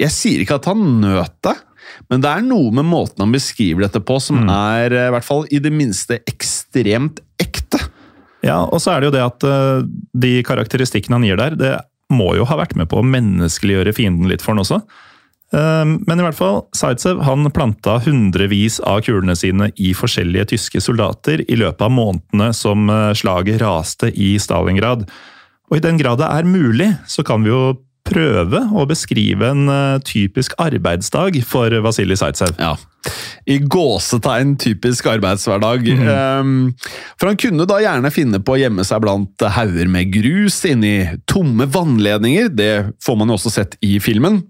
Jeg 0.00 0.10
sier 0.10 0.42
ikke 0.42 0.58
at 0.58 0.66
han 0.66 0.82
nøt 1.04 1.36
det, 1.46 1.54
men 2.10 2.22
det 2.24 2.30
er 2.30 2.46
noe 2.46 2.72
med 2.74 2.88
måten 2.88 3.22
han 3.22 3.34
beskriver 3.34 3.86
dette 3.86 4.02
på 4.02 4.16
som 4.22 4.42
er 4.50 4.94
eh, 4.94 5.08
i 5.08 5.14
hvert 5.14 5.26
fall 5.26 5.44
i 5.54 5.60
det 5.62 5.70
minste 5.74 6.18
ekstremt 6.26 7.20
ekte. 7.42 7.78
Ja, 8.44 8.64
og 8.64 8.80
så 8.82 8.92
er 8.92 9.00
det 9.00 9.08
jo 9.08 9.14
det 9.14 9.24
at 9.24 9.46
eh, 9.48 9.84
de 10.24 10.32
karakteristikkene 10.46 11.20
han 11.20 11.28
gir 11.28 11.40
der, 11.40 11.58
det 11.60 11.74
må 12.12 12.34
jo 12.36 12.46
ha 12.48 12.58
vært 12.60 12.74
med 12.78 12.90
på 12.90 13.00
å 13.00 13.06
menneskeliggjøre 13.06 13.94
fienden 13.96 14.28
litt 14.30 14.42
for 14.44 14.54
han 14.54 14.64
også. 14.64 14.82
Eh, 15.54 15.84
Men 16.06 16.20
i 16.20 16.26
hvert 16.26 16.38
fall, 16.38 16.62
Zaitsev 16.76 17.22
han 17.26 17.46
planta 17.54 17.98
hundrevis 18.04 18.80
av 18.80 19.04
kulene 19.06 19.36
sine 19.38 19.70
i 19.76 19.92
forskjellige 19.96 20.50
tyske 20.54 20.82
soldater 20.82 21.44
i 21.46 21.58
løpet 21.60 21.86
av 21.86 21.94
månedene 21.94 22.50
som 22.56 22.88
eh, 22.90 23.12
slaget 23.16 23.62
raste 23.62 24.10
i 24.10 24.34
Stalingrad. 24.42 25.06
Og 25.70 25.78
i 25.78 25.84
den 25.84 25.98
grad 26.00 26.20
det 26.20 26.30
er 26.30 26.48
mulig, 26.48 26.92
så 27.08 27.24
kan 27.26 27.44
vi 27.44 27.52
jo 27.52 27.76
prøve 28.04 28.60
å 28.76 28.84
beskrive 28.88 29.48
en 29.54 29.68
eh, 29.72 30.00
typisk 30.04 30.56
arbeidsdag 30.60 31.38
for 31.48 31.72
Vasilij 31.86 32.20
Zaitsev. 32.20 32.58
Ja. 32.60 32.74
I 33.48 33.58
gåsetegn 33.60 34.54
typisk 34.60 35.08
arbeidshverdag. 35.12 35.88
Um, 36.40 36.52
for 37.20 37.28
han 37.30 37.40
kunne 37.40 37.66
da 37.68 37.76
gjerne 37.82 38.12
finne 38.12 38.40
på 38.40 38.54
å 38.54 38.60
gjemme 38.60 38.84
seg 38.88 39.02
blant 39.04 39.44
hauger 39.56 39.90
med 39.92 40.12
grus 40.14 40.62
inni 40.68 40.94
tomme 41.28 41.68
vannledninger. 41.68 42.48
Det 42.56 42.72
får 43.04 43.18
man 43.20 43.32
jo 43.32 43.36
også 43.36 43.52
sett 43.58 43.76
i 43.84 43.98
filmen. 44.04 44.40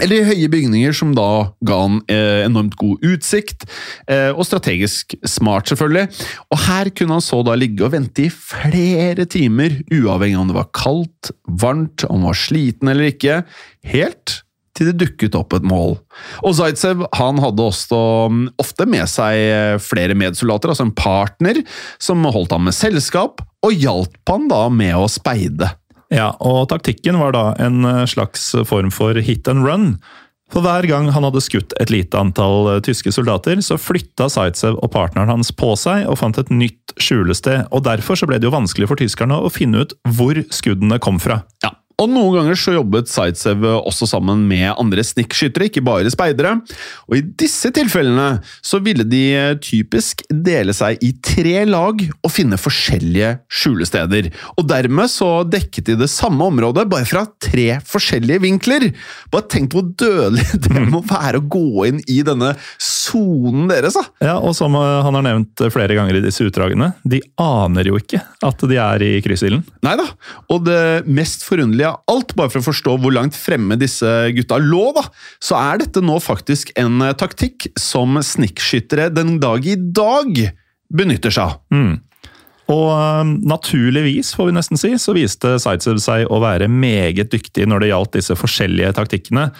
Eller 0.00 0.24
høye 0.24 0.48
bygninger 0.48 0.94
som 0.96 1.10
da 1.16 1.52
ga 1.68 1.80
han 1.82 1.98
eh, 2.10 2.46
enormt 2.46 2.78
god 2.80 3.02
utsikt, 3.04 3.66
eh, 4.08 4.30
og 4.32 4.46
strategisk 4.48 5.16
smart, 5.28 5.68
selvfølgelig. 5.68 6.06
Og 6.48 6.62
her 6.64 6.92
kunne 6.96 7.18
han 7.18 7.24
så 7.24 7.42
da 7.44 7.56
ligge 7.58 7.84
og 7.84 7.92
vente 7.92 8.24
i 8.24 8.32
flere 8.32 9.26
timer, 9.28 9.76
uavhengig 9.92 10.40
om 10.40 10.48
det 10.48 10.56
var 10.56 10.70
kaldt, 10.76 11.34
varmt, 11.60 12.06
om 12.08 12.22
han 12.22 12.32
var 12.32 12.40
sliten 12.40 12.92
eller 12.92 13.12
ikke, 13.12 13.42
helt 13.92 14.38
til 14.72 14.88
det 14.88 14.96
dukket 15.02 15.36
opp 15.36 15.52
et 15.56 15.66
mål. 15.68 15.98
Og 16.46 16.56
Zaitsev 16.56 17.04
han 17.18 17.40
hadde 17.42 17.66
også 17.68 18.00
mm, 18.32 18.42
ofte 18.62 18.86
med 18.88 19.10
seg 19.10 19.36
eh, 19.36 19.76
flere 19.82 20.16
medsoldater, 20.18 20.72
altså 20.72 20.88
en 20.88 20.96
partner, 20.96 21.60
som 22.02 22.24
holdt 22.24 22.54
ham 22.56 22.64
med 22.68 22.76
selskap, 22.76 23.44
og 23.62 23.76
hjalp 23.76 24.32
han 24.32 24.48
da 24.50 24.64
med 24.72 24.96
å 24.96 25.10
speide. 25.12 25.68
Ja, 26.12 26.34
og 26.44 26.66
taktikken 26.68 27.16
var 27.20 27.32
da 27.32 27.46
en 27.62 27.86
eh, 27.88 28.04
slags 28.10 28.52
form 28.68 28.92
for 28.92 29.16
hit 29.16 29.48
and 29.48 29.64
run. 29.64 29.96
For 30.52 30.60
hver 30.60 30.84
gang 30.84 31.08
han 31.14 31.24
hadde 31.24 31.40
skutt 31.40 31.72
et 31.80 31.90
lite 31.92 32.18
antall 32.20 32.68
eh, 32.74 32.80
tyske 32.84 33.14
soldater, 33.14 33.62
så 33.64 33.78
flytta 33.80 34.28
Zaitsev 34.32 34.76
og 34.84 34.92
partneren 34.92 35.32
hans 35.32 35.52
på 35.56 35.72
seg 35.80 36.04
og 36.10 36.18
fant 36.20 36.36
et 36.40 36.52
nytt 36.52 36.92
skjulested. 37.00 37.70
og 37.72 37.86
Derfor 37.88 38.20
så 38.20 38.28
ble 38.28 38.36
det 38.40 38.50
jo 38.50 38.54
vanskelig 38.54 38.90
for 38.90 39.00
tyskerne 39.00 39.40
å 39.40 39.52
finne 39.52 39.86
ut 39.86 39.96
hvor 40.18 40.42
skuddene 40.52 41.00
kom 41.02 41.22
fra. 41.22 41.40
Ja, 41.64 41.72
og 42.02 42.10
Noen 42.10 42.34
ganger 42.34 42.58
så 42.58 42.74
jobbet 42.74 43.10
Zaitsev 43.10 43.62
også 43.72 44.08
sammen 44.10 44.44
med 44.50 44.72
andre 44.74 45.04
snikkskyttere, 45.06 45.68
ikke 45.70 45.84
bare 45.86 46.10
speidere. 46.12 46.56
Og 47.08 47.18
I 47.18 47.22
disse 47.38 47.70
tilfellene 47.74 48.40
så 48.64 48.80
ville 48.82 49.06
de 49.06 49.22
typisk 49.62 50.24
dele 50.28 50.74
seg 50.76 51.00
i 51.04 51.12
tre 51.22 51.62
lag 51.68 52.02
og 52.02 52.32
finne 52.32 52.58
forskjellige 52.60 53.36
skjulesteder. 53.52 54.32
Og 54.56 54.66
Dermed 54.72 55.10
så 55.12 55.30
dekket 55.46 55.90
de 55.90 55.98
det 56.00 56.10
samme 56.10 56.46
området, 56.48 56.88
bare 56.90 57.06
fra 57.08 57.24
tre 57.42 57.76
forskjellige 57.86 58.42
vinkler. 58.42 58.88
Bare 59.32 59.48
tenk 59.52 59.76
hvor 59.76 59.86
dødelig 59.86 60.46
det 60.66 60.86
må 60.90 61.02
være 61.06 61.40
å 61.40 61.46
gå 61.52 61.86
inn 61.90 62.02
i 62.10 62.20
denne 62.26 62.54
sonen 62.82 63.68
deres! 63.70 63.98
da! 63.98 64.04
Ja, 64.24 64.36
Og 64.40 64.56
som 64.58 64.74
eh, 64.78 64.98
han 65.04 65.18
har 65.18 65.26
nevnt 65.26 65.66
flere 65.74 65.96
ganger 65.98 66.18
i 66.18 66.24
disse 66.24 66.46
utdragene, 66.48 66.92
de 67.04 67.20
aner 67.40 67.90
jo 67.92 67.98
ikke 68.00 68.22
at 68.42 68.66
de 68.68 68.78
er 68.80 69.04
i 69.04 69.12
kryssilden. 69.24 69.62
Nei 69.84 69.94
da. 70.00 70.08
Og 70.52 70.64
det 70.66 71.04
mest 71.06 71.44
forunderlige 71.46 71.91
av 71.92 72.12
alt, 72.12 72.34
bare 72.38 72.52
for 72.52 72.62
å 72.62 72.68
forstå 72.70 72.96
hvor 73.02 73.14
langt 73.14 73.36
fremme 73.38 73.78
disse 73.80 74.08
gutta 74.36 74.58
lå, 74.62 74.88
da, 74.96 75.06
så 75.42 75.58
er 75.60 75.82
dette 75.84 76.02
nå 76.04 76.18
faktisk 76.22 76.72
en 76.80 77.02
eh, 77.04 77.16
taktikk 77.18 77.70
som 77.80 78.18
snikkskyttere 78.20 79.10
den 79.14 79.38
dag 79.42 79.66
i 79.66 79.76
dag 79.76 80.48
benytter 80.92 81.34
seg 81.34 81.52
av. 81.52 81.60
Mm. 81.72 82.00
Og 82.72 82.88
eh, 82.94 83.34
naturligvis, 83.52 84.32
får 84.38 84.50
vi 84.50 84.56
nesten 84.58 84.80
si, 84.80 84.94
så 85.00 85.14
viste 85.16 85.56
Zaitsev 85.62 86.00
seg 86.02 86.26
å 86.32 86.40
være 86.42 86.70
meget 86.70 87.32
dyktig 87.34 87.68
når 87.68 87.84
det 87.84 87.92
gjaldt 87.92 88.18
disse 88.18 88.38
forskjellige 88.38 88.94
taktikkene. 88.98 89.50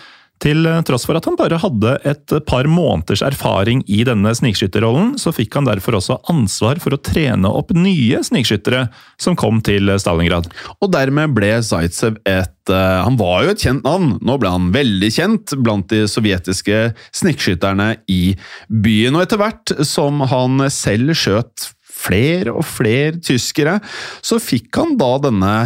Til 0.42 0.66
eh, 0.66 0.80
tross 0.86 1.04
for 1.06 1.18
at 1.18 1.26
han 1.28 1.36
bare 1.38 1.60
hadde 1.62 1.94
et 2.08 2.34
par 2.48 2.66
måneders 2.70 3.22
erfaring 3.24 3.84
i 3.86 4.02
denne 4.06 4.32
snikskytterrollen, 4.34 5.14
så 5.20 5.32
fikk 5.34 5.54
han 5.58 5.68
derfor 5.68 5.98
også 5.98 6.18
ansvar 6.32 6.80
for 6.82 6.96
å 6.96 7.00
trene 7.02 7.50
opp 7.50 7.70
nye 7.76 8.22
snikskyttere 8.26 8.86
som 9.22 9.38
kom 9.38 9.60
til 9.64 9.92
Stalingrad. 10.02 10.48
Og 10.82 10.90
dermed 10.94 11.36
ble 11.36 11.54
Zaitsev 11.66 12.18
et 12.26 12.72
eh, 12.72 12.98
Han 13.06 13.18
var 13.20 13.44
jo 13.44 13.52
et 13.54 13.62
kjent 13.62 13.86
navn. 13.86 14.16
Nå 14.22 14.38
ble 14.42 14.50
han 14.50 14.72
veldig 14.74 15.12
kjent 15.14 15.54
blant 15.62 15.86
de 15.92 16.04
sovjetiske 16.10 16.82
snikskytterne 17.22 17.92
i 18.10 18.34
byen. 18.66 19.14
Og 19.14 19.26
etter 19.26 19.40
hvert 19.40 19.76
som 19.86 20.24
han 20.32 20.66
selv 20.72 21.14
skjøt 21.18 21.70
flere 22.02 22.54
og 22.54 22.64
flere 22.66 23.20
tyskere, 23.22 23.78
så 24.24 24.40
fikk 24.42 24.74
han 24.80 24.96
da 24.98 25.12
denne 25.22 25.56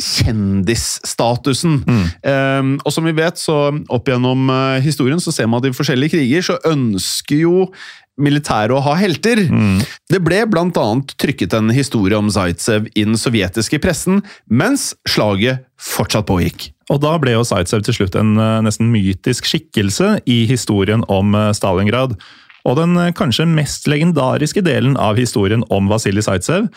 kjendisstatusen. 0.00 1.80
Um, 1.86 2.76
og 2.82 2.94
som 2.94 3.06
vi 3.06 3.14
vet, 3.16 3.38
så 3.40 3.58
opp 3.92 4.08
gjennom 4.10 4.48
uh, 4.50 4.80
historien 4.84 5.20
så 5.22 5.34
ser 5.34 5.48
man 5.50 5.62
at 5.62 5.70
i 5.70 5.76
forskjellige 5.76 6.16
kriger 6.16 6.46
så 6.46 6.58
ønsker 6.68 7.44
jo 7.44 7.68
militæret 8.20 8.70
å 8.74 8.82
ha 8.84 8.94
helter. 8.94 9.40
Det 10.10 10.20
ble 10.22 10.44
annet 10.46 11.14
trykket 11.18 11.56
en 11.58 11.72
historie 11.74 12.14
om 12.14 12.30
Zaitsev 12.30 12.86
i 12.94 13.02
den 13.02 13.18
sovjetiske 13.18 13.80
pressen, 13.82 14.22
mens 14.46 14.92
slaget 15.08 15.64
fortsatt 15.82 16.28
pågikk. 16.28 16.68
Og 16.94 17.00
da 17.02 17.16
ble 17.18 17.34
jo 17.34 17.42
Zaitsev 17.48 17.82
til 17.82 17.98
slutt 17.98 18.18
en 18.18 18.36
uh, 18.38 18.62
nesten 18.62 18.92
mytisk 18.94 19.48
skikkelse 19.50 20.20
i 20.30 20.44
historien 20.50 21.02
om 21.10 21.34
uh, 21.34 21.50
Stalingrad. 21.56 22.14
Og 22.64 22.78
den 22.78 22.96
kanskje 23.12 23.44
mest 23.44 23.84
legendariske 23.90 24.62
delen 24.64 24.94
av 24.96 25.18
historien 25.20 25.66
om 25.74 25.90
Vasilij 25.90 26.24
Zaitsev, 26.24 26.70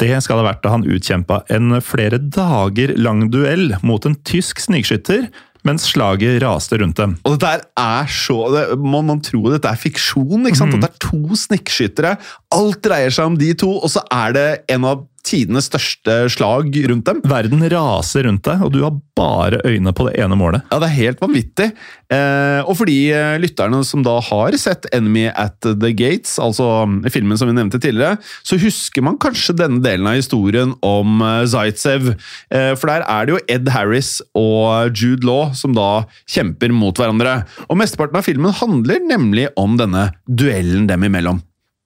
det 0.00 0.14
skal 0.24 0.40
ha 0.40 0.46
vært 0.48 0.62
da 0.64 0.72
han 0.74 0.86
utkjempa 0.88 1.42
en 1.52 1.76
flere 1.84 2.18
dager 2.18 2.94
lang 2.98 3.26
duell 3.32 3.74
mot 3.86 4.04
en 4.08 4.16
tysk 4.26 4.62
snikskytter, 4.64 5.28
mens 5.62 5.84
slaget 5.92 6.40
raste 6.42 6.74
rundt 6.80 6.98
dem. 6.98 7.12
Og 7.22 7.36
dette 7.36 7.46
der 7.46 7.60
er 7.78 8.08
så 8.10 8.48
det, 8.50 8.64
Man, 8.82 9.06
man 9.06 9.20
tror 9.22 9.52
dette 9.52 9.70
er 9.70 9.78
fiksjon. 9.78 10.42
ikke 10.48 10.58
sant? 10.58 10.74
At 10.74 10.82
det 10.82 10.90
er 10.90 11.04
to 11.04 11.38
snikskyttere. 11.38 12.16
Alt 12.56 12.80
dreier 12.82 13.14
seg 13.14 13.30
om 13.30 13.36
de 13.38 13.52
to, 13.54 13.70
og 13.78 13.92
så 13.92 14.02
er 14.10 14.34
det 14.34 14.46
en 14.74 14.88
av 14.90 15.04
tidenes 15.26 15.68
største 15.70 16.16
slag 16.32 16.74
rundt 16.90 17.06
dem. 17.06 17.20
Verden 17.28 17.62
raser 17.72 18.26
rundt 18.26 18.44
deg, 18.46 18.62
og 18.64 18.72
du 18.74 18.80
har 18.84 18.94
bare 19.18 19.60
øyne 19.68 19.92
på 19.94 20.06
det 20.08 20.16
ene 20.22 20.38
målet. 20.38 20.64
Ja, 20.72 20.80
det 20.82 20.88
er 20.88 20.96
helt 20.96 21.22
vanvittig. 21.22 21.68
Eh, 22.12 22.60
og 22.66 22.74
for 22.78 22.90
de 22.90 22.96
eh, 23.14 23.36
lytterne 23.42 23.82
som 23.86 24.04
da 24.04 24.16
har 24.24 24.56
sett 24.60 24.88
Enemy 24.94 25.28
at 25.30 25.58
the 25.62 25.92
Gates, 25.96 26.34
altså 26.42 26.66
filmen 27.12 27.38
som 27.38 27.50
vi 27.50 27.56
nevnte 27.56 27.80
tidligere, 27.82 28.18
så 28.42 28.58
husker 28.60 29.04
man 29.06 29.20
kanskje 29.22 29.56
denne 29.58 29.82
delen 29.84 30.08
av 30.10 30.18
historien 30.18 30.74
om 30.86 31.22
eh, 31.22 31.44
Zaitsev. 31.52 32.14
Eh, 32.52 32.72
for 32.78 32.90
der 32.90 33.06
er 33.06 33.28
det 33.28 33.36
jo 33.36 33.44
Ed 33.56 33.72
Harris 33.74 34.16
og 34.38 34.96
Jude 34.96 35.28
Law 35.28 35.52
som 35.56 35.76
da 35.76 36.04
kjemper 36.26 36.74
mot 36.74 36.98
hverandre. 36.98 37.42
Og 37.68 37.78
mesteparten 37.80 38.18
av 38.18 38.26
filmen 38.26 38.58
handler 38.62 39.02
nemlig 39.06 39.48
om 39.60 39.78
denne 39.80 40.10
duellen 40.26 40.88
dem 40.90 41.08
imellom. 41.08 41.42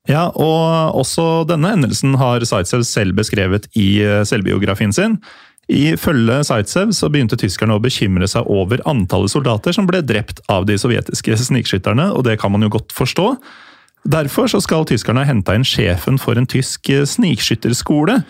Ja, 0.07 0.29
og 0.31 0.95
også 1.01 1.45
denne 1.51 1.73
endelsen 1.75 2.15
har 2.21 2.45
Zaitsev 2.47 2.85
selv 2.87 3.17
beskrevet 3.19 3.67
i 3.75 3.99
eh, 4.05 4.23
selvbiografien 4.29 4.95
sin. 4.95 5.19
Ifølge 5.67 6.45
Zaitsev 6.47 6.93
så 6.95 7.11
begynte 7.11 7.39
tyskerne 7.41 7.75
å 7.75 7.83
bekymre 7.83 8.29
seg 8.31 8.47
over 8.47 8.83
antallet 8.87 9.33
soldater 9.33 9.75
som 9.75 9.89
ble 9.89 10.05
drept 10.07 10.39
av 10.53 10.69
de 10.69 10.77
sovjetiske 10.79 11.41
snikskytterne, 11.49 12.13
og 12.15 12.23
det 12.29 12.39
kan 12.39 12.55
man 12.55 12.63
jo 12.63 12.71
godt 12.77 12.95
forstå. 12.95 13.33
Derfor 14.07 14.47
så 14.47 14.61
skal 14.63 14.87
tyskerne 14.87 15.25
ha 15.25 15.27
henta 15.27 15.57
inn 15.59 15.67
sjefen 15.67 16.21
for 16.23 16.39
en 16.39 16.47
tysk 16.47 16.91
eh, 16.95 17.03
snikskytterskole 17.03 18.21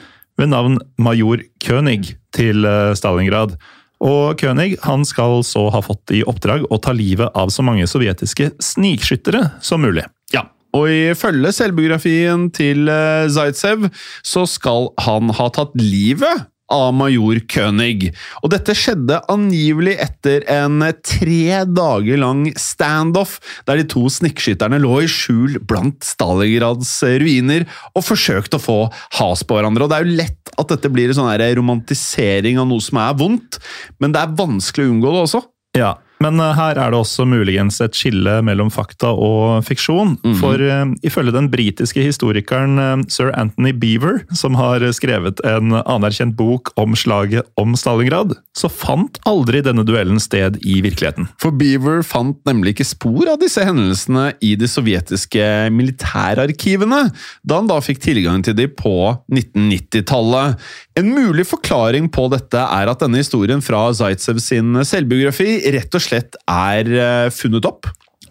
ved 0.41 0.53
navn 0.53 0.81
major 0.97 1.45
König 1.61 2.17
til 2.37 2.65
eh, 2.65 2.97
Stalingrad. 2.97 3.59
Og 4.01 4.41
König 4.41 4.79
han 4.85 5.05
skal 5.09 5.43
så 5.45 5.69
ha 5.73 5.85
fått 5.85 6.17
i 6.17 6.25
oppdrag 6.25 6.65
å 6.73 6.81
ta 6.81 6.97
livet 6.97 7.37
av 7.37 7.53
så 7.53 7.65
mange 7.65 7.85
sovjetiske 7.89 8.55
snikskyttere 8.65 9.51
som 9.65 9.85
mulig. 9.85 10.09
Ja, 10.33 10.47
og 10.77 10.91
ifølge 10.93 11.55
selvbiografien 11.57 12.51
til 12.55 12.91
eh, 12.93 13.31
Zaitsev 13.33 13.89
så 14.27 14.45
skal 14.51 14.91
han 15.07 15.33
ha 15.37 15.49
tatt 15.55 15.75
livet 15.81 16.47
av 16.73 16.91
major 16.99 17.39
König. 17.47 18.11
Og 18.43 18.51
dette 18.51 18.75
skjedde 18.77 19.21
angivelig 19.31 19.97
etter 20.03 20.43
en 20.51 20.83
tre 21.07 21.61
dager 21.71 22.19
lang 22.21 22.49
standoff, 22.59 23.39
der 23.69 23.81
de 23.81 23.87
to 23.91 24.07
snikskytterne 24.11 24.81
lå 24.83 25.03
i 25.05 25.11
skjul 25.11 25.61
blant 25.69 26.03
Stalingrads 26.07 26.99
ruiner 27.23 27.67
og 27.95 28.07
forsøkte 28.09 28.59
å 28.59 28.65
få 28.65 28.79
has 29.21 29.45
på 29.47 29.59
hverandre. 29.59 29.87
Og 29.87 29.93
Det 29.93 30.01
er 30.01 30.09
jo 30.09 30.19
lett 30.25 30.55
at 30.57 30.75
dette 30.75 30.91
blir 30.91 31.13
en 31.13 31.21
sånn 31.21 31.47
romantisering 31.61 32.59
av 32.59 32.67
noe 32.71 32.83
som 32.83 32.99
er 33.03 33.15
vondt, 33.19 33.61
men 34.03 34.15
det 34.15 34.23
er 34.23 34.37
vanskelig 34.39 34.89
å 34.89 34.97
unngå 34.97 35.15
det 35.15 35.23
også. 35.29 35.45
Ja, 35.77 35.95
men 36.23 36.41
eh, 36.41 36.55
her 36.57 36.79
er 36.81 36.93
det 36.93 36.99
også 36.99 37.27
muligens 37.29 37.81
et 37.85 37.97
skille 37.97 38.39
mellom 38.47 38.71
fakta 38.73 39.13
og 39.13 39.65
fiksjon. 39.67 40.17
For 40.41 40.61
uh, 40.61 40.93
ifølge 41.07 41.35
den 41.35 41.51
britiske 41.53 42.03
historikeren 42.05 42.81
uh, 42.81 43.05
sir 43.13 43.33
Anthony 43.37 43.73
Beaver, 43.77 44.23
som 44.37 44.57
har 44.59 44.85
skrevet 44.97 45.43
en 45.47 45.77
anerkjent 45.83 46.37
bok 46.39 46.73
om 46.81 46.97
slaget 46.97 47.47
om 47.61 47.77
Stalingrad, 47.79 48.37
så 48.57 48.71
fant 48.73 49.21
aldri 49.29 49.63
denne 49.65 49.85
duellen 49.87 50.21
sted 50.23 50.59
i 50.65 50.79
virkeligheten. 50.85 51.29
For 51.43 51.55
Beaver 51.55 52.03
fant 52.07 52.39
nemlig 52.49 52.77
ikke 52.77 52.89
spor 52.89 53.33
av 53.35 53.41
disse 53.43 53.65
hendelsene 53.67 54.31
i 54.45 54.55
de 54.59 54.69
sovjetiske 54.71 55.45
militærarkivene, 55.75 57.03
da 57.45 57.61
han 57.61 57.71
da 57.71 57.81
fikk 57.85 58.03
tilgang 58.05 58.45
til 58.47 58.57
de 58.57 58.69
på 58.73 58.97
1990-tallet. 59.33 60.57
En 60.97 61.11
mulig 61.13 61.45
forklaring 61.45 62.09
på 62.09 62.25
dette 62.33 62.57
er 62.57 62.89
at 62.89 63.03
denne 63.05 63.21
historien 63.21 63.61
fra 63.61 63.83
Zaitsev 63.93 64.41
sin 64.41 64.79
selvbiografi 64.81 65.59
rett 65.75 65.93
og 65.93 66.01
slett 66.01 66.39
er 66.49 66.89
eh, 66.89 67.29
funnet 67.35 67.69
opp. 67.69 67.91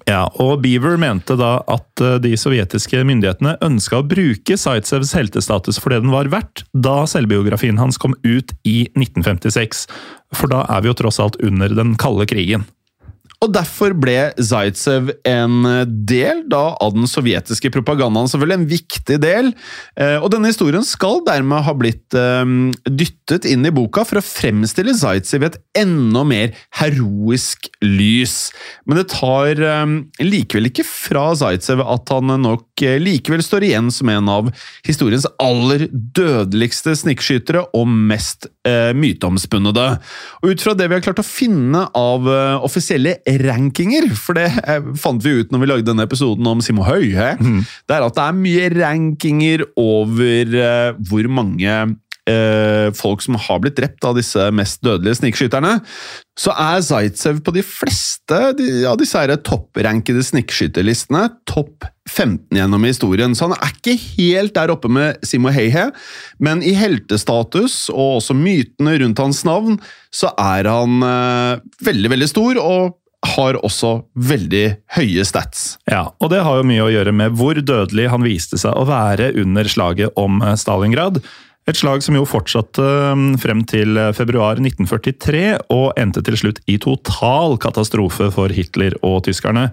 Ja, 0.10 0.24
og 0.42 0.64
Beaver 0.64 0.98
mente 1.02 1.38
da 1.38 1.60
at 1.70 2.02
eh, 2.02 2.18
de 2.22 2.34
sovjetiske 2.38 3.04
myndighetene 3.06 3.56
ønska 3.66 4.02
å 4.02 4.08
bruke 4.10 4.58
Zaitsevs 4.58 5.14
heltestatus 5.18 5.78
for 5.82 5.94
det 5.94 6.02
den 6.04 6.14
var 6.14 6.30
verdt, 6.34 6.64
da 6.74 7.04
selvbiografien 7.10 7.78
hans 7.82 8.02
kom 8.02 8.18
ut 8.26 8.54
i 8.66 8.88
1956. 8.98 9.86
For 10.34 10.50
da 10.50 10.64
er 10.66 10.82
vi 10.82 10.90
jo 10.90 10.98
tross 10.98 11.22
alt 11.22 11.38
under 11.46 11.74
den 11.74 11.94
kalde 12.02 12.26
krigen. 12.30 12.66
Og 13.44 13.52
derfor 13.54 13.96
ble 13.98 14.32
Zaitsev 14.40 15.12
en 15.28 15.68
del 16.08 16.44
da, 16.52 16.76
av 16.82 16.96
den 16.96 17.08
sovjetiske 17.10 17.72
propagandaen, 17.74 18.30
selvfølgelig 18.32 18.60
en 18.60 18.70
viktig 18.70 19.18
del. 19.24 19.52
Eh, 20.00 20.18
og 20.22 20.30
denne 20.34 20.52
historien 20.52 20.86
skal 20.88 21.22
dermed 21.28 21.66
ha 21.66 21.76
blitt 21.78 22.16
um, 22.16 22.72
dyttet 22.88 23.48
inn 23.50 23.66
i 23.68 23.74
boka 23.76 24.06
for 24.08 24.22
å 24.22 24.26
fremstille 24.26 24.96
Zaitsev 24.98 25.46
i 25.46 25.50
et 25.50 25.60
enda 25.82 26.24
mer 26.28 26.56
heroisk 26.80 27.70
lys. 27.84 28.52
Men 28.86 29.02
det 29.02 29.10
tar 29.14 29.62
um, 29.84 29.98
likevel 30.22 30.72
ikke 30.72 30.88
fra 30.88 31.28
Zaitsev 31.38 31.84
at 31.86 32.14
han 32.14 32.32
nok 32.42 32.68
eh, 32.75 32.75
likevel 32.82 33.44
står 33.44 33.64
igjen 33.68 33.92
som 33.94 34.10
en 34.12 34.30
av 34.30 34.50
historiens 34.86 35.26
aller 35.42 35.88
dødeligste 35.92 36.96
snikskytere 37.00 37.64
og 37.76 37.88
mest 37.88 38.50
eh, 38.68 38.92
myteomspunnede. 38.98 39.88
Og 40.44 40.54
ut 40.54 40.64
fra 40.64 40.76
det 40.78 40.90
vi 40.90 40.98
har 40.98 41.06
klart 41.06 41.22
å 41.22 41.28
finne 41.28 41.86
av 41.96 42.28
eh, 42.30 42.66
offisielle 42.66 43.18
rankinger, 43.46 44.10
for 44.20 44.38
det 44.40 44.50
eh, 44.66 44.92
fant 45.00 45.24
vi 45.24 45.38
ut 45.42 45.54
når 45.54 45.64
vi 45.64 45.72
lagde 45.72 45.90
denne 45.92 46.08
episoden 46.08 46.48
om 46.52 46.64
Simo 46.66 46.86
Høy, 46.88 47.14
mm. 47.40 47.62
det 47.88 47.98
er 47.98 48.08
at 48.08 48.18
det 48.18 48.26
er 48.26 48.40
mye 48.42 48.72
rankinger 48.76 49.68
over 49.80 50.58
eh, 50.66 50.90
hvor 51.10 51.32
mange 51.32 51.78
eh, 52.30 52.92
folk 52.96 53.24
som 53.26 53.38
har 53.40 53.62
blitt 53.64 53.78
drept 53.80 54.06
av 54.08 54.18
disse 54.18 54.50
mest 54.56 54.82
dødelige 54.86 55.20
snikskytterne, 55.22 55.78
så 56.40 56.52
er 56.60 56.84
Zaitsev 56.84 57.40
på 57.46 57.54
de 57.56 57.64
fleste 57.64 58.40
av 58.90 58.98
disse 59.00 59.20
her 59.20 59.36
topprankede 59.46 60.24
snikskytterlistene 60.26 61.30
topp 61.48 61.88
15 62.10 62.60
gjennom 62.60 62.84
historien. 62.86 63.34
Så 63.38 63.48
han 63.48 63.56
er 63.56 63.72
ikke 63.72 63.96
helt 64.18 64.56
der 64.58 64.74
oppe 64.74 64.92
med 64.92 65.24
Simo 65.26 65.54
Heihe, 65.54 65.88
men 66.44 66.62
i 66.66 66.76
heltestatus 66.78 67.86
og 67.94 68.20
også 68.20 68.36
mytene 68.38 68.98
rundt 69.02 69.24
hans 69.24 69.42
navn, 69.48 69.80
så 70.14 70.34
er 70.36 70.70
han 70.70 71.02
eh, 71.08 71.66
veldig, 71.88 72.14
veldig 72.18 72.32
stor. 72.32 72.62
og 72.62 73.02
har 73.26 73.58
også 73.66 73.92
veldig 74.14 74.66
høye 74.98 75.24
stats. 75.26 75.76
Ja, 75.90 76.04
og 76.22 76.32
det 76.34 76.44
har 76.46 76.60
jo 76.60 76.68
mye 76.68 76.84
å 76.86 76.92
gjøre 76.94 77.14
med 77.16 77.36
hvor 77.40 77.58
dødelig 77.58 78.10
han 78.12 78.26
viste 78.26 78.60
seg 78.62 78.76
å 78.78 78.86
være 78.90 79.32
under 79.42 79.70
slaget 79.72 80.14
om 80.20 80.42
eh, 80.46 80.54
Stalingrad. 80.60 81.22
Et 81.66 81.78
slag 81.78 82.04
som 82.06 82.14
jo 82.14 82.28
fortsatte 82.30 82.84
eh, 82.86 83.26
frem 83.42 83.66
til 83.66 83.98
februar 84.18 84.62
1943, 84.62 85.46
og 85.74 85.94
endte 85.98 86.22
til 86.26 86.38
slutt 86.38 86.62
i 86.70 86.78
total 86.82 87.58
katastrofe 87.62 88.30
for 88.34 88.54
Hitler 88.54 88.98
og 89.02 89.24
tyskerne. 89.26 89.72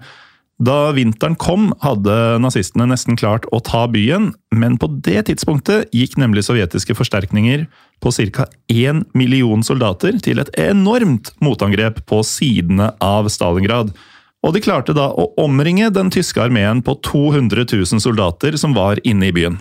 Da 0.63 0.93
vinteren 0.93 1.33
kom, 1.39 1.71
hadde 1.81 2.13
nazistene 2.41 2.85
nesten 2.87 3.17
klart 3.17 3.47
å 3.51 3.59
ta 3.65 3.87
byen, 3.89 4.31
men 4.53 4.77
på 4.79 4.87
det 5.05 5.25
tidspunktet 5.27 5.89
gikk 5.95 6.15
nemlig 6.21 6.45
sovjetiske 6.45 6.93
forsterkninger 6.95 7.65
på 8.03 8.13
ca. 8.13 8.45
1 8.69 9.03
million 9.17 9.65
soldater 9.65 10.19
til 10.23 10.39
et 10.39 10.53
enormt 10.61 11.33
motangrep 11.41 12.03
på 12.05 12.21
sidene 12.27 12.91
av 13.01 13.31
Stalingrad. 13.33 13.91
Og 14.43 14.53
de 14.53 14.61
klarte 14.63 14.93
da 14.95 15.09
å 15.09 15.31
omringe 15.41 15.89
den 15.95 16.11
tyske 16.13 16.41
armeen 16.43 16.83
på 16.85 16.99
200 17.01 17.65
000 17.65 18.03
soldater 18.03 18.57
som 18.59 18.75
var 18.77 19.01
inne 19.03 19.31
i 19.31 19.35
byen. 19.35 19.57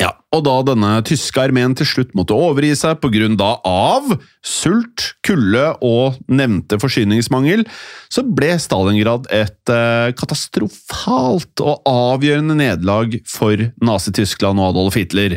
Ja, 0.00 0.14
og 0.32 0.46
da 0.46 0.54
denne 0.64 0.90
tyske 1.04 1.42
armeen 1.42 1.74
til 1.76 1.88
slutt 1.88 2.14
måtte 2.16 2.32
overgi 2.32 2.72
seg 2.78 3.02
grunn 3.12 3.36
av 3.68 4.06
sult, 4.40 5.10
kulde 5.26 5.66
og 5.84 6.16
nevnte 6.32 6.78
forsyningsmangel, 6.80 7.66
så 8.08 8.24
ble 8.24 8.54
Stalingrad 8.60 9.28
et 9.34 9.72
eh, 9.72 10.08
katastrofalt 10.16 11.60
og 11.60 11.84
avgjørende 11.90 12.56
nederlag 12.62 13.18
for 13.28 13.68
Nazi-Tyskland 13.84 14.62
og 14.62 14.72
Adolf 14.72 14.96
Hitler. 14.96 15.36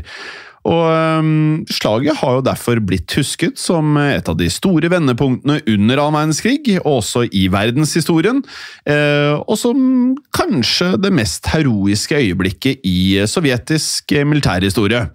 Og 0.64 0.84
um, 1.20 1.64
Slaget 1.68 2.20
har 2.22 2.38
jo 2.38 2.44
derfor 2.46 2.80
blitt 2.80 3.12
husket 3.18 3.60
som 3.60 3.98
et 4.00 4.30
av 4.32 4.38
de 4.40 4.48
store 4.52 4.88
vendepunktene 4.94 5.60
under 5.76 6.02
annen 6.02 6.20
verdenskrig, 6.20 6.78
og 6.84 7.02
også 7.02 7.26
i 7.36 7.46
verdenshistorien, 7.52 8.40
uh, 8.88 9.42
og 9.44 9.58
som 9.60 10.14
kanskje 10.36 10.94
det 11.04 11.12
mest 11.16 11.52
heroiske 11.52 12.22
øyeblikket 12.22 12.86
i 12.88 13.24
sovjetisk 13.28 14.16
militærhistorie. 14.24 15.08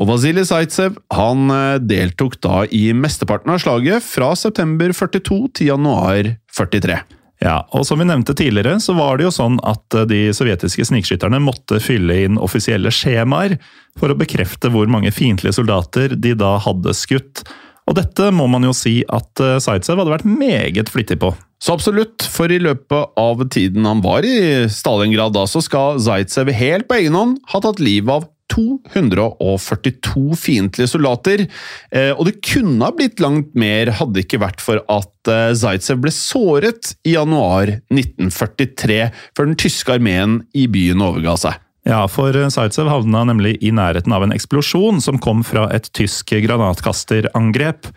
Og 0.00 0.08
Vasilij 0.08 0.48
Zaitsev 0.48 0.96
han 1.14 1.50
eh, 1.52 1.78
deltok 1.78 2.38
da 2.42 2.64
i 2.74 2.88
mesteparten 2.96 3.52
av 3.54 3.60
slaget 3.62 4.02
fra 4.02 4.32
september 4.38 4.90
42 4.96 5.42
til 5.58 5.68
januar 5.68 6.32
43. 6.56 6.96
Ja, 7.42 7.64
og 7.74 7.86
Som 7.86 7.98
vi 7.98 8.06
nevnte 8.06 8.36
tidligere, 8.38 8.78
så 8.80 8.94
var 8.94 9.18
det 9.18 9.26
jo 9.26 9.34
sånn 9.34 9.58
at 9.66 9.96
eh, 9.98 10.06
de 10.06 10.20
sovjetiske 10.36 10.86
snikskytterne 10.92 11.42
måtte 11.42 11.80
fylle 11.82 12.20
inn 12.26 12.38
offisielle 12.38 12.92
skjemaer 12.94 13.56
for 13.98 14.12
å 14.12 14.18
bekrefte 14.18 14.70
hvor 14.72 14.90
mange 14.90 15.10
fiendtlige 15.14 15.56
soldater 15.58 16.14
de 16.14 16.36
da 16.38 16.54
hadde 16.62 16.94
skutt. 16.94 17.42
Og 17.90 17.96
dette 17.98 18.28
må 18.30 18.46
man 18.50 18.62
jo 18.68 18.74
si 18.76 19.00
at 19.10 19.42
eh, 19.42 19.58
Zaitsev 19.62 19.98
hadde 19.98 20.14
vært 20.14 20.28
meget 20.28 20.92
flittig 20.92 21.18
på. 21.22 21.32
Så 21.62 21.74
absolutt, 21.74 22.24
for 22.30 22.50
i 22.50 22.60
løpet 22.62 23.18
av 23.18 23.42
tiden 23.54 23.86
han 23.86 24.02
var 24.02 24.26
i 24.26 24.68
Stalingrad, 24.70 25.34
da, 25.34 25.44
så 25.50 25.62
skal 25.62 25.98
Zaitsev 26.02 26.50
helt 26.54 26.88
på 26.90 26.98
egen 26.98 27.18
hånd 27.18 27.36
ha 27.50 27.62
tatt 27.62 27.82
livet 27.82 28.22
av 28.22 28.28
242 28.52 30.36
fiendtlige 30.38 30.90
soldater, 30.92 31.46
eh, 31.92 32.12
og 32.12 32.26
det 32.28 32.38
kunne 32.44 32.84
ha 32.84 32.92
blitt 32.96 33.22
langt 33.22 33.52
mer 33.58 33.90
hadde 33.98 34.18
det 34.18 34.26
ikke 34.26 34.42
vært 34.44 34.62
for 34.64 34.82
at 34.92 35.32
eh, 35.32 35.50
Zaitsev 35.58 36.02
ble 36.04 36.12
såret 36.14 36.94
i 37.08 37.16
januar 37.16 37.78
1943, 37.92 39.02
før 39.36 39.50
den 39.50 39.60
tyske 39.60 39.96
armeen 39.96 40.42
i 40.52 40.68
byen 40.70 41.04
overga 41.04 41.36
seg. 41.46 41.60
Ja, 41.88 42.04
for 42.06 42.36
Zaitsev 42.54 42.86
havna 42.86 43.24
nemlig 43.26 43.56
i 43.58 43.72
nærheten 43.74 44.14
av 44.14 44.22
en 44.22 44.34
eksplosjon 44.34 45.00
som 45.02 45.18
kom 45.22 45.42
fra 45.46 45.66
et 45.74 45.88
tysk 45.96 46.30
granatkasterangrep. 46.44 47.88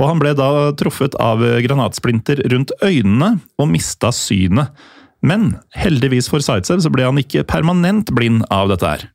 Og 0.00 0.08
han 0.08 0.20
ble 0.20 0.34
da 0.36 0.70
truffet 0.80 1.16
av 1.20 1.40
granatsplinter 1.64 2.42
rundt 2.52 2.72
øynene 2.84 3.38
og 3.60 3.70
mista 3.72 4.12
synet. 4.12 4.74
Men 5.24 5.54
heldigvis 5.76 6.30
for 6.32 6.44
Zaitsev 6.44 6.80
så 6.84 6.92
ble 6.92 7.04
han 7.08 7.20
ikke 7.20 7.46
permanent 7.48 8.12
blind 8.16 8.44
av 8.52 8.70
dette 8.72 8.92
her. 8.92 9.08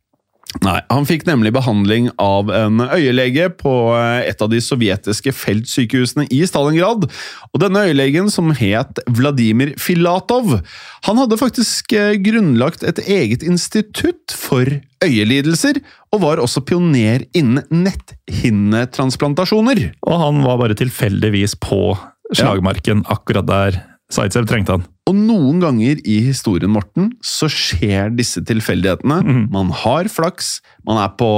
Nei, 0.64 0.80
Han 0.90 1.06
fikk 1.08 1.26
nemlig 1.28 1.52
behandling 1.56 2.10
av 2.22 2.52
en 2.54 2.80
øyelege 2.86 3.50
på 3.60 3.74
eh, 3.98 4.30
et 4.30 4.42
av 4.42 4.50
de 4.52 4.62
sovjetiske 4.64 5.34
feltsykehusene 5.36 6.28
i 6.32 6.46
Stalingrad. 6.48 7.08
Og 7.52 7.62
denne 7.62 7.86
øyelegen, 7.90 8.30
som 8.32 8.52
het 8.56 9.00
Vladimir 9.12 9.74
Filatov, 9.82 10.60
han 11.08 11.22
hadde 11.22 11.42
faktisk 11.42 11.94
eh, 11.98 12.16
grunnlagt 12.24 12.84
et 12.88 13.00
eget 13.04 13.44
institutt 13.44 14.36
for 14.36 14.66
øyelidelser, 15.06 15.82
og 16.16 16.24
var 16.24 16.42
også 16.42 16.64
pioner 16.66 17.20
innen 17.36 17.86
netthinnetransplantasjoner. 17.86 19.90
Og 20.08 20.16
han 20.24 20.36
var 20.46 20.62
bare 20.64 20.80
tilfeldigvis 20.80 21.54
på 21.62 21.98
slagmarken 22.34 23.04
akkurat 23.12 23.46
der 23.50 23.82
Zaitsev 24.14 24.46
trengte 24.50 24.76
han. 24.76 24.86
Og 25.10 25.18
noen 25.18 25.60
ganger 25.62 26.02
i 26.06 26.20
historien, 26.28 26.72
Morten, 26.74 27.12
så 27.26 27.50
skjer 27.52 28.14
disse 28.14 28.44
tilfeldighetene. 28.46 29.20
Mm. 29.26 29.44
Man 29.54 29.72
har 29.84 30.10
flaks, 30.12 30.60
man 30.86 31.02
er 31.02 31.14
på 31.18 31.30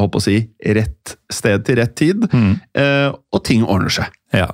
håper 0.00 0.20
å 0.20 0.24
si, 0.24 0.38
rett 0.74 1.14
sted 1.32 1.64
til 1.66 1.78
rett 1.78 1.94
tid, 1.98 2.26
mm. 2.32 2.52
eh, 2.80 3.10
og 3.12 3.44
ting 3.46 3.64
ordner 3.66 3.92
seg. 3.94 4.14
Ja. 4.34 4.48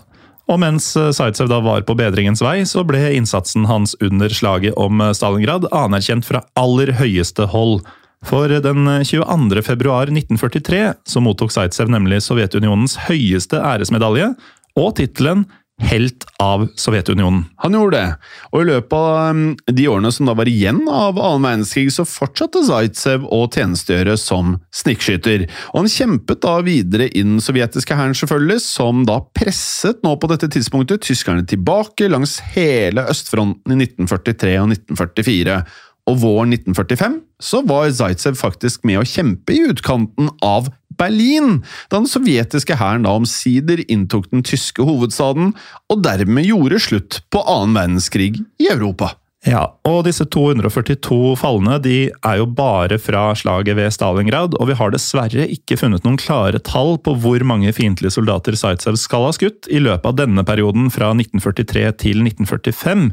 Og 0.50 0.58
mens 0.60 0.90
eh, 0.98 1.12
Zaitsev 1.16 1.48
da 1.50 1.60
var 1.64 1.86
på 1.86 1.96
bedringens 1.98 2.42
vei, 2.44 2.60
så 2.68 2.84
ble 2.86 3.00
innsatsen 3.16 3.68
hans 3.70 3.94
under 4.04 4.32
slaget 4.34 4.76
om 4.80 5.00
eh, 5.00 5.14
Stalingrad 5.16 5.70
anerkjent 5.72 6.28
fra 6.28 6.44
aller 6.60 6.92
høyeste 7.00 7.48
hold. 7.54 7.80
For 8.26 8.52
den 8.52 8.84
22. 9.08 9.62
februar 9.64 10.10
1943 10.12 10.80
så 11.08 11.22
mottok 11.24 11.54
Zaitsev 11.54 11.88
nemlig 11.88 12.18
Sovjetunionens 12.26 12.98
høyeste 13.06 13.56
æresmedalje 13.64 14.34
og 14.76 14.92
tittelen 14.98 15.46
Helt 15.80 16.26
av 16.42 16.66
Sovjetunionen. 16.78 17.46
Han 17.64 17.74
gjorde 17.76 17.98
det, 17.98 18.28
og 18.52 18.62
i 18.62 18.68
løpet 18.68 18.94
av 18.96 19.30
um, 19.32 19.42
de 19.64 19.86
årene 19.88 20.12
som 20.12 20.28
da 20.28 20.34
var 20.36 20.48
igjen 20.50 20.82
av 20.86 21.18
annen 21.18 21.46
verdenskrig, 21.46 21.88
så 21.94 22.04
fortsatte 22.08 22.62
Zaitsev 22.66 23.24
å 23.24 23.40
tjenestegjøre 23.48 24.16
som 24.20 24.58
snikskytter. 24.76 25.46
Og 25.72 25.82
han 25.82 25.92
kjempet 25.92 26.42
da 26.44 26.58
videre 26.66 27.08
i 27.08 27.24
den 27.24 27.40
sovjetiske 27.42 27.96
hæren, 27.96 28.16
selvfølgelig, 28.18 28.60
som 28.64 29.04
da 29.08 29.20
presset 29.36 30.04
nå 30.06 30.16
på 30.20 30.30
dette 30.32 30.50
tidspunktet 30.52 31.04
tyskerne 31.08 31.46
tilbake 31.48 32.10
langs 32.12 32.38
hele 32.54 33.06
østfronten 33.10 33.76
i 33.76 33.80
1943 33.86 34.58
og 34.60 34.74
1944. 34.76 35.62
Og 36.10 36.20
våren 36.22 36.52
1945 36.56 37.18
så 37.40 37.62
var 37.68 37.90
Zaitsev 37.94 38.36
faktisk 38.40 38.84
med 38.88 39.00
å 39.00 39.08
kjempe 39.08 39.54
i 39.54 39.64
utkanten 39.70 40.30
av 40.44 40.68
Berlin, 41.00 41.62
da 41.88 41.98
den 41.98 42.10
sovjetiske 42.10 42.76
hæren 42.80 43.06
da 43.08 43.16
omsider 43.16 43.82
inntok 43.88 44.28
den 44.30 44.44
tyske 44.46 44.84
hovedstaden, 44.86 45.54
og 45.90 46.04
dermed 46.04 46.48
gjorde 46.48 46.82
slutt 46.84 47.22
på 47.32 47.42
annen 47.48 47.78
verdenskrig 47.78 48.36
i 48.60 48.70
Europa. 48.70 49.14
Ja, 49.48 49.62
og 49.88 50.02
disse 50.04 50.26
242 50.28 51.32
falne 51.40 51.78
de 51.80 52.10
er 52.12 52.40
jo 52.42 52.44
bare 52.44 52.98
fra 53.00 53.30
slaget 53.32 53.78
ved 53.78 53.88
Stalingrad, 53.94 54.52
og 54.60 54.68
vi 54.68 54.76
har 54.76 54.92
dessverre 54.92 55.46
ikke 55.48 55.78
funnet 55.80 56.04
noen 56.04 56.20
klare 56.20 56.60
tall 56.60 56.98
på 57.00 57.14
hvor 57.22 57.40
mange 57.48 57.72
fiendtlige 57.72 58.12
soldater 58.18 58.58
Zaitsev 58.60 59.00
skal 59.00 59.24
ha 59.24 59.32
skutt 59.32 59.70
i 59.72 59.80
løpet 59.80 60.10
av 60.12 60.18
denne 60.20 60.44
perioden 60.44 60.92
fra 60.92 61.14
1943 61.16 61.86
til 62.04 62.20
1945. 62.26 63.08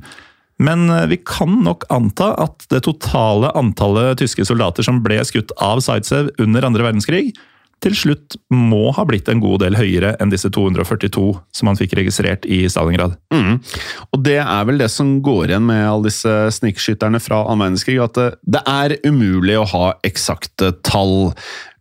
Men 0.68 0.90
eh, 0.92 1.06
vi 1.14 1.22
kan 1.24 1.62
nok 1.64 1.88
anta 1.94 2.34
at 2.44 2.68
det 2.74 2.84
totale 2.90 3.54
antallet 3.56 4.20
tyske 4.20 4.44
soldater 4.50 4.84
som 4.84 5.00
ble 5.06 5.22
skutt 5.24 5.56
av 5.64 5.80
Zaitsev 5.86 6.34
under 6.44 6.68
andre 6.68 6.90
verdenskrig, 6.90 7.38
til 7.84 7.94
slutt 7.94 8.38
må 8.54 8.90
ha 8.96 9.06
blitt 9.06 9.30
en 9.30 9.42
god 9.44 9.62
del 9.62 9.78
høyere 9.78 10.16
enn 10.22 10.32
disse 10.34 10.50
242 10.54 11.28
som 11.54 11.70
han 11.70 11.78
fikk 11.78 11.94
registrert 12.00 12.48
i 12.50 12.64
Stalingrad. 12.72 13.18
Mm. 13.34 13.60
Og 14.16 14.24
det 14.26 14.40
er 14.42 14.68
vel 14.70 14.82
det 14.82 14.90
som 14.94 15.18
går 15.26 15.52
igjen 15.52 15.68
med 15.70 15.84
alle 15.86 16.10
disse 16.10 16.34
snikskytterne 16.58 17.22
fra 17.22 17.44
annen 17.46 17.68
verdenskrig, 17.68 18.00
at 18.02 18.18
det, 18.42 18.64
er 18.68 18.98
umulig 19.06 19.60
å 19.60 19.68
ha 19.70 19.86
eksakte 20.08 20.74
tall. 20.86 21.34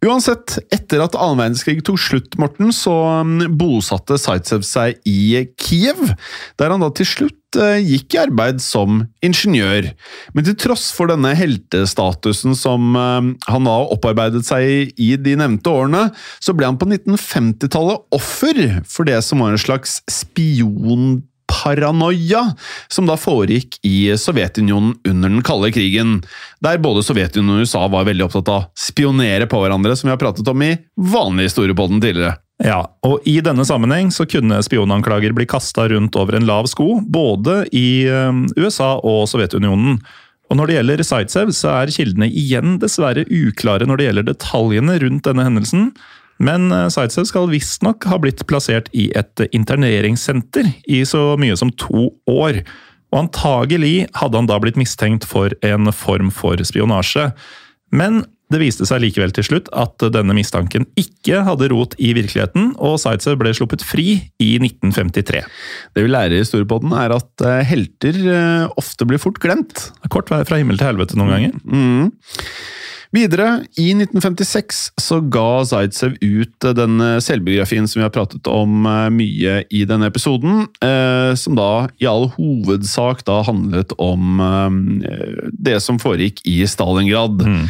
Uansett, 0.05 0.59
etter 0.75 1.01
at 1.01 1.17
annen 1.17 1.41
verdenskrig 1.41 1.81
tok 1.87 1.99
slutt, 2.01 2.37
Morten, 2.41 2.69
så 2.75 2.93
mm, 3.25 3.57
bosatte 3.57 4.19
Zaitsev 4.21 4.65
seg 4.67 5.01
i 5.09 5.47
Kiev, 5.57 6.13
der 6.61 6.75
han 6.75 6.85
da 6.85 6.91
til 6.93 7.09
slutt 7.09 7.57
eh, 7.57 7.81
gikk 7.81 8.13
i 8.13 8.21
arbeid 8.27 8.61
som 8.61 9.07
ingeniør. 9.25 9.89
Men 10.37 10.47
til 10.47 10.59
tross 10.61 10.91
for 10.93 11.09
denne 11.09 11.33
heltestatusen 11.39 12.53
som 12.59 12.93
eh, 12.93 13.31
han 13.49 13.71
da 13.71 13.79
opparbeidet 13.97 14.45
seg 14.45 14.93
i 15.01 15.15
de 15.17 15.39
nevnte 15.41 15.73
årene, 15.73 16.11
så 16.45 16.53
ble 16.53 16.69
han 16.69 16.81
på 16.81 16.91
1950-tallet 16.91 18.21
offer 18.21 18.63
for 18.85 19.09
det 19.09 19.23
som 19.25 19.41
var 19.41 19.57
en 19.57 19.65
slags 19.65 20.03
spion 20.13 21.23
paranoia 21.67 22.45
som 22.93 23.09
da 23.09 23.19
foregikk 23.19 23.81
i 23.87 24.15
Sovjetunionen 24.19 24.95
under 25.09 25.33
den 25.33 25.45
kalde 25.47 25.73
krigen, 25.75 26.21
der 26.63 26.79
både 26.83 27.03
Sovjetunionen 27.07 27.59
og 27.59 27.67
USA 27.67 27.87
var 27.91 28.07
veldig 28.07 28.29
opptatt 28.29 28.51
av 28.53 28.65
å 28.65 28.69
spionere 28.79 29.49
på 29.51 29.61
hverandre, 29.63 29.97
som 29.99 30.09
vi 30.09 30.15
har 30.15 30.23
pratet 30.23 30.47
om 30.53 30.63
i 30.63 30.77
vanlig 30.95 31.51
historiepodden 31.51 32.03
tidligere. 32.03 32.37
Ja, 32.65 32.79
og 33.05 33.27
i 33.29 33.37
denne 33.45 33.67
sammenheng 33.69 34.09
så 34.15 34.25
kunne 34.29 34.63
spionanklager 34.65 35.35
bli 35.37 35.45
kasta 35.51 35.91
rundt 35.93 36.17
over 36.17 36.39
en 36.39 36.47
lav 36.49 36.71
sko, 36.73 37.03
både 37.03 37.67
i 37.77 38.07
eh, 38.09 38.45
USA 38.57 38.95
og 38.97 39.27
Sovjetunionen. 39.29 39.99
Og 40.47 40.59
når 40.59 40.71
det 40.71 40.77
gjelder 40.77 41.03
Zaitsev, 41.05 41.51
så 41.57 41.73
er 41.75 41.93
kildene 41.93 42.29
igjen 42.31 42.79
dessverre 42.83 43.27
uklare 43.27 43.89
når 43.89 43.99
det 43.99 44.07
gjelder 44.07 44.29
detaljene 44.31 45.01
rundt 45.03 45.27
denne 45.27 45.47
hendelsen. 45.49 45.91
Men 46.43 46.71
eh, 46.75 46.89
Zaitsev 46.93 47.29
skal 47.31 47.51
visstnok 47.53 48.07
ha 48.11 48.19
blitt 48.23 48.45
plassert 48.51 48.91
i 48.97 49.09
et 49.17 49.47
interneringssenter 49.51 50.71
i 50.87 51.03
så 51.09 51.35
mye 51.41 51.57
som 51.59 51.73
to 51.81 52.11
år. 52.31 52.63
Og 53.15 53.23
antagelig 53.25 54.09
hadde 54.19 54.41
han 54.41 54.49
da 54.51 54.59
blitt 54.63 54.81
mistenkt 54.81 55.27
for 55.29 55.55
en 55.67 55.93
form 55.95 56.33
for 56.35 56.61
spionasje. 56.67 57.31
Men 57.95 58.25
det 58.53 58.61
viste 58.63 58.87
seg 58.87 59.01
likevel 59.03 59.33
til 59.35 59.47
slutt 59.47 59.69
at 59.75 60.03
denne 60.15 60.35
mistanken 60.37 60.85
ikke 61.01 61.41
hadde 61.49 61.67
rot 61.73 61.97
i 61.99 62.13
virkeligheten, 62.15 62.77
og 62.79 63.01
Zaitsev 63.03 63.41
ble 63.41 63.51
sluppet 63.57 63.83
fri 63.83 64.07
i 64.43 64.51
1953. 64.61 65.43
Det 65.97 66.05
vi 66.05 66.13
lærer 66.13 66.37
i 66.37 66.43
historiepodden, 66.45 66.95
er 66.95 67.17
at 67.17 67.47
eh, 67.47 67.65
helter 67.67 68.21
eh, 68.23 68.77
ofte 68.79 69.09
blir 69.09 69.23
fort 69.23 69.41
glemt. 69.43 69.89
Kort 70.15 70.31
vei 70.31 70.45
fra 70.47 70.61
himmel 70.61 70.79
til 70.79 70.93
helvete 70.93 71.19
noen 71.19 71.35
ganger. 71.35 71.59
Mm. 71.67 72.13
Videre, 73.15 73.63
i 73.79 73.91
1956, 73.95 74.81
så 75.01 75.21
ga 75.33 75.63
Zaitsev 75.69 76.17
ut 76.21 76.67
eh, 76.67 76.75
den 76.77 77.01
eh, 77.03 77.19
selvbiografien 77.23 77.87
som 77.89 78.01
vi 78.01 78.07
har 78.07 78.15
pratet 78.15 78.49
om 78.51 78.87
eh, 78.89 79.07
mye 79.15 79.59
i 79.71 79.85
denne 79.89 80.11
episoden, 80.11 80.67
som 81.37 81.57
da 81.59 81.89
i 82.03 82.07
all 82.09 82.29
hovedsak 82.35 83.23
da 83.27 83.39
handlet 83.47 83.93
om 84.03 84.39
det 85.53 85.79
som 85.83 85.99
foregikk 86.01 86.41
i 86.49 86.59
Stalingrad. 86.69 87.43
Mm. 87.43 87.65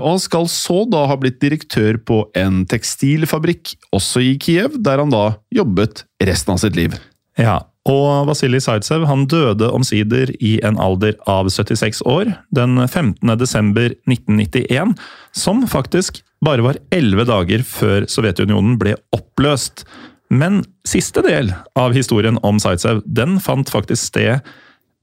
og 0.00 0.06
han 0.06 0.22
skal 0.22 0.48
så 0.52 0.80
da 0.90 1.04
ha 1.10 1.16
blitt 1.20 1.40
direktør 1.42 1.98
på 2.00 2.20
en 2.38 2.62
tekstilfabrikk, 2.68 3.74
også 3.94 4.22
i 4.24 4.34
Kiev, 4.42 4.78
der 4.84 5.02
han 5.02 5.12
da 5.12 5.24
jobbet 5.54 6.04
resten 6.24 6.54
av 6.54 6.62
sitt 6.62 6.78
liv. 6.78 6.96
Ja, 7.38 7.60
og 7.88 8.28
Vasilij 8.28 8.62
Zaitsev 8.66 9.06
han 9.08 9.24
døde 9.30 9.70
omsider 9.72 10.30
i 10.44 10.58
en 10.66 10.78
alder 10.80 11.16
av 11.30 11.48
76 11.48 12.02
år 12.08 12.34
den 12.54 12.76
15. 12.86 13.32
desember 13.40 13.94
1991, 14.10 14.94
som 15.32 15.64
faktisk 15.70 16.22
bare 16.44 16.64
var 16.66 16.78
elleve 16.94 17.26
dager 17.28 17.64
før 17.66 18.06
Sovjetunionen 18.10 18.76
ble 18.80 18.94
oppløst. 19.16 19.86
Men 20.28 20.60
siste 20.86 21.24
del 21.24 21.54
av 21.78 21.96
historien 21.96 22.38
om 22.44 22.60
Zaitsev 22.60 23.00
den 23.06 23.38
fant 23.42 23.72
faktisk 23.72 24.12
sted 24.12 24.44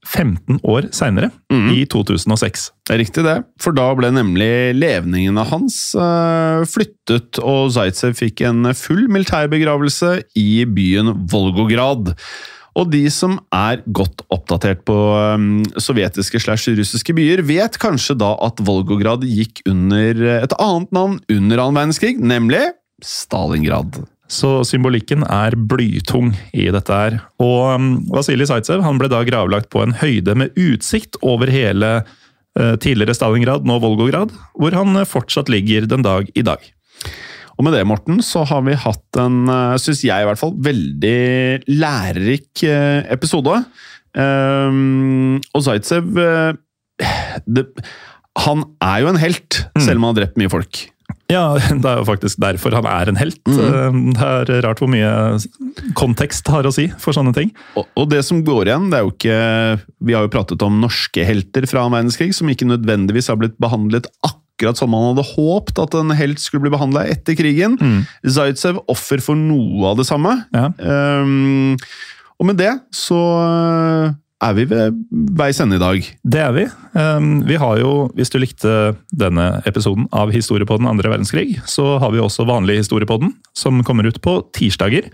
15 0.06 0.60
år 0.62 0.86
seinere, 0.94 1.32
i 1.50 1.82
2006. 1.90 2.68
Det 2.86 2.94
er 2.94 3.00
riktig 3.02 3.24
det, 3.26 3.36
for 3.58 3.74
da 3.74 3.88
ble 3.98 4.12
nemlig 4.14 4.76
levningene 4.78 5.42
hans 5.50 5.80
eh, 5.98 6.62
flyttet, 6.70 7.40
og 7.42 7.72
Zaitsev 7.74 8.14
fikk 8.14 8.44
en 8.46 8.70
full 8.78 9.08
militærbegravelse 9.10 10.12
i 10.38 10.62
byen 10.70 11.10
Volgograd. 11.32 12.14
Og 12.76 12.90
de 12.92 13.04
som 13.12 13.38
er 13.54 13.80
godt 13.96 14.24
oppdatert 14.32 14.82
på 14.88 14.94
um, 14.94 15.62
sovjetiske 15.80 16.40
slash 16.44 16.74
russiske 16.76 17.14
byer, 17.16 17.40
vet 17.48 17.78
kanskje 17.80 18.18
da 18.20 18.34
at 18.44 18.60
Volgograd 18.66 19.24
gikk 19.24 19.62
under 19.68 20.20
et 20.42 20.56
annet 20.60 20.92
navn 20.92 21.16
under 21.32 21.62
annen 21.62 21.80
verdenskrig, 21.80 22.20
nemlig 22.20 22.66
Stalingrad. 23.04 24.02
Så 24.28 24.64
symbolikken 24.66 25.22
er 25.30 25.54
blytung 25.54 26.32
i 26.56 26.66
dette 26.74 26.92
her. 26.92 27.18
Og 27.42 27.76
um, 27.78 27.90
Vasilij 28.12 28.50
Zaitsev 28.50 28.84
han 28.84 29.00
ble 29.00 29.10
da 29.12 29.22
gravlagt 29.26 29.70
på 29.72 29.84
en 29.84 29.96
høyde 29.96 30.36
med 30.36 30.56
utsikt 30.58 31.20
over 31.24 31.52
hele 31.52 31.92
eh, 32.02 32.74
tidligere 32.82 33.14
Stalingrad, 33.16 33.68
nå 33.68 33.78
Volgograd, 33.84 34.34
hvor 34.58 34.76
han 34.76 34.98
eh, 34.98 35.08
fortsatt 35.08 35.52
ligger 35.52 35.86
den 35.88 36.04
dag 36.04 36.28
i 36.34 36.44
dag. 36.44 36.64
Og 37.56 37.64
med 37.64 37.72
det, 37.72 37.84
Morten, 37.88 38.20
så 38.24 38.44
har 38.48 38.64
vi 38.66 38.76
hatt 38.76 39.20
en, 39.20 39.46
syns 39.80 40.02
jeg 40.04 40.24
i 40.24 40.28
hvert 40.28 40.40
fall, 40.40 40.52
veldig 40.60 41.20
lærerik 41.72 42.64
eh, 42.68 43.06
episode. 43.14 43.62
Um, 44.16 45.38
og 45.52 45.64
Zaitsev 45.66 46.06
eh, 46.16 46.54
det, 47.44 47.66
Han 48.46 48.62
er 48.80 49.02
jo 49.02 49.10
en 49.10 49.18
helt, 49.20 49.58
selv 49.76 49.98
om 49.98 50.06
han 50.06 50.14
har 50.14 50.20
drept 50.22 50.38
mye 50.40 50.52
folk. 50.52 50.86
Ja, 51.30 51.56
det 51.82 51.88
er 51.90 52.00
jo 52.00 52.06
faktisk 52.06 52.38
derfor 52.42 52.76
han 52.76 52.86
er 52.88 53.10
en 53.10 53.18
helt. 53.18 53.40
Mm. 53.48 54.12
Det 54.14 54.28
er 54.56 54.62
rart 54.66 54.80
hvor 54.82 54.90
mye 54.90 55.10
kontekst 55.98 56.48
har 56.52 56.66
å 56.68 56.74
si 56.74 56.86
for 57.02 57.16
sånne 57.16 57.34
ting. 57.36 57.52
Og, 57.78 57.88
og 57.98 58.08
det 58.12 58.22
som 58.26 58.44
går 58.46 58.70
igjen, 58.70 58.88
det 58.92 59.00
er 59.00 59.06
jo 59.06 59.14
ikke 59.14 59.38
Vi 60.06 60.16
har 60.16 60.26
jo 60.26 60.32
pratet 60.32 60.64
om 60.66 60.80
norske 60.82 61.26
helter 61.26 61.66
fra 61.68 61.84
annen 61.84 61.98
verdenskrig 61.98 62.32
som 62.36 62.50
ikke 62.52 62.68
nødvendigvis 62.70 63.30
har 63.32 63.40
blitt 63.40 63.58
behandlet 63.62 64.08
akkurat 64.20 64.35
som 64.76 64.90
man 64.90 65.10
hadde 65.10 65.26
håpt 65.34 65.78
at 65.82 65.94
en 65.98 66.14
helt 66.16 66.40
skulle 66.40 66.64
bli 66.64 66.72
behandla 66.72 67.06
etter 67.12 67.36
krigen. 67.38 67.76
Zaitsev 68.24 68.80
offer 68.88 69.20
for 69.20 69.38
noe 69.38 69.92
av 69.92 69.98
det 70.00 70.06
samme. 70.08 70.32
Ja. 70.56 70.70
Um, 70.80 71.76
og 72.40 72.48
med 72.50 72.58
det 72.60 72.72
så 72.92 73.16
uh, 73.16 74.14
er 74.44 74.56
vi 74.56 74.66
ved 74.68 74.96
veis 75.36 75.60
ende 75.60 75.78
i 75.78 75.82
dag. 75.82 76.08
Det 76.24 76.42
er 76.42 76.52
vi. 76.56 76.66
Um, 76.92 77.40
Vi 77.48 77.56
har 77.60 77.78
jo, 77.80 77.92
hvis 78.16 78.32
du 78.32 78.38
likte 78.40 78.96
denne 79.12 79.62
episoden 79.68 80.08
av 80.12 80.32
Historie 80.34 80.68
på 80.68 80.76
den 80.80 80.88
andre 80.90 81.12
verdenskrig, 81.12 81.60
så 81.68 81.96
har 82.02 82.12
vi 82.12 82.20
også 82.20 82.48
vanlig 82.48 82.80
Historie 82.82 83.08
på 83.08 83.20
den, 83.22 83.32
som 83.56 83.84
kommer 83.84 84.08
ut 84.08 84.20
på 84.24 84.40
tirsdager. 84.56 85.08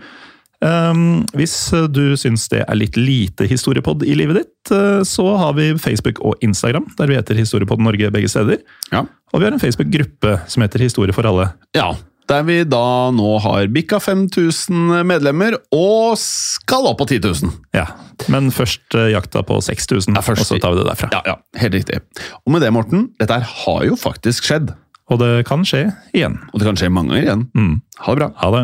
Um, 0.63 1.25
hvis 1.35 1.53
du 1.91 2.13
syns 2.19 2.45
det 2.53 2.61
er 2.63 2.77
litt 2.79 2.95
lite 2.95 3.43
historiepod 3.49 4.05
i 4.07 4.13
livet 4.15 4.37
ditt, 4.43 4.71
uh, 4.71 5.01
så 5.03 5.25
har 5.41 5.57
vi 5.57 5.73
Facebook 5.81 6.21
og 6.23 6.39
Instagram, 6.45 6.85
der 6.99 7.09
vi 7.11 7.17
heter 7.19 7.35
Historiepod 7.35 7.81
Norge 7.83 8.11
begge 8.15 8.29
steder. 8.31 8.61
Ja. 8.93 9.03
Og 9.33 9.41
vi 9.41 9.47
har 9.49 9.51
en 9.55 9.59
Facebook-gruppe 9.59 10.37
som 10.47 10.63
heter 10.63 10.79
Historie 10.85 11.15
for 11.15 11.27
alle. 11.27 11.51
ja. 11.75 11.91
Der 12.31 12.39
vi 12.47 12.61
da 12.63 13.11
nå 13.11 13.33
har 13.43 13.65
bikka 13.67 13.97
5000 13.99 14.93
medlemmer 15.03 15.57
og 15.75 16.13
skal 16.15 16.85
opp 16.87 17.01
på 17.01 17.07
10 17.09 17.17
000. 17.19 17.49
Ja, 17.75 17.83
Men 18.31 18.47
først 18.55 18.95
uh, 18.95 19.09
jakta 19.11 19.41
på 19.43 19.57
6000, 19.59 20.15
Ja, 20.15 20.23
og 20.23 20.39
så 20.47 20.55
tar 20.55 20.71
vi 20.71 20.79
det 20.79 20.85
derfra. 20.87 21.09
Ja, 21.11 21.19
ja, 21.27 21.35
helt 21.59 21.75
riktig. 21.75 21.99
Og 22.47 22.55
med 22.55 22.63
det, 22.63 22.71
Morten, 22.71 23.09
dette 23.19 23.35
her 23.35 23.43
har 23.43 23.83
jo 23.89 23.97
faktisk 23.99 24.47
skjedd. 24.47 24.71
Og 25.11 25.19
det 25.19 25.43
kan 25.51 25.67
skje 25.67 25.89
igjen. 26.15 26.39
Og 26.53 26.63
det 26.63 26.69
kan 26.71 26.79
skje 26.79 26.89
mange 26.95 27.11
ganger 27.11 27.27
igjen. 27.27 27.43
Mm. 27.59 27.75
Ha 28.07 28.15
det 28.15 28.21
bra. 28.23 28.31
Ha 28.39 28.53
det. 28.55 28.63